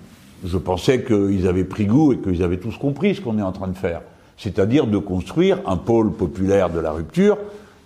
je 0.44 0.58
pensais 0.58 1.04
qu'ils 1.04 1.48
avaient 1.48 1.64
pris 1.64 1.86
goût 1.86 2.14
et 2.14 2.18
qu'ils 2.18 2.42
avaient 2.44 2.58
tous 2.58 2.76
compris 2.78 3.14
ce 3.14 3.22
qu'on 3.22 3.38
est 3.38 3.44
en 3.44 3.52
train 3.52 3.68
de 3.68 3.78
faire, 3.78 4.02
c'est-à-dire 4.38 4.88
de 4.88 4.98
construire 4.98 5.60
un 5.68 5.78
pôle 5.78 6.14
populaire 6.14 6.72
de 6.72 6.80
la 6.80 6.92
rupture 6.92 7.38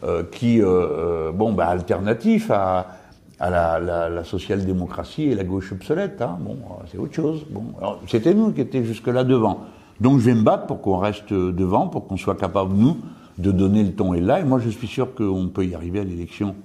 euh, 0.05 0.23
qui, 0.31 0.61
euh, 0.61 1.33
bon, 1.33 1.51
bah, 1.51 1.67
alternatif 1.67 2.49
à, 2.51 2.95
la 3.41 4.23
social-démocratie 4.25 5.23
et 5.23 5.35
la 5.35 5.45
gauche 5.45 5.71
obsolète. 5.73 6.21
Hein. 6.21 6.37
Bon, 6.41 6.57
c'est 6.91 6.97
autre 6.97 7.13
chose. 7.13 7.45
Bon, 7.49 7.63
c'était 8.07 8.33
nous 8.33 8.51
qui 8.51 8.61
étions 8.61 8.83
jusque-là 8.83 9.23
devant. 9.23 9.65
Donc 10.01 10.19
je 10.19 10.25
vais 10.25 10.33
me 10.33 10.43
battre 10.43 10.65
pour 10.65 10.81
qu'on 10.81 10.97
reste 10.97 11.31
devant, 11.33 11.87
pour 11.87 12.07
qu'on 12.07 12.17
soit 12.17 12.35
capable, 12.35 12.73
nous, 12.73 12.97
de 13.39 13.51
donner 13.51 13.83
le 13.83 13.93
ton 13.93 14.13
et 14.13 14.21
là. 14.21 14.39
Et 14.39 14.43
moi, 14.43 14.59
je 14.59 14.69
suis 14.69 14.87
sûr 14.87 15.15
qu'on 15.15 15.47
peut 15.47 15.65
y 15.65 15.73
arriver 15.73 15.99
à 15.99 16.03
l'élection 16.03 16.55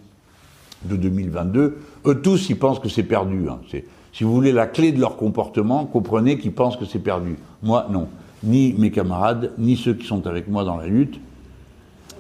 de 0.85 0.97
2022. 0.97 1.79
Eux 2.07 2.21
tous, 2.21 2.51
ils 2.51 2.59
pensent 2.59 2.81
que 2.81 2.89
c'est 2.89 3.05
perdu. 3.05 3.49
Hein. 3.49 3.61
Si 4.13 4.25
vous 4.25 4.33
voulez 4.33 4.53
la 4.53 4.67
clé 4.67 4.93
de 4.93 5.01
leur 5.01 5.17
comportement, 5.17 5.87
comprenez 5.87 6.39
qu'ils 6.39 6.53
pensent 6.53 6.77
que 6.77 6.85
c'est 6.85 6.99
perdu. 6.99 7.37
Moi, 7.63 7.87
non. 7.91 8.09
Ni 8.43 8.75
mes 8.75 8.91
camarades, 8.91 9.53
ni 9.57 9.77
ceux 9.77 9.95
qui 9.95 10.07
sont 10.07 10.27
avec 10.27 10.49
moi 10.49 10.65
dans 10.65 10.77
la 10.77 10.87
lutte. 10.87 11.19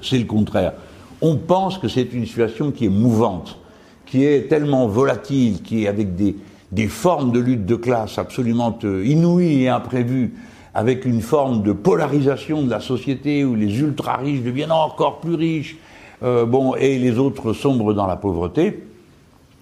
C'est 0.01 0.19
le 0.19 0.25
contraire. 0.25 0.73
On 1.21 1.37
pense 1.37 1.79
que 1.79 1.88
c'est 1.88 2.12
une 2.12 2.25
situation 2.25 2.71
qui 2.71 2.87
est 2.87 2.90
mouvante, 2.90 3.59
qui 4.07 4.25
est 4.25 4.49
tellement 4.49 4.87
volatile, 4.87 5.62
qui 5.62 5.85
est 5.85 5.88
avec 5.88 6.14
des, 6.14 6.37
des 6.73 6.88
formes 6.88 7.33
de 7.33 7.40
lutte 7.40 7.67
de 7.67 7.77
classe 7.77 8.19
absolument 8.19 8.79
euh, 8.85 9.05
inouïes 9.05 9.62
et 9.62 9.69
imprévues, 9.69 10.35
avec 10.74 11.04
une 11.04 11.20
forme 11.20 11.62
de 11.62 11.72
polarisation 11.72 12.62
de 12.62 12.70
la 12.70 12.80
société 12.80 13.44
où 13.44 13.54
les 13.54 13.80
ultra 13.80 14.16
riches 14.16 14.42
deviennent 14.42 14.72
encore 14.72 15.20
plus 15.20 15.34
riches, 15.34 15.76
euh, 16.22 16.44
bon, 16.44 16.74
et 16.74 16.98
les 16.98 17.18
autres 17.18 17.52
sombrent 17.52 17.94
dans 17.94 18.06
la 18.06 18.16
pauvreté. 18.16 18.84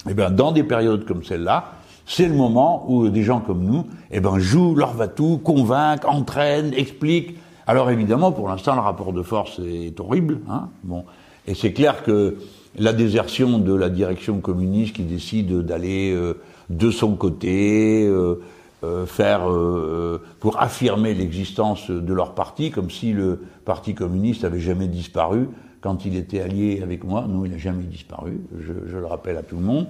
Eh 0.08 0.14
bien, 0.14 0.30
dans 0.30 0.52
des 0.52 0.64
périodes 0.64 1.04
comme 1.04 1.22
celle-là, 1.22 1.72
c'est 2.06 2.26
le 2.26 2.34
moment 2.34 2.84
où 2.88 3.08
des 3.08 3.22
gens 3.22 3.40
comme 3.40 3.62
nous, 3.62 3.86
eh 4.10 4.20
ben, 4.20 4.38
jouent 4.38 4.74
leur 4.74 4.92
va-tout, 4.94 5.38
convainquent, 5.38 6.06
entraînent, 6.06 6.72
expliquent. 6.74 7.36
Alors 7.66 7.90
évidemment, 7.90 8.32
pour 8.32 8.48
l'instant, 8.48 8.74
le 8.74 8.80
rapport 8.80 9.12
de 9.12 9.22
force 9.22 9.60
est 9.60 9.98
horrible. 10.00 10.40
Hein 10.50 10.68
bon, 10.82 11.04
et 11.46 11.54
c'est 11.54 11.72
clair 11.72 12.02
que 12.02 12.38
la 12.76 12.92
désertion 12.92 13.58
de 13.58 13.74
la 13.74 13.88
direction 13.88 14.40
communiste 14.40 14.96
qui 14.96 15.02
décide 15.02 15.60
d'aller 15.60 16.12
euh, 16.12 16.40
de 16.70 16.90
son 16.90 17.14
côté, 17.14 18.06
euh, 18.06 18.40
euh, 18.84 19.06
faire 19.06 19.42
pour 20.40 20.60
affirmer 20.60 21.14
l'existence 21.14 21.90
de 21.90 22.14
leur 22.14 22.34
parti, 22.34 22.70
comme 22.70 22.90
si 22.90 23.12
le 23.12 23.40
Parti 23.64 23.94
communiste 23.94 24.44
avait 24.44 24.60
jamais 24.60 24.88
disparu 24.88 25.48
quand 25.80 26.04
il 26.04 26.16
était 26.16 26.40
allié 26.40 26.80
avec 26.82 27.04
moi. 27.04 27.26
Non, 27.28 27.44
il 27.44 27.52
n'a 27.52 27.58
jamais 27.58 27.84
disparu. 27.84 28.40
Je, 28.58 28.72
je, 28.90 28.98
le 28.98 29.06
rappelle 29.06 29.36
à 29.36 29.42
tout 29.42 29.56
le 29.56 29.62
monde. 29.62 29.86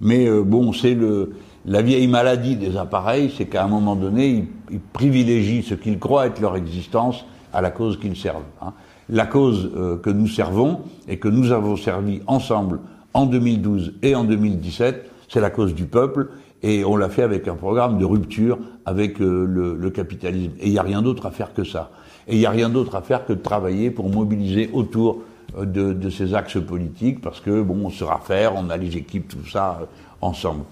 Mais 0.00 0.28
bon, 0.42 0.72
c'est 0.72 0.94
le 0.94 1.32
la 1.66 1.82
vieille 1.82 2.08
maladie 2.08 2.56
des 2.56 2.78
appareils, 2.78 3.34
c'est 3.36 3.44
qu'à 3.44 3.64
un 3.64 3.68
moment 3.68 3.94
donné, 3.94 4.28
ils, 4.28 4.46
ils 4.70 4.80
privilégient 4.80 5.62
ce 5.62 5.74
qu'ils 5.74 5.98
croient 5.98 6.26
être 6.26 6.40
leur 6.40 6.56
existence 6.56 7.26
à 7.52 7.60
la 7.60 7.70
cause 7.70 8.00
qu'ils 8.00 8.16
servent. 8.16 8.44
Hein 8.62 8.72
la 9.10 9.26
cause 9.26 9.70
euh, 9.76 9.96
que 9.96 10.10
nous 10.10 10.28
servons 10.28 10.80
et 11.08 11.18
que 11.18 11.28
nous 11.28 11.52
avons 11.52 11.76
servi 11.76 12.20
ensemble 12.26 12.80
en 13.12 13.26
2012 13.26 13.94
et 14.02 14.14
en 14.14 14.24
2017, 14.24 15.10
c'est 15.28 15.40
la 15.40 15.50
cause 15.50 15.74
du 15.74 15.84
peuple 15.84 16.30
et 16.62 16.84
on 16.84 16.96
l'a 16.96 17.08
fait 17.08 17.22
avec 17.22 17.48
un 17.48 17.54
programme 17.54 17.98
de 17.98 18.04
rupture 18.04 18.58
avec 18.84 19.20
euh, 19.20 19.44
le, 19.46 19.90
capitalisme. 19.90 20.52
Et 20.60 20.66
il 20.66 20.72
n'y 20.72 20.78
a 20.78 20.82
rien 20.82 21.02
d'autre 21.02 21.26
à 21.26 21.30
faire 21.30 21.54
que 21.54 21.64
ça. 21.64 21.90
Et 22.28 22.34
il 22.34 22.38
n'y 22.38 22.46
a 22.46 22.50
rien 22.50 22.68
d'autre 22.68 22.96
à 22.96 23.02
faire 23.02 23.24
que 23.24 23.32
de 23.32 23.40
travailler 23.40 23.90
pour 23.90 24.10
mobiliser 24.10 24.68
autour 24.72 25.22
euh, 25.58 25.64
de, 25.64 26.10
ces 26.10 26.34
axes 26.34 26.60
politiques 26.60 27.20
parce 27.20 27.40
que 27.40 27.62
bon, 27.62 27.86
on 27.86 27.90
sera 27.90 28.18
faire, 28.18 28.54
on 28.56 28.68
a 28.68 28.76
les 28.76 28.96
équipes, 28.96 29.28
tout 29.28 29.48
ça 29.50 29.80
ensemble. 30.20 30.64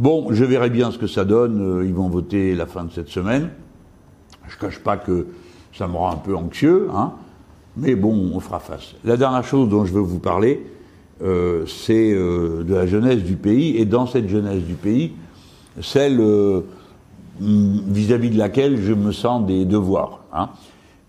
Bon, 0.00 0.28
je 0.30 0.44
verrai 0.44 0.70
bien 0.70 0.90
ce 0.90 0.98
que 0.98 1.06
ça 1.06 1.24
donne. 1.24 1.82
Ils 1.84 1.94
vont 1.94 2.08
voter 2.08 2.54
la 2.54 2.66
fin 2.66 2.84
de 2.84 2.90
cette 2.90 3.08
semaine. 3.08 3.50
Je 4.48 4.56
cache 4.56 4.80
pas 4.80 4.96
que 4.96 5.28
ça 5.72 5.86
me 5.86 5.96
rend 5.96 6.10
un 6.10 6.16
peu 6.16 6.34
anxieux, 6.34 6.88
hein. 6.92 7.12
Mais 7.76 7.94
bon, 7.94 8.32
on 8.34 8.40
fera 8.40 8.58
face. 8.58 8.94
La 9.04 9.16
dernière 9.16 9.44
chose 9.44 9.68
dont 9.68 9.84
je 9.84 9.92
veux 9.92 10.00
vous 10.00 10.18
parler, 10.18 10.66
euh, 11.22 11.66
c'est 11.66 12.12
euh, 12.12 12.62
de 12.64 12.74
la 12.74 12.86
jeunesse 12.86 13.22
du 13.22 13.36
pays, 13.36 13.76
et 13.76 13.84
dans 13.84 14.06
cette 14.06 14.28
jeunesse 14.28 14.62
du 14.62 14.74
pays, 14.74 15.12
celle 15.80 16.20
euh, 16.20 16.62
vis-à-vis 17.40 18.30
de 18.30 18.38
laquelle 18.38 18.80
je 18.80 18.92
me 18.92 19.12
sens 19.12 19.46
des 19.46 19.64
devoirs. 19.64 20.24
Hein. 20.32 20.50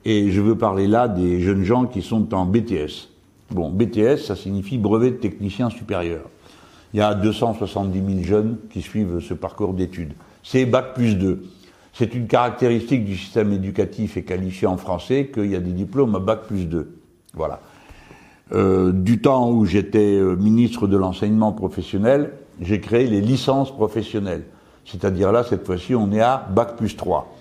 Et 0.04 0.32
je 0.32 0.42
veux 0.42 0.58
parler 0.58 0.88
là 0.88 1.08
des 1.08 1.40
jeunes 1.42 1.64
gens 1.64 1.86
qui 1.86 2.02
sont 2.02 2.34
en 2.34 2.46
BTS. 2.46 3.10
Bon, 3.52 3.70
BTS, 3.70 4.18
ça 4.18 4.36
signifie 4.36 4.78
brevet 4.78 5.12
de 5.12 5.16
technicien 5.18 5.70
supérieur. 5.70 6.24
Il 6.94 6.98
y 6.98 7.02
a 7.02 7.14
270 7.14 8.16
000 8.16 8.24
jeunes 8.24 8.58
qui 8.70 8.82
suivent 8.82 9.20
ce 9.20 9.34
parcours 9.34 9.74
d'études. 9.74 10.14
C'est 10.44 10.66
Bac 10.66 10.94
plus 10.94 11.16
2. 11.16 11.44
C'est 11.94 12.16
une 12.16 12.28
caractéristique 12.28 13.06
du 13.06 13.18
système 13.18 13.52
éducatif 13.52 14.18
et 14.18 14.24
qualifié 14.24 14.68
en 14.68 14.78
français 14.78 15.30
qu'il 15.34 15.48
y 15.48 15.56
a 15.56 15.60
des 15.60 15.72
diplômes 15.72 16.16
à 16.16 16.20
bac 16.20 16.44
plus 16.48 16.66
2. 16.66 16.96
Voilà. 17.34 17.60
Euh, 18.54 18.92
du 18.92 19.22
temps 19.22 19.50
où 19.50 19.66
j'étais 19.66 20.18
euh, 20.18 20.36
ministre 20.36 20.88
de 20.88 20.98
l'enseignement 20.98 21.52
professionnel, 21.54 22.34
j'ai 22.60 22.80
créé 22.82 23.08
les 23.08 23.22
licences 23.22 23.72
professionnelles. 23.72 24.44
C'est-à-dire 24.86 25.32
là, 25.32 25.44
cette 25.44 25.66
fois-ci, 25.66 25.96
on 25.96 26.12
est 26.12 26.22
à 26.22 26.48
bac 26.54 26.76
plus 26.76 26.96
3. 26.98 27.34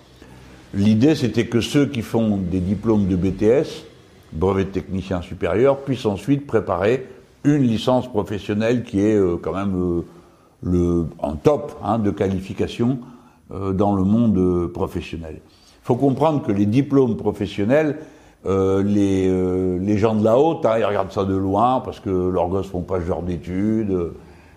L'idée, 0.73 1.15
c'était 1.15 1.47
que 1.47 1.59
ceux 1.59 1.85
qui 1.85 2.01
font 2.01 2.37
des 2.37 2.61
diplômes 2.61 3.07
de 3.07 3.15
BTS, 3.15 3.85
brevet 4.31 4.63
de 4.63 4.69
technicien 4.69 5.21
supérieur, 5.21 5.79
puissent 5.79 6.05
ensuite 6.05 6.47
préparer 6.47 7.07
une 7.43 7.63
licence 7.63 8.07
professionnelle 8.07 8.83
qui 8.83 9.01
est 9.01 9.15
euh, 9.15 9.37
quand 9.41 9.53
même 9.53 10.03
le, 10.63 11.05
en 11.19 11.35
top 11.35 11.77
hein, 11.83 11.99
de 11.99 12.11
qualification 12.11 12.99
euh, 13.51 13.73
dans 13.73 13.93
le 13.93 14.03
monde 14.03 14.37
euh, 14.37 14.67
professionnel. 14.71 15.41
Il 15.45 15.85
faut 15.85 15.95
comprendre 15.95 16.43
que 16.43 16.51
les 16.51 16.65
diplômes 16.65 17.17
professionnels, 17.17 17.97
euh, 18.45 18.83
les, 18.83 19.27
euh, 19.29 19.77
les, 19.79 19.97
gens 19.97 20.15
de 20.15 20.23
la 20.23 20.37
haute, 20.37 20.65
hein, 20.65 20.75
ils 20.79 20.85
regardent 20.85 21.11
ça 21.11 21.25
de 21.25 21.35
loin 21.35 21.81
parce 21.83 21.99
que 21.99 22.09
leurs 22.09 22.47
gosses 22.49 22.67
font 22.67 22.81
pas 22.81 22.99
ce 22.99 23.05
genre 23.05 23.21
d'études. 23.21 23.95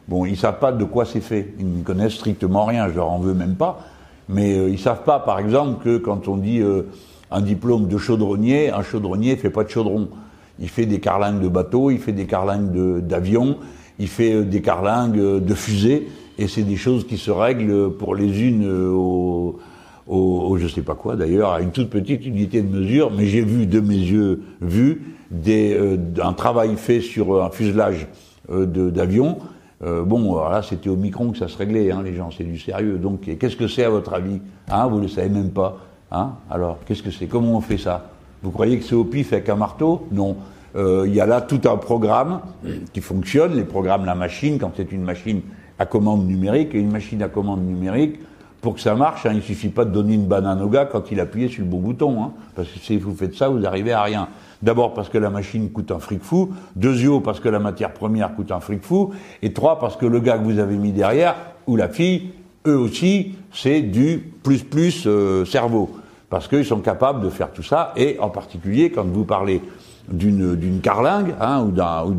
Bon, 0.08 0.24
ils 0.24 0.36
savent 0.36 0.58
pas 0.58 0.72
de 0.72 0.84
quoi 0.84 1.04
c'est 1.04 1.20
fait. 1.20 1.54
Ils 1.58 1.78
ne 1.78 1.82
connaissent 1.82 2.14
strictement 2.14 2.64
rien. 2.64 2.88
Je 2.88 2.94
leur 2.94 3.10
en 3.10 3.18
veux 3.18 3.34
même 3.34 3.56
pas. 3.56 3.80
Mais 4.28 4.56
euh, 4.56 4.68
ils 4.70 4.78
savent 4.78 5.04
pas, 5.04 5.18
par 5.18 5.38
exemple, 5.38 5.82
que 5.84 5.98
quand 5.98 6.28
on 6.28 6.36
dit 6.36 6.62
un 7.30 7.40
diplôme 7.40 7.88
de 7.88 7.98
chaudronnier, 7.98 8.70
un 8.70 8.82
chaudronnier 8.82 9.36
fait 9.36 9.50
pas 9.50 9.64
de 9.64 9.68
chaudron. 9.68 10.08
Il 10.60 10.68
fait 10.68 10.86
des 10.86 11.00
carlingues 11.00 11.40
de 11.40 11.48
bateaux, 11.48 11.90
il 11.90 11.98
fait 11.98 12.12
des 12.12 12.26
carlingues 12.26 13.00
d'avions, 13.00 13.56
il 13.98 14.08
fait 14.08 14.44
des 14.44 14.62
carlingues 14.62 15.42
de 15.44 15.54
fusées 15.54 16.08
et 16.38 16.48
c'est 16.48 16.62
des 16.62 16.76
choses 16.76 17.06
qui 17.06 17.16
se 17.16 17.30
règlent 17.30 17.90
pour 17.90 18.14
les 18.14 18.42
unes 18.42 18.66
euh, 18.66 19.52
au, 20.06 20.16
au, 20.48 20.58
je 20.58 20.68
sais 20.68 20.82
pas 20.82 20.94
quoi 20.94 21.16
d'ailleurs, 21.16 21.52
à 21.52 21.60
une 21.60 21.70
toute 21.70 21.90
petite 21.90 22.26
unité 22.26 22.62
de 22.62 22.68
mesure, 22.68 23.10
mais 23.10 23.26
j'ai 23.26 23.42
vu 23.42 23.66
de 23.66 23.80
mes 23.80 23.96
yeux 23.96 24.42
vu 24.60 25.14
des, 25.30 25.74
euh, 25.74 25.96
un 26.22 26.32
travail 26.32 26.76
fait 26.76 27.00
sur 27.00 27.42
un 27.42 27.50
fuselage 27.50 28.06
euh, 28.50 28.66
d'avion. 28.66 29.38
Euh, 29.82 30.04
bon, 30.04 30.36
alors 30.36 30.50
là, 30.50 30.62
c'était 30.62 30.88
au 30.88 30.96
micron 30.96 31.32
que 31.32 31.38
ça 31.38 31.48
se 31.48 31.58
réglait, 31.58 31.90
hein, 31.90 32.02
les 32.04 32.14
gens, 32.14 32.30
c'est 32.30 32.44
du 32.44 32.58
sérieux. 32.58 32.98
Donc, 32.98 33.22
qu'est-ce 33.38 33.56
que 33.56 33.68
c'est 33.68 33.84
à 33.84 33.90
votre 33.90 34.14
avis? 34.14 34.40
Hein, 34.70 34.86
Vous 34.86 34.96
ne 34.96 35.02
le 35.02 35.08
savez 35.08 35.28
même 35.28 35.50
pas. 35.50 35.78
Hein? 36.12 36.32
Alors, 36.50 36.78
qu'est-ce 36.86 37.02
que 37.02 37.10
c'est? 37.10 37.26
Comment 37.26 37.56
on 37.56 37.60
fait 37.60 37.78
ça? 37.78 38.10
Vous 38.42 38.50
croyez 38.50 38.78
que 38.78 38.84
c'est 38.84 38.94
au 38.94 39.04
pif 39.04 39.32
avec 39.32 39.48
un 39.48 39.56
marteau? 39.56 40.06
Non. 40.12 40.36
Il 40.76 41.14
y 41.14 41.20
a 41.20 41.26
là 41.26 41.40
tout 41.40 41.60
un 41.68 41.76
programme 41.76 42.40
qui 42.92 43.00
fonctionne, 43.00 43.54
les 43.54 43.62
programmes, 43.62 44.04
la 44.04 44.16
machine, 44.16 44.58
quand 44.58 44.72
c'est 44.76 44.90
une 44.90 45.04
machine 45.04 45.40
à 45.78 45.86
commande 45.86 46.26
numérique 46.26 46.74
et 46.74 46.80
une 46.80 46.90
machine 46.90 47.22
à 47.22 47.28
commande 47.28 47.64
numérique, 47.64 48.18
pour 48.64 48.74
que 48.74 48.80
ça 48.80 48.94
marche, 48.94 49.26
hein, 49.26 49.32
il 49.34 49.42
suffit 49.42 49.68
pas 49.68 49.84
de 49.84 49.90
donner 49.90 50.14
une 50.14 50.24
banane 50.24 50.62
au 50.62 50.68
gars 50.68 50.86
quand 50.86 51.12
il 51.12 51.20
appuyait 51.20 51.48
sur 51.48 51.62
le 51.62 51.68
bon 51.68 51.80
bouton. 51.80 52.24
Hein, 52.24 52.32
parce 52.56 52.66
que 52.66 52.78
si 52.78 52.96
vous 52.96 53.14
faites 53.14 53.34
ça, 53.34 53.50
vous 53.50 53.64
arrivez 53.66 53.92
à 53.92 54.02
rien. 54.02 54.28
D'abord 54.62 54.94
parce 54.94 55.10
que 55.10 55.18
la 55.18 55.28
machine 55.28 55.70
coûte 55.70 55.90
un 55.90 55.98
fric 55.98 56.22
fou, 56.22 56.54
deuxièmement 56.74 57.20
parce 57.20 57.40
que 57.40 57.50
la 57.50 57.58
matière 57.58 57.92
première 57.92 58.34
coûte 58.34 58.50
un 58.50 58.60
fric 58.60 58.82
fou, 58.82 59.12
et 59.42 59.52
trois 59.52 59.78
parce 59.78 59.98
que 59.98 60.06
le 60.06 60.18
gars 60.18 60.38
que 60.38 60.44
vous 60.44 60.58
avez 60.58 60.76
mis 60.76 60.92
derrière, 60.92 61.36
ou 61.66 61.76
la 61.76 61.90
fille, 61.90 62.30
eux 62.66 62.78
aussi, 62.78 63.34
c'est 63.52 63.82
du 63.82 64.32
plus 64.42 64.64
plus 64.64 65.04
euh, 65.06 65.44
cerveau. 65.44 65.90
Parce 66.30 66.48
qu'ils 66.48 66.64
sont 66.64 66.80
capables 66.80 67.22
de 67.22 67.28
faire 67.28 67.52
tout 67.52 67.62
ça, 67.62 67.92
et 67.96 68.16
en 68.18 68.30
particulier 68.30 68.90
quand 68.90 69.04
vous 69.04 69.24
parlez 69.24 69.60
d'une 70.08 70.56
d'une 70.56 70.80
carlingue 70.80 71.34
hein, 71.38 71.62
ou 71.64 71.70
d'un 71.70 72.02
ou 72.06 72.16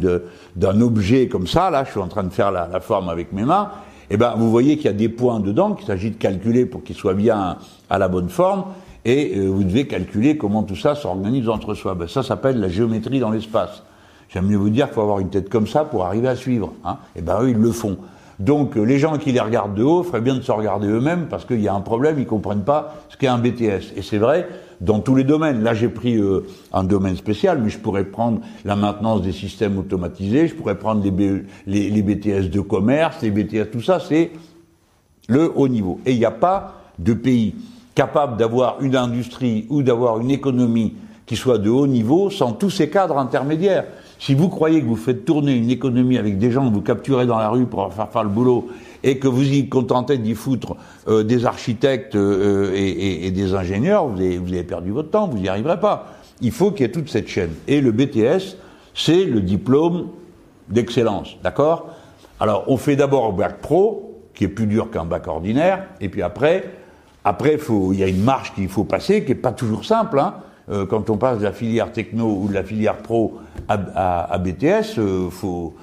d'un 0.55 0.81
objet 0.81 1.27
comme 1.27 1.47
ça. 1.47 1.71
Là, 1.71 1.83
je 1.85 1.89
suis 1.89 1.99
en 1.99 2.07
train 2.07 2.23
de 2.23 2.29
faire 2.29 2.51
la 2.51 2.79
forme 2.81 3.09
avec 3.09 3.33
mes 3.33 3.45
mains. 3.45 3.71
Eh 4.09 4.17
ben, 4.17 4.35
vous 4.37 4.49
voyez 4.49 4.77
qu'il 4.77 4.85
y 4.85 4.89
a 4.89 4.93
des 4.93 5.09
points 5.09 5.39
dedans 5.39 5.73
qu'il 5.73 5.85
s'agit 5.85 6.11
de 6.11 6.17
calculer 6.17 6.65
pour 6.65 6.83
qu'ils 6.83 6.95
soient 6.95 7.13
bien 7.13 7.57
à 7.89 7.97
la 7.97 8.07
bonne 8.07 8.29
forme. 8.29 8.65
Et 9.03 9.37
euh, 9.37 9.47
vous 9.47 9.63
devez 9.63 9.87
calculer 9.87 10.37
comment 10.37 10.63
tout 10.63 10.75
ça 10.75 10.95
s'organise 10.95 11.47
entre 11.49 11.73
soi. 11.73 11.95
Ben, 11.95 12.07
ça 12.07 12.23
s'appelle 12.23 12.59
la 12.59 12.69
géométrie 12.69 13.19
dans 13.19 13.29
l'espace. 13.31 13.83
J'aime 14.29 14.47
mieux 14.47 14.57
vous 14.57 14.69
dire 14.69 14.85
qu'il 14.87 14.95
faut 14.95 15.01
avoir 15.01 15.19
une 15.19 15.29
tête 15.29 15.49
comme 15.49 15.67
ça 15.67 15.85
pour 15.85 16.05
arriver 16.05 16.27
à 16.27 16.35
suivre. 16.35 16.73
Hein. 16.83 16.97
Et 17.15 17.19
eh 17.19 17.21
ben 17.21 17.41
eux, 17.41 17.49
ils 17.51 17.57
le 17.57 17.71
font. 17.71 17.97
Donc 18.39 18.77
euh, 18.77 18.83
les 18.83 18.99
gens 18.99 19.17
qui 19.17 19.31
les 19.31 19.39
regardent 19.39 19.75
de 19.75 19.83
haut 19.83 20.03
feraient 20.03 20.21
bien 20.21 20.35
de 20.35 20.41
se 20.41 20.51
regarder 20.51 20.87
eux-mêmes 20.87 21.27
parce 21.29 21.45
qu'il 21.45 21.61
y 21.61 21.67
a 21.67 21.73
un 21.73 21.81
problème, 21.81 22.19
ils 22.19 22.25
comprennent 22.25 22.63
pas 22.63 22.95
ce 23.09 23.17
qu'est 23.17 23.27
un 23.27 23.37
BTS. 23.37 23.93
Et 23.95 24.01
c'est 24.01 24.17
vrai 24.17 24.47
dans 24.81 24.99
tous 24.99 25.15
les 25.15 25.23
domaines. 25.23 25.63
Là, 25.63 25.73
j'ai 25.73 25.87
pris 25.87 26.17
euh, 26.17 26.45
un 26.73 26.83
domaine 26.83 27.15
spécial, 27.15 27.61
mais 27.61 27.69
je 27.69 27.79
pourrais 27.79 28.03
prendre 28.03 28.41
la 28.65 28.75
maintenance 28.75 29.21
des 29.21 29.31
systèmes 29.31 29.77
automatisés, 29.77 30.47
je 30.47 30.55
pourrais 30.55 30.77
prendre 30.77 31.01
les 31.03 32.01
BTS 32.01 32.49
de 32.49 32.59
commerce, 32.59 33.21
les 33.21 33.31
BTS, 33.31 33.71
tout 33.71 33.81
ça, 33.81 33.99
c'est 33.99 34.31
le 35.27 35.51
haut 35.55 35.67
niveau. 35.67 35.99
Et 36.05 36.11
il 36.11 36.17
n'y 36.17 36.25
a 36.25 36.31
pas 36.31 36.81
de 36.99 37.13
pays 37.13 37.55
capable 37.93 38.37
d'avoir 38.37 38.81
une 38.81 38.95
industrie 38.95 39.65
ou 39.69 39.81
d'avoir 39.81 40.19
une 40.19 40.31
économie 40.31 40.95
qui 41.25 41.35
soit 41.35 41.57
de 41.57 41.69
haut 41.69 41.87
niveau 41.87 42.29
sans 42.29 42.51
tous 42.51 42.69
ces 42.69 42.89
cadres 42.89 43.17
intermédiaires. 43.17 43.85
Si 44.19 44.33
vous 44.33 44.49
croyez 44.49 44.81
que 44.81 44.85
vous 44.85 44.95
faites 44.95 45.25
tourner 45.25 45.53
une 45.53 45.69
économie 45.69 46.17
avec 46.17 46.37
des 46.37 46.51
gens 46.51 46.67
que 46.69 46.73
vous 46.73 46.81
capturez 46.81 47.25
dans 47.25 47.37
la 47.37 47.49
rue 47.49 47.65
pour 47.65 47.93
faire 47.93 48.09
faire 48.09 48.23
le 48.23 48.29
boulot 48.29 48.69
et 49.03 49.19
que 49.19 49.27
vous 49.27 49.43
y 49.43 49.67
contentez 49.69 50.17
d'y 50.17 50.35
foutre 50.35 50.75
euh, 51.07 51.23
des 51.23 51.45
architectes 51.45 52.15
euh, 52.15 52.71
et, 52.75 53.29
des 53.31 53.53
ingénieurs, 53.53 54.07
vous 54.07 54.19
avez, 54.19 54.37
vous 54.37 54.51
avez, 54.53 54.63
perdu 54.63 54.91
votre 54.91 55.11
temps, 55.11 55.27
vous 55.27 55.37
n'y 55.37 55.47
arriverez 55.47 55.79
pas. 55.79 56.13
il 56.41 56.51
faut 56.51 56.71
qu'il 56.71 56.85
y 56.85 56.89
ait 56.89 56.91
toute 56.91 57.09
cette 57.09 57.27
chaîne. 57.27 57.51
Et 57.67 57.81
le 57.81 57.91
BTS, 57.91 58.57
c'est 58.93 59.25
le 59.25 59.41
diplôme 59.41 60.07
d'excellence, 60.69 61.37
d'accord? 61.43 61.89
Alors, 62.39 62.63
on 62.67 62.77
fait 62.77 62.95
d'abord 62.95 63.25
un 63.27 63.31
bac 63.31 63.61
pro, 63.61 64.23
qui 64.33 64.45
est 64.45 64.49
plus 64.49 64.67
dur 64.67 64.89
qu'un 64.89 65.05
bac 65.05 65.27
ordinaire, 65.27 65.85
et 66.01 66.09
puis 66.09 66.21
après, 66.21 66.73
après, 67.23 67.57
il 67.91 67.99
y 67.99 68.03
a 68.03 68.07
une 68.07 68.23
marche 68.23 68.53
qu'il 68.53 68.67
faut 68.69 68.83
passer, 68.83 69.23
qui 69.23 69.29
n'est 69.29 69.35
pas 69.35 69.51
toujours 69.51 69.85
simple, 69.85 70.19
hein. 70.19 70.35
Euh, 70.69 70.85
quand 70.85 71.09
on 71.09 71.17
passe 71.17 71.39
de 71.39 71.43
la 71.43 71.51
filière 71.51 71.91
techno 71.91 72.39
ou 72.41 72.47
de 72.47 72.53
la 72.53 72.63
filière 72.63 72.97
pro 72.97 73.35
à, 73.67 74.37
BTS, 74.39 74.97
euh, 74.97 75.29
faut, 75.29 75.75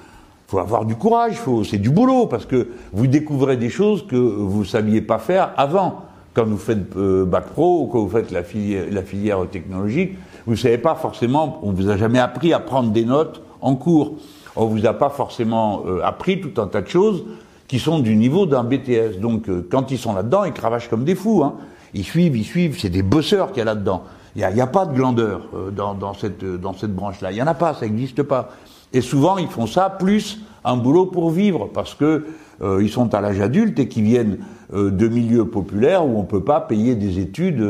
faut 0.47 0.59
avoir 0.59 0.85
du 0.85 0.95
courage, 0.95 1.39
c'est 1.69 1.77
du 1.77 1.89
boulot, 1.89 2.27
parce 2.27 2.45
que 2.45 2.67
vous 2.91 3.07
découvrez 3.07 3.55
des 3.55 3.69
choses 3.69 4.05
que 4.05 4.15
vous 4.15 4.65
saviez 4.65 5.01
pas 5.01 5.19
faire 5.19 5.51
avant. 5.57 6.01
Quand 6.33 6.45
vous 6.45 6.57
faites 6.57 6.95
euh, 6.97 7.25
bac 7.25 7.45
pro 7.45 7.83
ou 7.83 7.87
quand 7.87 7.99
vous 7.99 8.09
faites 8.09 8.31
la 8.31 8.43
filière, 8.43 8.85
la 8.91 9.03
filière 9.03 9.47
technologique, 9.49 10.17
vous 10.45 10.55
savez 10.57 10.77
pas 10.77 10.95
forcément, 10.95 11.59
on 11.63 11.71
vous 11.71 11.89
a 11.89 11.95
jamais 11.95 12.19
appris 12.19 12.53
à 12.53 12.59
prendre 12.59 12.91
des 12.91 13.05
notes 13.05 13.41
en 13.61 13.75
cours. 13.75 14.15
On 14.55 14.65
vous 14.65 14.85
a 14.85 14.93
pas 14.93 15.09
forcément 15.09 15.83
appris 16.03 16.39
tout 16.41 16.61
un 16.61 16.67
tas 16.67 16.81
de 16.81 16.87
choses 16.87 17.23
qui 17.67 17.79
sont 17.79 17.99
du 17.99 18.15
niveau 18.15 18.45
d'un 18.45 18.63
BTS. 18.63 19.19
Donc 19.19 19.49
quand 19.71 19.89
ils 19.89 19.97
sont 19.97 20.13
là-dedans, 20.13 20.43
ils 20.43 20.51
cravachent 20.51 20.89
comme 20.89 21.05
des 21.05 21.15
fous. 21.15 21.43
Hein. 21.43 21.55
Ils 21.93 22.03
suivent, 22.03 22.35
ils 22.35 22.43
suivent, 22.43 22.77
c'est 22.79 22.89
des 22.89 23.03
bosseurs 23.03 23.49
qu'il 23.51 23.59
y 23.59 23.61
a 23.61 23.65
là-dedans. 23.65 24.03
Il 24.35 24.47
n'y 24.47 24.61
a, 24.61 24.67
pas 24.67 24.87
de 24.87 24.95
glandeur 24.95 25.41
euh, 25.53 25.69
dans, 25.69 25.93
dans, 25.93 26.15
cette, 26.15 26.43
dans 26.43 26.73
cette 26.73 26.93
branche-là. 26.95 27.31
Il 27.31 27.35
n'y 27.35 27.41
en 27.41 27.47
a 27.47 27.53
pas, 27.53 27.75
ça 27.75 27.85
n'existe 27.85 28.23
pas. 28.23 28.49
Et 28.91 29.01
souvent, 29.01 29.37
ils 29.37 29.47
font 29.47 29.67
ça 29.67 29.91
plus 29.91 30.39
un 30.63 30.75
boulot 30.75 31.05
pour 31.05 31.29
vivre, 31.29 31.69
parce 31.71 31.93
que 31.93 32.25
euh, 32.61 32.81
ils 32.81 32.89
sont 32.89 33.13
à 33.13 33.21
l'âge 33.21 33.39
adulte 33.41 33.79
et 33.79 33.87
qui 33.87 34.01
viennent 34.01 34.39
euh, 34.73 34.89
de 34.89 35.07
milieux 35.07 35.45
populaires 35.45 36.05
où 36.05 36.17
on 36.17 36.21
ne 36.21 36.27
peut 36.27 36.43
pas 36.43 36.61
payer 36.61 36.95
des 36.95 37.19
études 37.19 37.63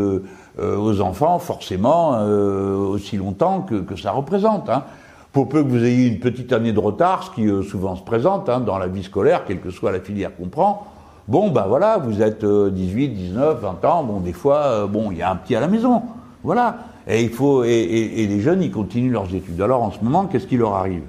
aux 0.60 1.02
enfants 1.02 1.40
forcément 1.40 2.12
aussi 2.22 3.18
longtemps 3.18 3.62
que, 3.62 3.76
que 3.82 3.96
ça 3.96 4.12
représente. 4.12 4.70
Hein. 4.70 4.84
Pour 5.32 5.50
peu 5.50 5.64
que 5.64 5.68
vous 5.68 5.84
ayez 5.84 6.08
une 6.08 6.20
petite 6.20 6.54
année 6.54 6.72
de 6.72 6.80
retard, 6.80 7.24
ce 7.24 7.32
qui 7.32 7.68
souvent 7.68 7.96
se 7.96 8.04
présente 8.04 8.50
hein, 8.50 8.60
dans 8.60 8.78
la 8.78 8.86
vie 8.86 9.02
scolaire, 9.02 9.46
quelle 9.46 9.60
que 9.60 9.72
soit 9.72 9.92
la 9.92 10.00
filière 10.00 10.36
qu'on 10.36 10.50
prend, 10.50 10.86
bon, 11.28 11.50
ben 11.50 11.66
voilà, 11.68 11.98
vous 11.98 12.22
êtes 12.22 12.46
18, 12.46 13.10
19, 13.10 13.62
20 13.62 13.86
ans, 13.86 14.04
bon, 14.04 14.20
des 14.20 14.34
fois, 14.34 14.86
bon, 14.86 15.10
il 15.10 15.18
y 15.18 15.22
a 15.24 15.32
un 15.32 15.36
petit 15.36 15.56
à 15.56 15.60
la 15.60 15.68
maison. 15.68 16.04
Voilà. 16.44 16.80
Et 17.08 17.24
il 17.24 17.30
faut 17.30 17.64
et, 17.64 18.28
les 18.28 18.42
jeunes, 18.42 18.62
ils 18.62 18.72
continuent 18.72 19.12
leurs 19.12 19.34
études. 19.34 19.62
Alors 19.62 19.82
en 19.82 19.92
ce 19.92 20.00
moment, 20.02 20.26
qu'est-ce 20.26 20.48
qui 20.48 20.58
leur 20.58 20.74
arrive? 20.74 21.04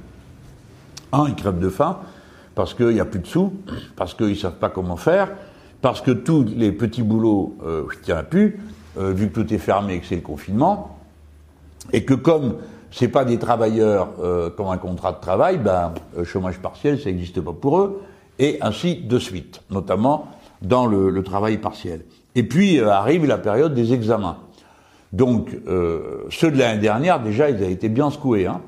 Un, 1.13 1.27
ils 1.29 1.35
crèvent 1.35 1.61
de 1.61 1.69
faim 1.69 1.99
parce 2.55 2.75
qu'il 2.75 2.91
n'y 2.91 3.01
a 3.01 3.05
plus 3.05 3.21
de 3.21 3.27
sous, 3.27 3.53
parce 3.97 4.15
qu'ils 4.15 4.29
ne 4.29 4.35
savent 4.35 4.59
pas 4.59 4.69
comment 4.69 4.97
faire, 4.97 5.33
parce 5.81 6.01
que 6.01 6.13
tous 6.13 6.45
les 6.57 6.73
petits 6.73 7.03
boulots, 7.03 7.57
euh, 7.65 7.85
il 8.07 8.15
plus, 8.31 8.61
euh, 8.97 9.13
vu 9.13 9.29
que 9.29 9.41
tout 9.41 9.53
est 9.53 9.59
fermé 9.59 9.95
et 9.95 10.01
que 10.01 10.07
c'est 10.07 10.15
le 10.15 10.21
confinement, 10.21 10.99
et 11.93 12.05
que 12.05 12.15
comme 12.15 12.57
c'est 12.91 13.09
pas 13.09 13.25
des 13.25 13.39
travailleurs 13.39 14.11
euh, 14.23 14.51
qui 14.51 14.61
ont 14.61 14.71
un 14.71 14.79
contrat 14.79 15.13
de 15.13 15.21
travail, 15.21 15.59
ben 15.59 15.93
euh, 16.17 16.25
chômage 16.25 16.59
partiel, 16.61 17.01
ça 17.01 17.07
n'existe 17.07 17.41
pas 17.41 17.53
pour 17.53 17.81
eux, 17.81 18.03
et 18.39 18.59
ainsi 18.61 18.97
de 18.97 19.19
suite, 19.19 19.63
notamment 19.71 20.29
dans 20.63 20.87
le, 20.87 21.11
le 21.11 21.23
travail 21.25 21.59
partiel. 21.59 22.05
Et 22.37 22.45
puis 22.45 22.81
arrive 22.81 23.27
la 23.27 23.39
période 23.39 23.75
des 23.75 23.93
examens. 23.93 24.39
Donc, 25.15 25.57
euh, 25.69 26.25
ceux 26.29 26.51
de 26.51 26.59
l'année 26.59 26.81
dernière, 26.81 27.23
déjà, 27.23 27.49
ils 27.49 27.55
avaient 27.55 27.71
été 27.71 27.89
bien 27.89 28.11
secoués. 28.11 28.49
Hein. 28.49 28.61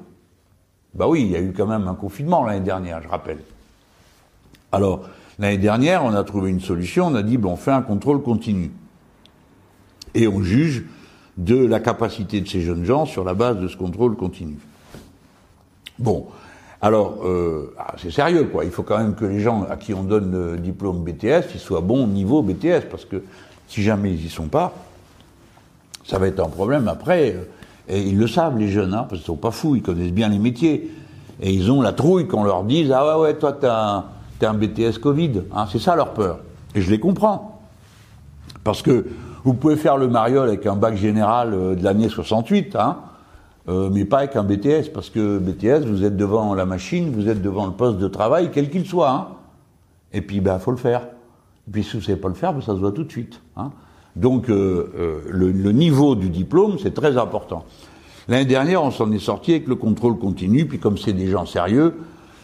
Bah 0.95 1.09
oui, 1.09 1.23
il 1.23 1.33
y 1.33 1.35
a 1.35 1.41
eu 1.41 1.53
quand 1.53 1.67
même 1.67 1.89
un 1.89 1.97
confinement 1.97 2.45
l'année 2.45 2.65
dernière, 2.65 3.03
je 3.03 3.09
rappelle. 3.09 3.39
Alors, 4.71 5.09
l'année 5.41 5.59
dernière, 5.59 6.05
on 6.05 6.15
a 6.15 6.23
trouvé 6.23 6.51
une 6.51 6.61
solution, 6.61 7.09
on 7.09 7.17
a 7.17 7.25
dit, 7.25 7.37
bon, 7.37 7.55
on 7.55 7.57
fait 7.57 7.73
un 7.73 7.83
contrôle 7.83 8.23
continu. 8.23 8.71
Et 10.15 10.29
on 10.29 10.41
juge 10.41 10.85
de 11.37 11.57
la 11.67 11.81
capacité 11.81 12.41
de 12.41 12.47
ces 12.47 12.61
jeunes 12.61 12.85
gens 12.85 13.07
sur 13.07 13.25
la 13.25 13.35
base 13.35 13.59
de 13.59 13.67
ce 13.67 13.77
contrôle 13.77 14.15
continu. 14.15 14.57
Bon, 15.99 16.29
alors, 16.81 17.25
euh, 17.25 17.75
ah, 17.77 17.97
c'est 18.01 18.13
sérieux, 18.13 18.45
quoi. 18.45 18.65
Il 18.65 18.71
faut 18.71 18.85
quand 18.85 18.99
même 18.99 19.17
que 19.17 19.25
les 19.25 19.41
gens 19.41 19.65
à 19.69 19.75
qui 19.75 19.95
on 19.95 20.05
donne 20.05 20.31
le 20.31 20.59
diplôme 20.59 21.03
BTS, 21.03 21.55
ils 21.55 21.61
soient 21.61 21.81
bons 21.81 22.05
au 22.05 22.07
niveau 22.07 22.41
BTS, 22.41 22.87
parce 22.89 23.05
que 23.05 23.25
si 23.67 23.83
jamais 23.83 24.13
ils 24.13 24.27
y 24.27 24.29
sont 24.29 24.47
pas, 24.47 24.73
ça 26.07 26.19
va 26.19 26.29
être 26.29 26.41
un 26.41 26.49
problème 26.49 26.89
après. 26.89 27.37
Et 27.89 28.01
ils 28.01 28.19
le 28.19 28.27
savent, 28.27 28.59
les 28.59 28.69
jeunes, 28.69 28.95
hein, 28.95 29.07
parce 29.09 29.21
qu'ils 29.21 29.27
sont 29.27 29.37
pas 29.37 29.51
fous, 29.51 29.77
ils 29.77 29.83
connaissent 29.83 30.13
bien 30.13 30.29
les 30.29 30.39
métiers. 30.39 30.91
Et 31.41 31.53
ils 31.53 31.71
ont 31.71 31.83
la 31.83 31.93
trouille 31.93 32.27
qu'on 32.27 32.45
leur 32.45 32.65
dise 32.65 32.93
Ah 32.93 33.07
ouais, 33.07 33.23
ouais, 33.23 33.35
toi, 33.35 33.53
t'as 33.53 33.97
un, 33.99 34.05
un 34.43 34.55
BTS 34.55 34.99
Covid. 35.01 35.43
Hein, 35.55 35.67
c'est 35.71 35.79
ça 35.79 35.95
leur 35.95 36.15
peur. 36.15 36.39
Et 36.75 36.81
je 36.81 36.91
les 36.91 36.99
comprends. 36.99 37.61
Parce 38.65 38.83
que 38.83 39.07
vous 39.45 39.55
pouvez 39.55 39.77
faire 39.77 39.97
le 39.97 40.09
mariole 40.09 40.49
avec 40.49 40.67
un 40.67 40.75
bac 40.75 40.97
général 40.97 41.55
euh, 41.55 41.75
de 41.75 41.85
l'année 41.85 42.09
68, 42.09 42.75
hein, 42.77 42.97
euh, 43.69 43.91
mais 43.93 44.05
pas 44.05 44.19
avec 44.19 44.35
un 44.37 44.43
BTS. 44.43 44.91
Parce 44.93 45.11
que 45.11 45.39
BTS, 45.39 45.87
vous 45.87 46.05
êtes 46.05 46.17
devant 46.17 46.55
la 46.55 46.67
machine, 46.67 47.11
vous 47.11 47.29
êtes 47.29 47.43
devant 47.43 47.67
le 47.67 47.73
poste 47.73 47.99
de 47.99 48.09
travail, 48.09 48.51
quel 48.53 48.71
qu'il 48.71 48.87
soit. 48.87 49.11
Hein. 49.11 49.29
Et 50.13 50.23
puis, 50.23 50.41
ben, 50.41 50.59
faut 50.59 50.71
le 50.71 50.77
faire. 50.77 51.03
Et 51.69 51.71
puis, 51.71 51.85
si 51.85 51.93
vous 51.93 51.99
ne 51.99 52.03
savez 52.03 52.19
pas 52.19 52.29
le 52.29 52.35
faire, 52.35 52.55
ben, 52.55 52.61
ça 52.61 52.73
se 52.75 52.79
voit 52.79 52.93
tout 52.93 53.05
de 53.05 53.11
suite. 53.11 53.41
Hein. 53.57 53.71
Donc 54.17 54.49
euh, 54.49 54.91
euh, 54.99 55.21
le, 55.29 55.73
niveau 55.73 56.15
du 56.15 56.31
diplôme, 56.31 56.79
c'est 56.83 56.95
très 56.95 57.19
important. 57.19 57.65
L'année 58.29 58.47
dernière, 58.47 58.83
on 58.83 58.91
s'en 58.91 59.13
est 59.13 59.19
sorti 59.19 59.53
avec 59.53 59.69
le 59.69 59.77
contrôle 59.77 60.19
continu, 60.19 60.67
puis 60.67 60.79
comme 60.79 60.97
c'est 60.97 61.13
des 61.13 61.29
gens 61.29 61.45
sérieux, 61.45 61.95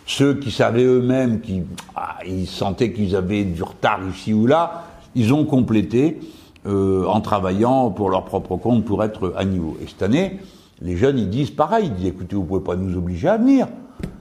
ceux 0.07 0.35
qui 0.35 0.51
savaient 0.51 0.85
eux-mêmes 0.85 1.41
qu'ils 1.41 1.65
ah, 1.97 2.19
sentaient 2.47 2.93
qu'ils 2.93 3.17
avaient 3.17 3.45
du 3.45 3.63
retard 3.63 4.01
ici 4.09 4.35
ou 4.35 4.47
là, 4.47 4.85
ils 5.15 5.33
ont 5.33 5.45
complété 5.45 6.21
euh, 6.67 7.07
en 7.07 7.21
travaillant 7.21 7.91
pour 7.91 8.11
leur 8.11 8.25
propre 8.25 8.57
compte 8.57 8.85
pour 8.85 9.03
être 9.03 9.33
à 9.37 9.45
niveau. 9.45 9.77
Et 9.83 9.87
cette 9.89 10.03
année, 10.03 10.39
les 10.83 10.97
jeunes, 10.97 11.19
ils 11.19 11.31
disent 11.31 11.51
pareil, 11.51 11.87
ils 11.87 11.95
disent 11.95 12.09
écoutez, 12.09 12.37
vous 12.37 12.45
pouvez 12.45 12.63
pas 12.63 12.77
nous 12.77 12.97
obliger 12.97 13.29
à 13.29 13.39
venir. 13.39 13.67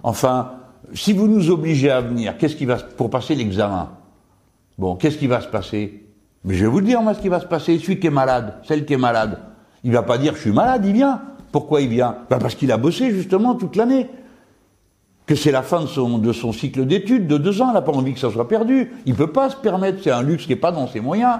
Enfin, 0.03 0.53
si 0.93 1.11
vous 1.11 1.27
nous 1.27 1.49
obligez 1.49 1.91
à 1.91 2.01
venir, 2.01 2.37
qu'est-ce 2.37 2.55
qui 2.55 2.65
va 2.65 2.77
pour 2.77 3.09
passer 3.09 3.35
l'examen? 3.35 3.89
Bon, 4.77 4.95
qu'est-ce 4.95 5.17
qui 5.17 5.27
va 5.27 5.41
se 5.41 5.47
passer? 5.47 6.05
Mais 6.43 6.55
je 6.55 6.65
vais 6.65 6.71
vous 6.71 6.81
dire, 6.81 7.01
moi, 7.01 7.13
ce 7.13 7.19
qui 7.21 7.29
va 7.29 7.39
se 7.39 7.45
passer. 7.45 7.77
Celui 7.77 7.99
qui 7.99 8.07
est 8.07 8.11
malade, 8.11 8.55
celle 8.67 8.85
qui 8.85 8.93
est 8.93 8.97
malade, 8.97 9.39
il 9.83 9.91
va 9.91 10.03
pas 10.03 10.17
dire 10.17 10.35
je 10.35 10.41
suis 10.41 10.51
malade, 10.51 10.85
il 10.85 10.93
vient. 10.93 11.21
Pourquoi 11.51 11.81
il 11.81 11.89
vient? 11.89 12.17
Ben 12.29 12.39
Parce 12.39 12.55
qu'il 12.55 12.71
a 12.71 12.77
bossé 12.77 13.11
justement 13.11 13.55
toute 13.55 13.75
l'année. 13.75 14.09
Que 15.27 15.35
c'est 15.35 15.51
la 15.51 15.61
fin 15.61 15.81
de 15.81 15.85
son, 15.87 16.17
de 16.17 16.33
son 16.33 16.51
cycle 16.51 16.85
d'études 16.85 17.27
de 17.27 17.37
deux 17.37 17.61
ans, 17.61 17.69
il 17.69 17.73
n'a 17.73 17.81
pas 17.81 17.91
envie 17.91 18.13
que 18.13 18.19
ça 18.19 18.31
soit 18.31 18.47
perdu. 18.47 18.91
Il 19.05 19.15
peut 19.15 19.31
pas 19.31 19.49
se 19.49 19.55
permettre, 19.55 19.99
c'est 20.03 20.11
un 20.11 20.23
luxe 20.23 20.43
qui 20.43 20.49
n'est 20.49 20.55
pas 20.55 20.71
dans 20.71 20.87
ses 20.87 20.99
moyens. 20.99 21.39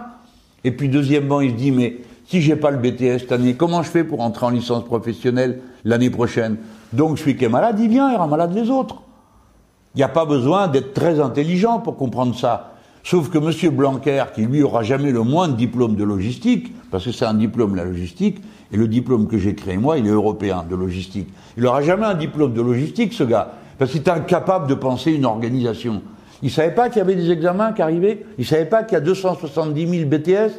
Et 0.64 0.72
puis 0.72 0.88
deuxièmement, 0.88 1.42
il 1.42 1.52
se 1.52 1.56
dit, 1.56 1.72
mais 1.72 1.98
si 2.26 2.42
j'ai 2.42 2.56
pas 2.56 2.72
le 2.72 2.78
BTS 2.78 3.22
cette 3.22 3.32
année, 3.32 3.56
comment 3.56 3.82
je 3.82 3.90
fais 3.90 4.04
pour 4.04 4.22
entrer 4.22 4.46
en 4.46 4.50
licence 4.50 4.86
professionnelle 4.86 5.62
l'année 5.84 6.10
prochaine? 6.10 6.58
Donc 6.94 7.18
celui 7.18 7.36
qui 7.36 7.46
est 7.46 7.50
malade, 7.50 7.80
il 7.80 7.90
vient, 7.90 8.12
il 8.12 8.18
rend 8.18 8.28
malade 8.28 8.54
les 8.54 8.70
autres. 8.70 9.02
Il 9.96 9.98
n'y 9.98 10.04
a 10.04 10.10
pas 10.10 10.26
besoin 10.26 10.68
d'être 10.68 10.94
très 10.94 11.20
intelligent 11.20 11.80
pour 11.80 11.98
comprendre 11.98 12.36
ça. 12.36 12.71
Sauf 13.04 13.30
que 13.30 13.38
M. 13.38 13.76
Blanquer, 13.76 14.24
qui 14.34 14.42
lui 14.42 14.62
aura 14.62 14.84
jamais 14.84 15.12
le 15.12 15.24
moins 15.24 15.48
de 15.48 15.56
diplôme 15.56 15.96
de 15.96 16.04
logistique, 16.04 16.74
parce 16.92 17.06
que 17.06 17.12
c'est 17.12 17.26
un 17.26 17.34
diplôme 17.34 17.76
la 17.76 17.84
logistique, 17.84 18.42
et 18.72 18.78
le 18.78 18.88
diplôme 18.88 19.28
que 19.28 19.38
j'ai 19.38 19.56
créé 19.56 19.78
moi, 19.78 19.98
il 19.98 20.06
est 20.06 20.12
européen 20.12 20.64
de 20.70 20.76
logistique. 20.76 21.30
Il 21.58 21.64
n'aura 21.64 21.82
jamais 21.82 22.06
un 22.06 22.14
diplôme 22.14 22.54
de 22.54 22.62
logistique, 22.62 23.14
ce 23.14 23.24
gars, 23.24 23.54
parce 23.78 23.92
qu'il 23.92 24.02
est 24.02 24.10
incapable 24.10 24.68
de 24.68 24.76
penser 24.76 25.12
une 25.12 25.26
organisation. 25.26 26.02
Il 26.44 26.52
savait 26.52 26.74
pas 26.74 26.90
qu'il 26.90 27.00
y 27.00 27.02
avait 27.02 27.16
des 27.16 27.32
examens 27.32 27.74
qui 27.74 27.82
arrivaient, 27.82 28.26
il 28.38 28.46
savait 28.46 28.66
pas 28.66 28.84
qu'il 28.84 28.94
y 28.94 28.98
a 28.98 29.02
270 29.02 29.88
000 29.88 30.10
BTS, 30.10 30.54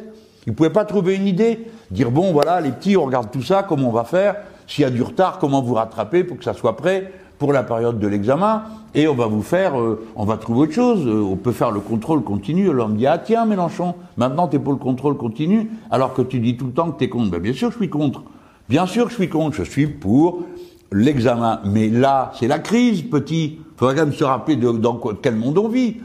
il 0.45 0.53
pouvait 0.53 0.69
pas 0.69 0.85
trouver 0.85 1.15
une 1.15 1.27
idée, 1.27 1.67
dire 1.91 2.11
bon 2.11 2.31
voilà 2.33 2.59
les 2.61 2.71
petits, 2.71 2.97
on 2.97 3.05
regarde 3.05 3.31
tout 3.31 3.41
ça, 3.41 3.63
comment 3.63 3.89
on 3.89 3.93
va 3.93 4.03
faire, 4.03 4.35
s'il 4.67 4.83
y 4.83 4.85
a 4.85 4.89
du 4.89 5.01
retard, 5.01 5.39
comment 5.39 5.61
vous 5.61 5.73
rattraper 5.73 6.23
pour 6.23 6.37
que 6.37 6.43
ça 6.43 6.53
soit 6.53 6.77
prêt? 6.77 7.11
Pour 7.37 7.53
la 7.53 7.63
période 7.63 7.99
de 7.99 8.07
l'examen, 8.07 8.63
et 8.95 9.07
on 9.07 9.15
va 9.15 9.27
vous 9.27 9.41
faire, 9.41 9.79
euh, 9.79 10.05
on 10.15 10.25
va 10.25 10.37
trouver 10.37 10.61
autre 10.61 10.73
chose. 10.73 11.05
Euh, 11.07 11.21
on 11.21 11.35
peut 11.35 11.51
faire 11.51 11.71
le 11.71 11.79
contrôle 11.79 12.23
continu. 12.23 12.69
Alors 12.69 12.87
on 12.87 12.89
me 12.89 12.97
dit 12.97 13.07
ah 13.07 13.17
tiens 13.17 13.45
Mélenchon, 13.45 13.95
maintenant 14.17 14.47
tu 14.47 14.57
es 14.57 14.59
pour 14.59 14.73
le 14.73 14.79
contrôle 14.79 15.17
continu, 15.17 15.71
alors 15.89 16.13
que 16.13 16.21
tu 16.21 16.39
dis 16.39 16.57
tout 16.57 16.67
le 16.67 16.71
temps 16.71 16.91
que 16.91 16.99
tu 16.99 17.05
es 17.05 17.09
contre. 17.09 17.31
Ben, 17.31 17.41
bien 17.41 17.53
sûr 17.53 17.71
je 17.71 17.77
suis 17.77 17.89
contre. 17.89 18.23
Bien 18.69 18.85
sûr 18.85 19.09
je 19.09 19.15
suis 19.15 19.29
contre. 19.29 19.55
Je 19.55 19.63
suis 19.63 19.87
pour 19.87 20.43
l'examen. 20.91 21.59
Mais 21.65 21.89
là 21.89 22.31
c'est 22.35 22.47
la 22.47 22.59
crise, 22.59 23.01
petit. 23.01 23.59
Faudrait 23.77 23.95
quand 23.95 24.05
même 24.05 24.13
se 24.13 24.23
rappeler 24.23 24.55
dans 24.55 24.99
quel 25.21 25.35
monde 25.35 25.57
on 25.57 25.67
vit. 25.67 25.97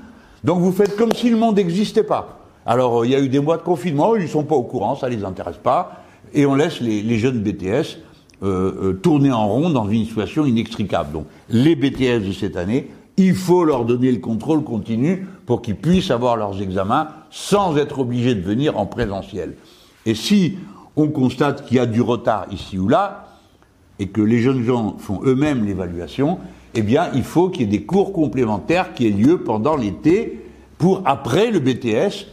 Donc 0.44 0.60
vous 0.60 0.72
faites 0.72 0.96
comme 0.96 1.12
si 1.12 1.28
le 1.28 1.36
monde 1.36 1.56
n'existait 1.56 2.04
pas. 2.04 2.38
Alors 2.64 3.02
euh, 3.02 3.06
il 3.06 3.12
y 3.12 3.14
a 3.14 3.20
eu 3.20 3.28
des 3.28 3.40
mois 3.40 3.58
de 3.58 3.62
confinement, 3.62 4.16
ils 4.16 4.22
ne 4.22 4.28
sont 4.28 4.44
pas 4.44 4.56
au 4.56 4.62
courant, 4.62 4.96
ça 4.96 5.08
les 5.08 5.24
intéresse 5.24 5.56
pas, 5.56 6.02
et 6.32 6.46
on 6.46 6.54
laisse 6.54 6.80
les 6.80 7.18
jeunes 7.18 7.40
BTS 7.40 7.98
euh, 8.42 8.90
euh, 8.90 8.92
tourner 8.92 9.32
en 9.32 9.48
rond 9.48 9.70
dans 9.70 9.88
une 9.88 10.04
situation 10.04 10.46
inextricable. 10.46 11.12
Donc 11.12 11.26
les 11.48 11.74
BTS 11.74 12.26
de 12.26 12.32
cette 12.32 12.56
année, 12.56 12.88
il 13.16 13.34
faut 13.34 13.64
leur 13.64 13.84
donner 13.84 14.12
le 14.12 14.18
contrôle 14.18 14.62
continu 14.62 15.26
pour 15.44 15.60
qu'ils 15.60 15.74
puissent 15.74 16.12
avoir 16.12 16.36
leurs 16.36 16.62
examens 16.62 17.08
sans 17.30 17.76
être 17.76 17.98
obligés 17.98 18.34
de 18.34 18.40
venir 18.40 18.78
en 18.78 18.86
présentiel. 18.86 19.56
Et 20.06 20.14
si 20.14 20.56
on 20.94 21.08
constate 21.08 21.66
qu'il 21.66 21.78
y 21.78 21.80
a 21.80 21.86
du 21.86 22.00
retard 22.00 22.46
ici 22.52 22.78
ou 22.78 22.88
là, 22.88 23.26
et 23.98 24.06
que 24.06 24.20
les 24.20 24.38
jeunes 24.38 24.62
gens 24.62 24.96
font 24.98 25.20
eux-mêmes 25.24 25.64
l'évaluation, 25.64 26.38
eh 26.74 26.82
bien, 26.82 27.10
il 27.14 27.24
faut 27.24 27.48
qu'il 27.48 27.62
y 27.62 27.64
ait 27.64 27.78
des 27.78 27.84
cours 27.84 28.12
complémentaires 28.12 28.94
qui 28.94 29.08
aient 29.08 29.10
lieu 29.10 29.38
pendant 29.38 29.76
l'été 29.76 30.44
pour, 30.78 31.02
après 31.04 31.50
le 31.50 31.58
BTS, 31.58 32.26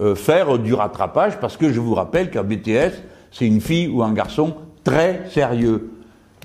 euh, 0.00 0.16
faire 0.16 0.58
du 0.58 0.74
rattrapage, 0.74 1.38
parce 1.38 1.56
que 1.56 1.72
je 1.72 1.78
vous 1.78 1.94
rappelle 1.94 2.30
qu'un 2.30 2.42
BTS, 2.42 2.94
c'est 3.30 3.46
une 3.46 3.60
fille 3.60 3.86
ou 3.86 4.02
un 4.02 4.12
garçon 4.12 4.54
très 4.84 5.28
sérieux. 5.30 5.90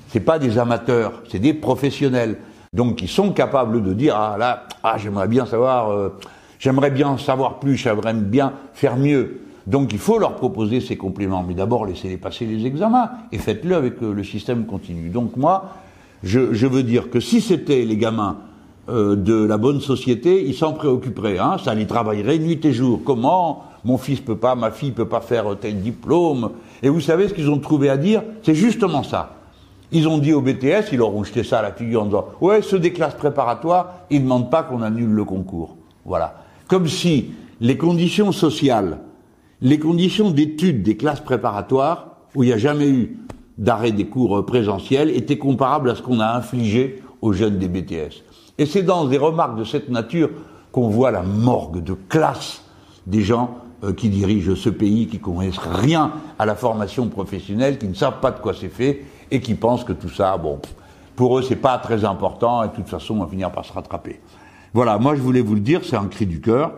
C'est 0.09 0.21
pas 0.21 0.39
des 0.39 0.57
amateurs, 0.57 1.23
c'est 1.29 1.39
des 1.39 1.53
professionnels. 1.53 2.37
Donc 2.73 3.01
ils 3.01 3.09
sont 3.09 3.31
capables 3.31 3.83
de 3.83 3.93
dire 3.93 4.15
ah 4.15 4.37
là 4.37 4.67
ah 4.83 4.97
j'aimerais 4.97 5.27
bien 5.27 5.45
savoir 5.45 5.91
euh, 5.91 6.09
j'aimerais 6.59 6.91
bien 6.91 7.17
savoir 7.17 7.59
plus, 7.59 7.77
j'aimerais 7.77 8.13
bien 8.13 8.53
faire 8.73 8.97
mieux. 8.97 9.41
Donc 9.65 9.91
il 9.91 9.99
faut 9.99 10.17
leur 10.17 10.35
proposer 10.35 10.79
ces 10.79 10.95
compléments, 10.95 11.43
mais 11.45 11.53
d'abord 11.53 11.85
laissez-les 11.85 12.17
passer 12.17 12.45
les 12.45 12.65
examens 12.65 13.09
et 13.31 13.37
faites-le 13.37 13.75
avec 13.75 14.01
euh, 14.01 14.13
le 14.13 14.23
système 14.23 14.65
continu. 14.65 15.09
Donc 15.09 15.35
moi, 15.35 15.73
je, 16.23 16.53
je, 16.53 16.67
veux 16.67 16.83
dire 16.83 17.09
que 17.09 17.19
si 17.19 17.41
c'était 17.41 17.83
les 17.83 17.97
gamins 17.97 18.37
euh, 18.89 19.15
de 19.17 19.43
la 19.43 19.57
bonne 19.57 19.81
société, 19.81 20.45
ils 20.47 20.55
s'en 20.55 20.71
préoccuperaient. 20.71 21.37
Hein, 21.37 21.57
ça 21.63 21.73
les 21.73 21.85
travaillerait 21.85 22.39
nuit 22.39 22.59
et 22.63 22.71
jour. 22.71 23.01
Comment 23.03 23.65
mon 23.83 23.97
fils 23.97 24.21
peut 24.21 24.37
pas, 24.37 24.55
ma 24.55 24.71
fille 24.71 24.91
peut 24.91 25.07
pas 25.07 25.21
faire 25.21 25.45
tel 25.59 25.81
diplôme 25.81 26.51
Et 26.83 26.89
vous 26.89 27.01
savez 27.01 27.27
ce 27.27 27.33
qu'ils 27.33 27.49
ont 27.49 27.59
trouvé 27.59 27.89
à 27.89 27.97
dire 27.97 28.23
C'est 28.43 28.55
justement 28.55 29.03
ça. 29.03 29.33
Ils 29.91 30.07
ont 30.07 30.17
dit 30.17 30.33
au 30.33 30.41
BTS, 30.41 30.91
ils 30.91 30.97
leur 30.97 31.15
ont 31.15 31.23
jeté 31.23 31.43
ça 31.43 31.59
à 31.59 31.61
la 31.61 31.71
figure 31.71 32.03
en 32.03 32.05
disant 32.05 32.25
Ouais, 32.41 32.61
ceux 32.61 32.79
des 32.79 32.93
classes 32.93 33.15
préparatoires, 33.15 33.93
ils 34.09 34.19
ne 34.19 34.23
demandent 34.23 34.51
pas 34.51 34.63
qu'on 34.63 34.81
annule 34.81 35.09
le 35.09 35.23
concours. 35.23 35.77
Voilà. 36.05 36.43
Comme 36.67 36.87
si 36.87 37.31
les 37.61 37.77
conditions 37.77 38.31
sociales, 38.31 38.99
les 39.61 39.79
conditions 39.79 40.29
d'études 40.29 40.83
des 40.83 40.97
classes 40.97 41.21
préparatoires, 41.21 42.17
où 42.35 42.43
il 42.43 42.47
n'y 42.47 42.53
a 42.53 42.57
jamais 42.57 42.89
eu 42.89 43.17
d'arrêt 43.57 43.91
des 43.91 44.05
cours 44.05 44.45
présentiels, 44.45 45.09
étaient 45.09 45.37
comparables 45.37 45.89
à 45.89 45.95
ce 45.95 46.01
qu'on 46.01 46.19
a 46.19 46.35
infligé 46.35 47.01
aux 47.21 47.33
jeunes 47.33 47.57
des 47.57 47.67
BTS. 47.67 48.23
Et 48.57 48.65
c'est 48.65 48.83
dans 48.83 49.05
des 49.05 49.17
remarques 49.17 49.57
de 49.57 49.63
cette 49.63 49.89
nature 49.89 50.29
qu'on 50.71 50.89
voit 50.89 51.11
la 51.11 51.23
morgue 51.23 51.83
de 51.83 51.93
classe 51.93 52.63
des 53.07 53.21
gens 53.21 53.57
qui 53.95 54.09
dirigent 54.09 54.55
ce 54.55 54.69
pays, 54.69 55.07
qui 55.07 55.19
connaissent 55.19 55.59
rien 55.59 56.11
à 56.39 56.45
la 56.45 56.55
formation 56.55 57.07
professionnelle, 57.07 57.77
qui 57.77 57.87
ne 57.87 57.93
savent 57.93 58.19
pas 58.19 58.31
de 58.31 58.39
quoi 58.39 58.53
c'est 58.53 58.69
fait 58.69 59.05
et 59.29 59.39
qui 59.39 59.53
pensent 59.55 59.83
que 59.83 59.93
tout 59.93 60.09
ça, 60.09 60.35
bon, 60.37 60.59
pour 61.15 61.37
eux, 61.37 61.41
c'est 61.41 61.55
pas 61.55 61.77
très 61.77 62.05
important 62.05 62.63
et 62.63 62.69
de 62.69 62.73
toute 62.73 62.87
façon, 62.87 63.15
on 63.15 63.23
va 63.23 63.27
finir 63.27 63.51
par 63.51 63.65
se 63.65 63.73
rattraper. 63.73 64.19
Voilà, 64.73 64.97
moi 64.99 65.15
je 65.15 65.21
voulais 65.21 65.41
vous 65.41 65.55
le 65.55 65.61
dire, 65.61 65.81
c'est 65.83 65.95
un 65.95 66.07
cri 66.07 66.25
du 66.25 66.39
cœur. 66.39 66.73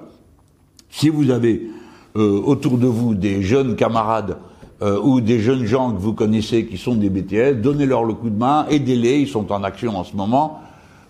Si 0.89 1.09
vous 1.09 1.29
avez 1.29 1.69
euh, 2.15 2.41
autour 2.45 2.77
de 2.77 2.87
vous 2.87 3.15
des 3.15 3.41
jeunes 3.41 3.75
camarades 3.75 4.37
euh, 4.81 4.99
ou 5.01 5.21
des 5.21 5.39
jeunes 5.39 5.65
gens 5.65 5.91
que 5.91 5.99
vous 5.99 6.13
connaissez 6.13 6.65
qui 6.65 6.77
sont 6.77 6.95
des 6.95 7.09
BTS, 7.09 7.61
donnez-leur 7.61 8.05
le 8.05 8.13
coup 8.13 8.29
de 8.29 8.37
main, 8.37 8.65
aidez-les, 8.69 9.19
ils 9.19 9.27
sont 9.27 9.51
en 9.51 9.63
action 9.63 9.97
en 9.97 10.03
ce 10.03 10.15
moment, 10.15 10.61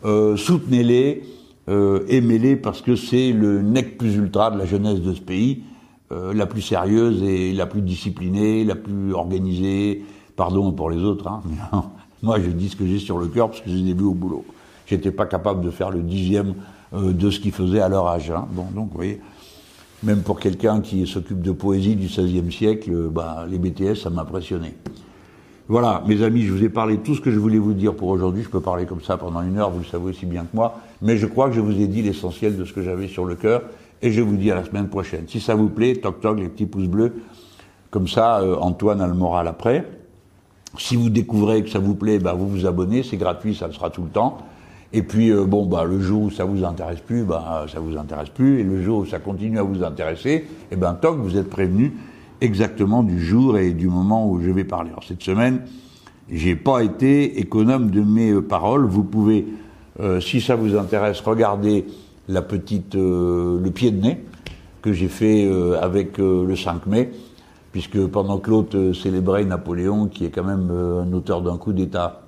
euh, 0.04 0.36
soutenez-les, 0.36 1.24
euh, 1.70 2.04
aimez-les 2.10 2.56
parce 2.56 2.82
que 2.82 2.96
c'est 2.96 3.32
le 3.32 3.62
nec 3.62 3.98
plus 3.98 4.16
ultra 4.16 4.50
de 4.50 4.58
la 4.58 4.66
jeunesse 4.66 5.02
de 5.02 5.14
ce 5.14 5.22
pays, 5.22 5.64
euh, 6.12 6.34
la 6.34 6.45
plus 6.45 6.62
sérieuse 6.62 7.24
et 7.24 7.53
la 7.53 7.66
plus 7.66 7.82
disciplinée, 7.82 8.64
la 8.64 8.76
plus 8.76 9.14
organisée, 9.14 10.03
pardon 10.36 10.72
pour 10.72 10.89
les 10.89 11.03
autres, 11.03 11.28
hein, 11.28 11.41
moi 12.24 12.39
je 12.39 12.49
dis 12.49 12.70
ce 12.70 12.76
que 12.76 12.86
j'ai 12.86 12.99
sur 12.99 13.18
le 13.18 13.28
cœur 13.28 13.49
parce 13.49 13.62
que 13.62 13.70
je 13.70 13.76
les 13.76 13.91
ai 13.91 13.93
vus 13.93 14.05
au 14.05 14.14
boulot. 14.14 14.45
J'étais 14.88 15.12
pas 15.12 15.28
capable 15.28 15.62
de 15.62 15.70
faire 15.70 15.91
le 15.91 16.01
dixième 16.01 16.55
euh, 16.93 17.14
de 17.14 17.30
ce 17.30 17.39
qu'ils 17.39 17.51
faisaient 17.51 17.82
à 17.82 17.89
leur 17.89 18.07
âge. 18.07 18.32
Hein. 18.32 18.47
Bon, 18.51 18.66
donc 18.74 18.89
voyez, 18.93 19.22
même 20.01 20.22
pour 20.22 20.39
quelqu'un 20.39 20.82
qui 20.82 21.05
s'occupe 21.05 21.41
de 21.41 21.51
poésie 21.51 21.95
du 21.95 22.07
XVIe 22.07 22.51
siècle, 22.51 22.91
euh, 22.91 23.10
bah, 23.10 23.45
les 23.49 23.60
BTS, 23.60 23.95
ça 23.95 24.10
m'impressionnait. 24.10 24.76
Voilà, 25.68 26.03
mes 26.07 26.24
amis, 26.24 26.41
je 26.41 26.51
vous 26.51 26.64
ai 26.64 26.70
parlé 26.70 26.97
de 26.97 27.03
tout 27.03 27.14
ce 27.14 27.22
que 27.22 27.30
je 27.30 27.38
voulais 27.38 27.60
vous 27.60 27.74
dire 27.74 27.93
pour 27.93 28.07
aujourd'hui. 28.07 28.41
Je 28.41 28.49
peux 28.49 28.62
parler 28.62 28.88
comme 28.88 29.01
ça 29.01 29.18
pendant 29.18 29.43
une 29.43 29.60
heure, 29.60 29.70
vous 29.70 29.80
le 29.80 29.86
savez 29.86 30.05
aussi 30.05 30.26
bien 30.26 30.41
que 30.41 30.55
moi. 30.55 30.80
Mais 31.03 31.18
je 31.18 31.28
crois 31.28 31.49
que 31.49 31.53
je 31.53 31.62
vous 31.62 31.80
ai 31.80 31.86
dit 31.86 32.01
l'essentiel 32.01 32.57
de 32.57 32.66
ce 32.66 32.74
que 32.74 32.82
j'avais 32.82 33.07
sur 33.07 33.26
le 33.26 33.36
cœur. 33.36 33.62
Et 34.02 34.12
je 34.12 34.22
vous 34.22 34.38
dis 34.38 34.52
à 34.52 34.56
la 34.56 34.64
semaine 34.64 34.88
prochaine. 34.88 35.26
Si 35.28 35.39
ça 35.39 35.56
vous 35.56 35.70
plaît, 35.70 35.95
toc 35.95 36.22
toc, 36.22 36.39
les 36.39 36.50
petits 36.50 36.66
pouces 36.66 36.88
bleus. 36.88 37.14
Comme 37.91 38.08
ça, 38.08 38.39
euh, 38.39 38.56
Antoine 38.56 39.02
a 39.02 39.08
le 39.08 39.14
moral 39.14 39.47
après. 39.47 39.86
Si 40.78 40.95
vous 40.95 41.10
découvrez 41.10 41.64
que 41.64 41.70
ça 41.70 41.80
vous 41.80 41.95
plaît, 41.95 42.20
bah, 42.20 42.34
vous 42.34 42.47
vous 42.47 42.66
abonnez, 42.66 43.04
c'est 43.04 43.18
gratuit, 43.18 43.56
ça 43.56 43.68
le 43.68 43.74
sera 43.74 43.89
tout 43.89 44.04
le 44.04 44.10
temps. 44.10 44.38
Et 44.93 45.04
puis, 45.04 45.32
euh, 45.32 45.45
bon, 45.45 45.66
bah, 45.66 45.84
le 45.84 46.00
jour 46.00 46.24
où 46.24 46.30
ça 46.32 46.45
vous 46.45 46.64
intéresse 46.64 47.00
plus, 47.00 47.24
bah, 47.24 47.66
ça 47.72 47.80
vous 47.80 47.97
intéresse 47.97 48.30
plus. 48.30 48.60
Et 48.60 48.64
le 48.64 48.82
jour 48.82 49.00
où 49.00 49.06
ça 49.06 49.20
continue 49.20 49.60
à 49.60 49.64
vous 49.64 49.84
intéresser, 49.84 50.45
eh 50.72 50.76
ben, 50.76 50.93
toc, 50.93 51.18
vous 51.18 51.38
êtes 51.38 51.50
prévenu 51.50 51.93
exactement 52.41 53.04
du 53.04 53.24
jour 53.24 53.58
et 53.58 53.72
du 53.72 53.88
moment 53.88 54.30
où 54.30 54.41
je 54.41 54.50
vais 54.50 54.64
parler. 54.64 54.91
Alors, 54.91 55.04
cette 55.04 55.24
semaine, 55.24 55.62
j'ai 56.32 56.56
pas 56.56 56.84
été 56.84 57.39
économe 57.39 57.91
de 57.91 58.02
mes 58.02 58.32
euh, 58.32 58.41
paroles. 58.41 58.86
Vous 58.86 59.04
pouvez, 59.04 59.47
euh, 60.00 60.20
si 60.20 60.41
ça 60.41 60.56
vous 60.56 60.76
intéresse, 60.76 61.20
regarder 61.22 61.86
la 62.30 62.42
petite, 62.42 62.96
le 62.96 63.70
pied 63.74 63.92
de 63.92 64.02
nez 64.02 64.24
que 64.82 64.94
j'ai 64.94 65.10
fait 65.10 65.52
avec 65.82 66.18
le 66.20 66.56
5 66.56 66.86
mai 66.86 67.12
puisque 67.72 68.06
pendant 68.08 68.40
que 68.40 68.50
l'autre 68.50 68.78
euh, 68.78 68.94
célébrait 68.94 69.46
Napoléon, 69.46 70.08
qui 70.08 70.26
est 70.26 70.30
quand 70.30 70.44
même 70.44 70.70
euh, 70.72 71.04
un 71.04 71.14
auteur 71.14 71.42
d'un 71.42 71.58
coup 71.58 71.74
d'État 71.74 72.22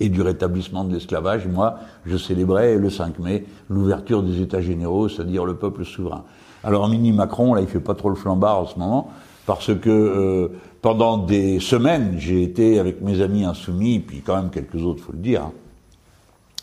et 0.00 0.08
du 0.08 0.22
rétablissement 0.22 0.84
de 0.84 0.94
l'esclavage, 0.94 1.46
moi, 1.46 1.78
je 2.06 2.16
célébrais 2.16 2.76
le 2.76 2.88
5 2.88 3.18
mai 3.18 3.44
l'ouverture 3.68 4.22
des 4.22 4.40
États 4.40 4.60
généraux, 4.60 5.08
c'est-à-dire 5.08 5.44
le 5.44 5.56
peuple 5.56 5.84
souverain. 5.84 6.24
Alors 6.62 6.88
Mini 6.88 7.12
Macron, 7.12 7.54
là, 7.54 7.60
il 7.60 7.66
fait 7.66 7.80
pas 7.80 7.94
trop 7.94 8.08
le 8.08 8.14
flambard 8.14 8.60
en 8.60 8.66
ce 8.66 8.78
moment, 8.78 9.10
parce 9.44 9.74
que 9.74 9.90
euh, 9.90 10.48
pendant 10.82 11.18
des 11.18 11.58
semaines, 11.58 12.14
j'ai 12.18 12.42
été 12.42 12.78
avec 12.78 13.00
mes 13.00 13.20
amis 13.20 13.44
insoumis, 13.44 13.98
puis 13.98 14.20
quand 14.20 14.36
même 14.36 14.50
quelques 14.50 14.82
autres, 14.82 15.02
faut 15.02 15.12
le 15.12 15.18
dire, 15.18 15.42
hein. 15.42 15.52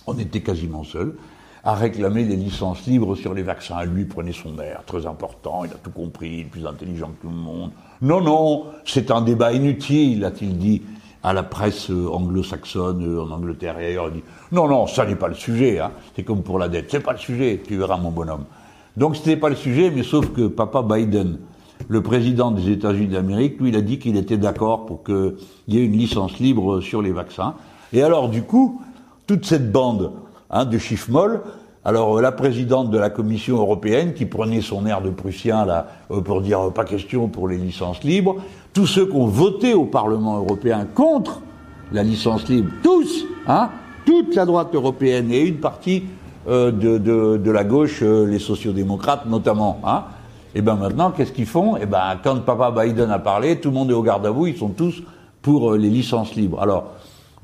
on 0.08 0.18
était 0.18 0.42
quasiment 0.42 0.84
seuls 0.84 1.16
à 1.66 1.74
réclamer 1.74 2.24
des 2.24 2.36
licences 2.36 2.86
libres 2.86 3.16
sur 3.16 3.34
les 3.34 3.42
vaccins. 3.42 3.84
Lui 3.84 4.06
prenait 4.06 4.32
son 4.32 4.58
air, 4.60 4.84
très 4.86 5.08
important, 5.08 5.66
il 5.66 5.72
a 5.72 5.78
tout 5.84 5.90
compris, 5.90 6.30
il 6.30 6.40
est 6.42 6.44
plus 6.44 6.66
intelligent 6.66 7.08
que 7.08 7.24
tout 7.24 7.34
le 7.34 7.36
monde. 7.36 7.72
Non, 8.04 8.22
non, 8.22 8.66
c'est 8.86 9.10
un 9.10 9.22
débat 9.22 9.52
inutile, 9.52 10.24
a-t-il 10.24 10.58
dit 10.58 10.84
à 11.24 11.34
la 11.34 11.42
presse 11.42 11.90
euh, 11.90 12.08
anglo-saxonne 12.08 13.04
euh, 13.04 13.24
en 13.24 13.32
Angleterre 13.32 13.80
et 13.80 13.88
ailleurs. 13.88 14.10
Il 14.10 14.22
dit 14.22 14.24
non, 14.52 14.68
non, 14.68 14.86
ça 14.86 15.08
n'est 15.08 15.16
pas 15.16 15.28
le 15.28 15.34
sujet. 15.34 15.80
Hein. 15.80 15.92
C'est 16.16 16.22
comme 16.22 16.44
pour 16.44 16.60
la 16.60 16.70
dette, 16.70 16.86
c'est 16.90 17.00
pas 17.00 17.14
le 17.14 17.18
sujet. 17.18 17.60
Tu 17.68 17.78
verras, 17.78 17.98
mon 17.98 18.12
bonhomme. 18.12 18.46
Donc 18.96 19.16
ce 19.16 19.28
n'est 19.28 19.38
pas 19.38 19.50
le 19.50 19.56
sujet, 19.56 19.90
mais 19.90 20.04
sauf 20.04 20.32
que 20.34 20.46
papa 20.46 20.84
Biden, 20.84 21.40
le 21.88 22.02
président 22.04 22.52
des 22.52 22.70
États-Unis 22.70 23.08
d'Amérique, 23.08 23.60
lui, 23.60 23.70
il 23.70 23.76
a 23.76 23.82
dit 23.82 23.98
qu'il 23.98 24.18
était 24.18 24.38
d'accord 24.38 24.86
pour 24.86 25.04
qu'il 25.04 25.34
y 25.68 25.80
ait 25.80 25.84
une 25.84 25.98
licence 25.98 26.38
libre 26.38 26.80
sur 26.80 27.02
les 27.02 27.12
vaccins. 27.12 27.56
Et 27.92 28.04
alors, 28.04 28.30
du 28.30 28.44
coup, 28.44 28.82
toute 29.26 29.46
cette 29.46 29.72
bande 29.72 30.12
hein, 30.50 30.66
de 30.66 30.78
chiffres 30.78 31.12
molles. 31.12 31.42
Alors 31.84 32.20
la 32.20 32.32
présidente 32.32 32.90
de 32.90 32.98
la 32.98 33.12
Commission 33.12 33.58
européenne, 33.58 34.14
qui 34.14 34.26
prenait 34.26 34.62
son 34.62 34.88
air 34.88 35.02
de 35.02 35.12
Prussien 35.12 35.66
là 35.66 35.88
euh, 36.10 36.22
pour 36.22 36.42
dire 36.42 36.60
euh, 36.60 36.72
pas 36.72 36.84
question 36.84 37.28
pour 37.28 37.48
les 37.48 37.58
licences 37.58 38.04
libres, 38.04 38.38
tous 38.74 38.88
ceux 38.88 39.06
qui 39.06 39.16
ont 39.16 39.28
voté 39.28 39.74
au 39.76 39.86
Parlement 39.86 40.38
européen 40.38 40.88
contre 40.94 41.42
la 41.92 42.02
licence 42.02 42.50
libre, 42.50 42.72
tous, 42.82 43.26
hein, 43.48 43.70
toute 44.06 44.36
la 44.36 44.46
droite 44.46 44.74
européenne 44.74 45.32
et 45.32 45.42
une 45.42 45.58
partie 45.58 46.06
euh, 46.48 46.72
de, 46.72 46.98
de, 47.38 47.52
la 47.52 47.64
gauche, 47.64 48.02
les 48.02 48.40
sociodémocrates 48.40 49.28
notamment, 49.28 49.80
hein, 49.86 50.06
et 50.56 50.62
ben 50.62 50.76
maintenant 50.76 51.12
qu'est-ce 51.12 51.32
qu'ils 51.32 51.46
font? 51.46 51.78
Et 51.78 51.86
ben 51.86 52.18
quand 52.24 52.44
papa 52.44 52.72
Biden 52.72 53.12
a 53.12 53.20
parlé, 53.20 53.60
tout 53.60 53.70
le 53.70 53.76
monde 53.76 53.92
est 53.92 53.96
au 53.96 54.02
garde 54.02 54.26
à 54.26 54.32
vous, 54.32 54.48
ils 54.48 54.58
sont 54.58 54.70
tous 54.70 55.04
pour 55.44 55.74
les 55.74 55.90
licences 55.90 56.34
libres. 56.34 56.60
Alors 56.60 56.94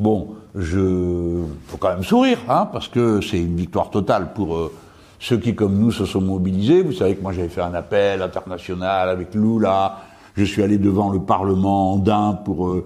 Bon, 0.01 0.29
je 0.55 1.43
faut 1.67 1.77
quand 1.77 1.89
même 1.89 2.03
sourire, 2.03 2.39
hein, 2.49 2.67
parce 2.71 2.87
que 2.87 3.21
c'est 3.21 3.39
une 3.39 3.55
victoire 3.55 3.89
totale 3.89 4.33
pour 4.33 4.55
euh, 4.55 4.71
ceux 5.19 5.37
qui, 5.37 5.55
comme 5.55 5.77
nous, 5.77 5.91
se 5.91 6.05
sont 6.05 6.21
mobilisés. 6.21 6.81
Vous 6.81 6.93
savez 6.93 7.15
que 7.15 7.21
moi, 7.21 7.31
j'avais 7.31 7.49
fait 7.49 7.61
un 7.61 7.73
appel 7.73 8.21
international 8.21 9.09
avec 9.09 9.33
Lula. 9.33 9.99
Je 10.35 10.43
suis 10.43 10.61
allé 10.63 10.77
devant 10.77 11.09
le 11.09 11.19
Parlement 11.19 11.93
andin 11.93 12.33
pour 12.43 12.67
euh, 12.67 12.85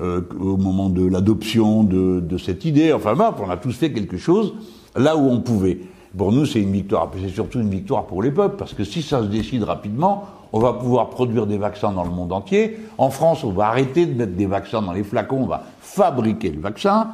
euh, 0.00 0.22
au 0.40 0.56
moment 0.56 0.88
de 0.88 1.06
l'adoption 1.06 1.84
de, 1.84 2.20
de, 2.20 2.38
cette 2.38 2.64
idée. 2.64 2.92
Enfin, 2.92 3.14
bref, 3.14 3.34
on 3.44 3.50
a 3.50 3.56
tous 3.56 3.72
fait 3.72 3.92
quelque 3.92 4.16
chose 4.16 4.54
là 4.96 5.16
où 5.16 5.28
on 5.28 5.40
pouvait. 5.40 5.80
Pour 6.16 6.32
nous, 6.32 6.46
c'est 6.46 6.60
une 6.60 6.72
victoire. 6.72 7.10
C'est 7.20 7.28
surtout 7.28 7.60
une 7.60 7.70
victoire 7.70 8.06
pour 8.06 8.22
les 8.22 8.30
peuples, 8.30 8.56
parce 8.56 8.74
que 8.74 8.84
si 8.84 9.02
ça 9.02 9.22
se 9.22 9.26
décide 9.26 9.64
rapidement, 9.64 10.24
on 10.52 10.60
va 10.60 10.72
pouvoir 10.74 11.10
produire 11.10 11.46
des 11.46 11.58
vaccins 11.58 11.92
dans 11.92 12.04
le 12.04 12.10
monde 12.10 12.32
entier. 12.32 12.78
En 12.98 13.10
France, 13.10 13.42
on 13.44 13.50
va 13.50 13.68
arrêter 13.68 14.06
de 14.06 14.14
mettre 14.14 14.34
des 14.34 14.46
vaccins 14.46 14.82
dans 14.82 14.92
les 14.92 15.02
flacons, 15.02 15.42
on 15.42 15.46
va 15.46 15.62
fabriquer 15.80 16.50
le 16.50 16.60
vaccin. 16.60 17.08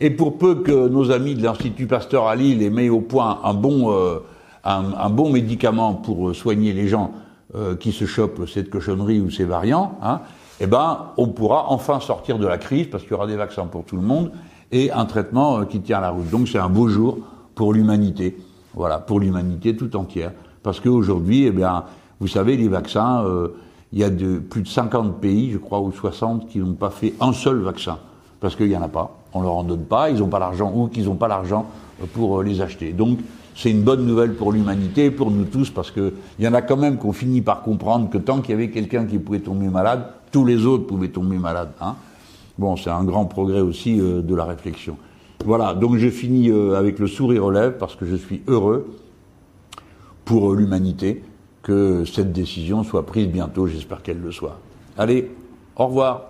Et 0.00 0.10
pour 0.10 0.38
peu 0.38 0.56
que 0.56 0.88
nos 0.88 1.10
amis 1.10 1.34
de 1.34 1.42
l'Institut 1.42 1.86
Pasteur 1.86 2.28
à 2.28 2.36
Lille 2.36 2.62
aient 2.62 2.70
mis 2.70 2.88
au 2.88 3.00
point 3.00 3.40
un 3.42 3.54
bon, 3.54 3.92
euh, 3.92 4.20
un, 4.64 5.10
bon 5.10 5.30
médicament 5.30 5.94
pour 5.94 6.34
soigner 6.36 6.72
les 6.72 6.86
gens 6.86 7.10
euh, 7.56 7.74
qui 7.74 7.90
se 7.90 8.04
chopent 8.04 8.48
cette 8.48 8.70
cochonnerie 8.70 9.20
ou 9.20 9.30
ces 9.30 9.44
variants, 9.44 9.98
hein, 10.02 10.20
eh 10.60 10.66
ben, 10.66 11.06
on 11.16 11.28
pourra 11.28 11.70
enfin 11.70 11.98
sortir 11.98 12.38
de 12.38 12.46
la 12.46 12.58
crise 12.58 12.88
parce 12.88 13.02
qu'il 13.02 13.12
y 13.12 13.14
aura 13.14 13.26
des 13.26 13.36
vaccins 13.36 13.66
pour 13.66 13.84
tout 13.84 13.96
le 13.96 14.02
monde 14.02 14.30
et 14.70 14.92
un 14.92 15.04
traitement 15.04 15.60
euh, 15.60 15.64
qui 15.64 15.80
tient 15.80 16.00
la 16.00 16.10
route. 16.10 16.30
Donc 16.30 16.46
c'est 16.46 16.58
un 16.58 16.68
beau 16.68 16.88
jour 16.88 17.18
pour 17.56 17.72
l'humanité. 17.72 18.36
Voilà, 18.74 18.98
pour 18.98 19.18
l'humanité 19.18 19.74
tout 19.74 19.96
entière. 19.96 20.32
Parce 20.62 20.78
qu'aujourd'hui, 20.78 21.44
eh 21.46 21.50
bien, 21.50 21.84
vous 22.20 22.26
savez, 22.26 22.56
les 22.56 22.68
vaccins, 22.68 23.24
euh, 23.24 23.48
il 23.92 24.00
y 24.00 24.04
a 24.04 24.10
plus 24.10 24.62
de 24.62 24.68
50 24.68 25.20
pays, 25.20 25.52
je 25.52 25.58
crois, 25.58 25.80
ou 25.80 25.92
60, 25.92 26.48
qui 26.48 26.58
n'ont 26.58 26.74
pas 26.74 26.90
fait 26.90 27.14
un 27.20 27.32
seul 27.32 27.58
vaccin, 27.60 27.98
parce 28.40 28.56
qu'il 28.56 28.68
n'y 28.68 28.76
en 28.76 28.82
a 28.82 28.88
pas. 28.88 29.16
On 29.32 29.40
ne 29.40 29.44
leur 29.44 29.54
en 29.54 29.62
donne 29.62 29.84
pas, 29.84 30.10
ils 30.10 30.18
n'ont 30.18 30.28
pas 30.28 30.40
l'argent, 30.40 30.72
ou 30.74 30.88
qu'ils 30.88 31.04
n'ont 31.04 31.14
pas 31.14 31.28
l'argent 31.28 31.66
euh, 32.02 32.06
pour 32.12 32.40
euh, 32.40 32.42
les 32.44 32.60
acheter. 32.60 32.92
Donc, 32.92 33.20
c'est 33.54 33.70
une 33.70 33.82
bonne 33.82 34.04
nouvelle 34.04 34.34
pour 34.34 34.52
l'humanité, 34.52 35.10
pour 35.10 35.30
nous 35.30 35.44
tous, 35.44 35.70
parce 35.70 35.92
qu'il 35.92 36.12
y 36.40 36.48
en 36.48 36.54
a 36.54 36.62
quand 36.62 36.76
même 36.76 36.96
qu'on 36.96 37.12
finit 37.12 37.40
par 37.40 37.62
comprendre 37.62 38.10
que 38.10 38.18
tant 38.18 38.40
qu'il 38.40 38.50
y 38.50 38.54
avait 38.54 38.70
quelqu'un 38.70 39.04
qui 39.04 39.18
pouvait 39.18 39.40
tomber 39.40 39.68
malade, 39.68 40.06
tous 40.32 40.44
les 40.44 40.66
autres 40.66 40.86
pouvaient 40.86 41.08
tomber 41.08 41.38
malades. 41.38 41.72
Hein. 41.80 41.94
Bon, 42.58 42.76
c'est 42.76 42.90
un 42.90 43.04
grand 43.04 43.26
progrès 43.26 43.60
aussi 43.60 43.96
de 43.96 44.34
la 44.34 44.44
réflexion. 44.44 44.96
Voilà, 45.44 45.74
donc 45.74 45.96
je 45.96 46.08
finis 46.08 46.50
avec 46.50 46.98
le 46.98 47.06
sourire 47.06 47.44
aux 47.44 47.50
lèvres, 47.50 47.76
parce 47.78 47.94
que 47.94 48.06
je 48.06 48.16
suis 48.16 48.42
heureux 48.48 48.86
pour 50.24 50.54
l'humanité 50.54 51.22
que 51.62 52.04
cette 52.04 52.32
décision 52.32 52.84
soit 52.84 53.06
prise 53.06 53.28
bientôt, 53.28 53.66
j'espère 53.66 54.02
qu'elle 54.02 54.20
le 54.20 54.32
soit. 54.32 54.58
Allez, 54.96 55.30
au 55.76 55.86
revoir. 55.86 56.22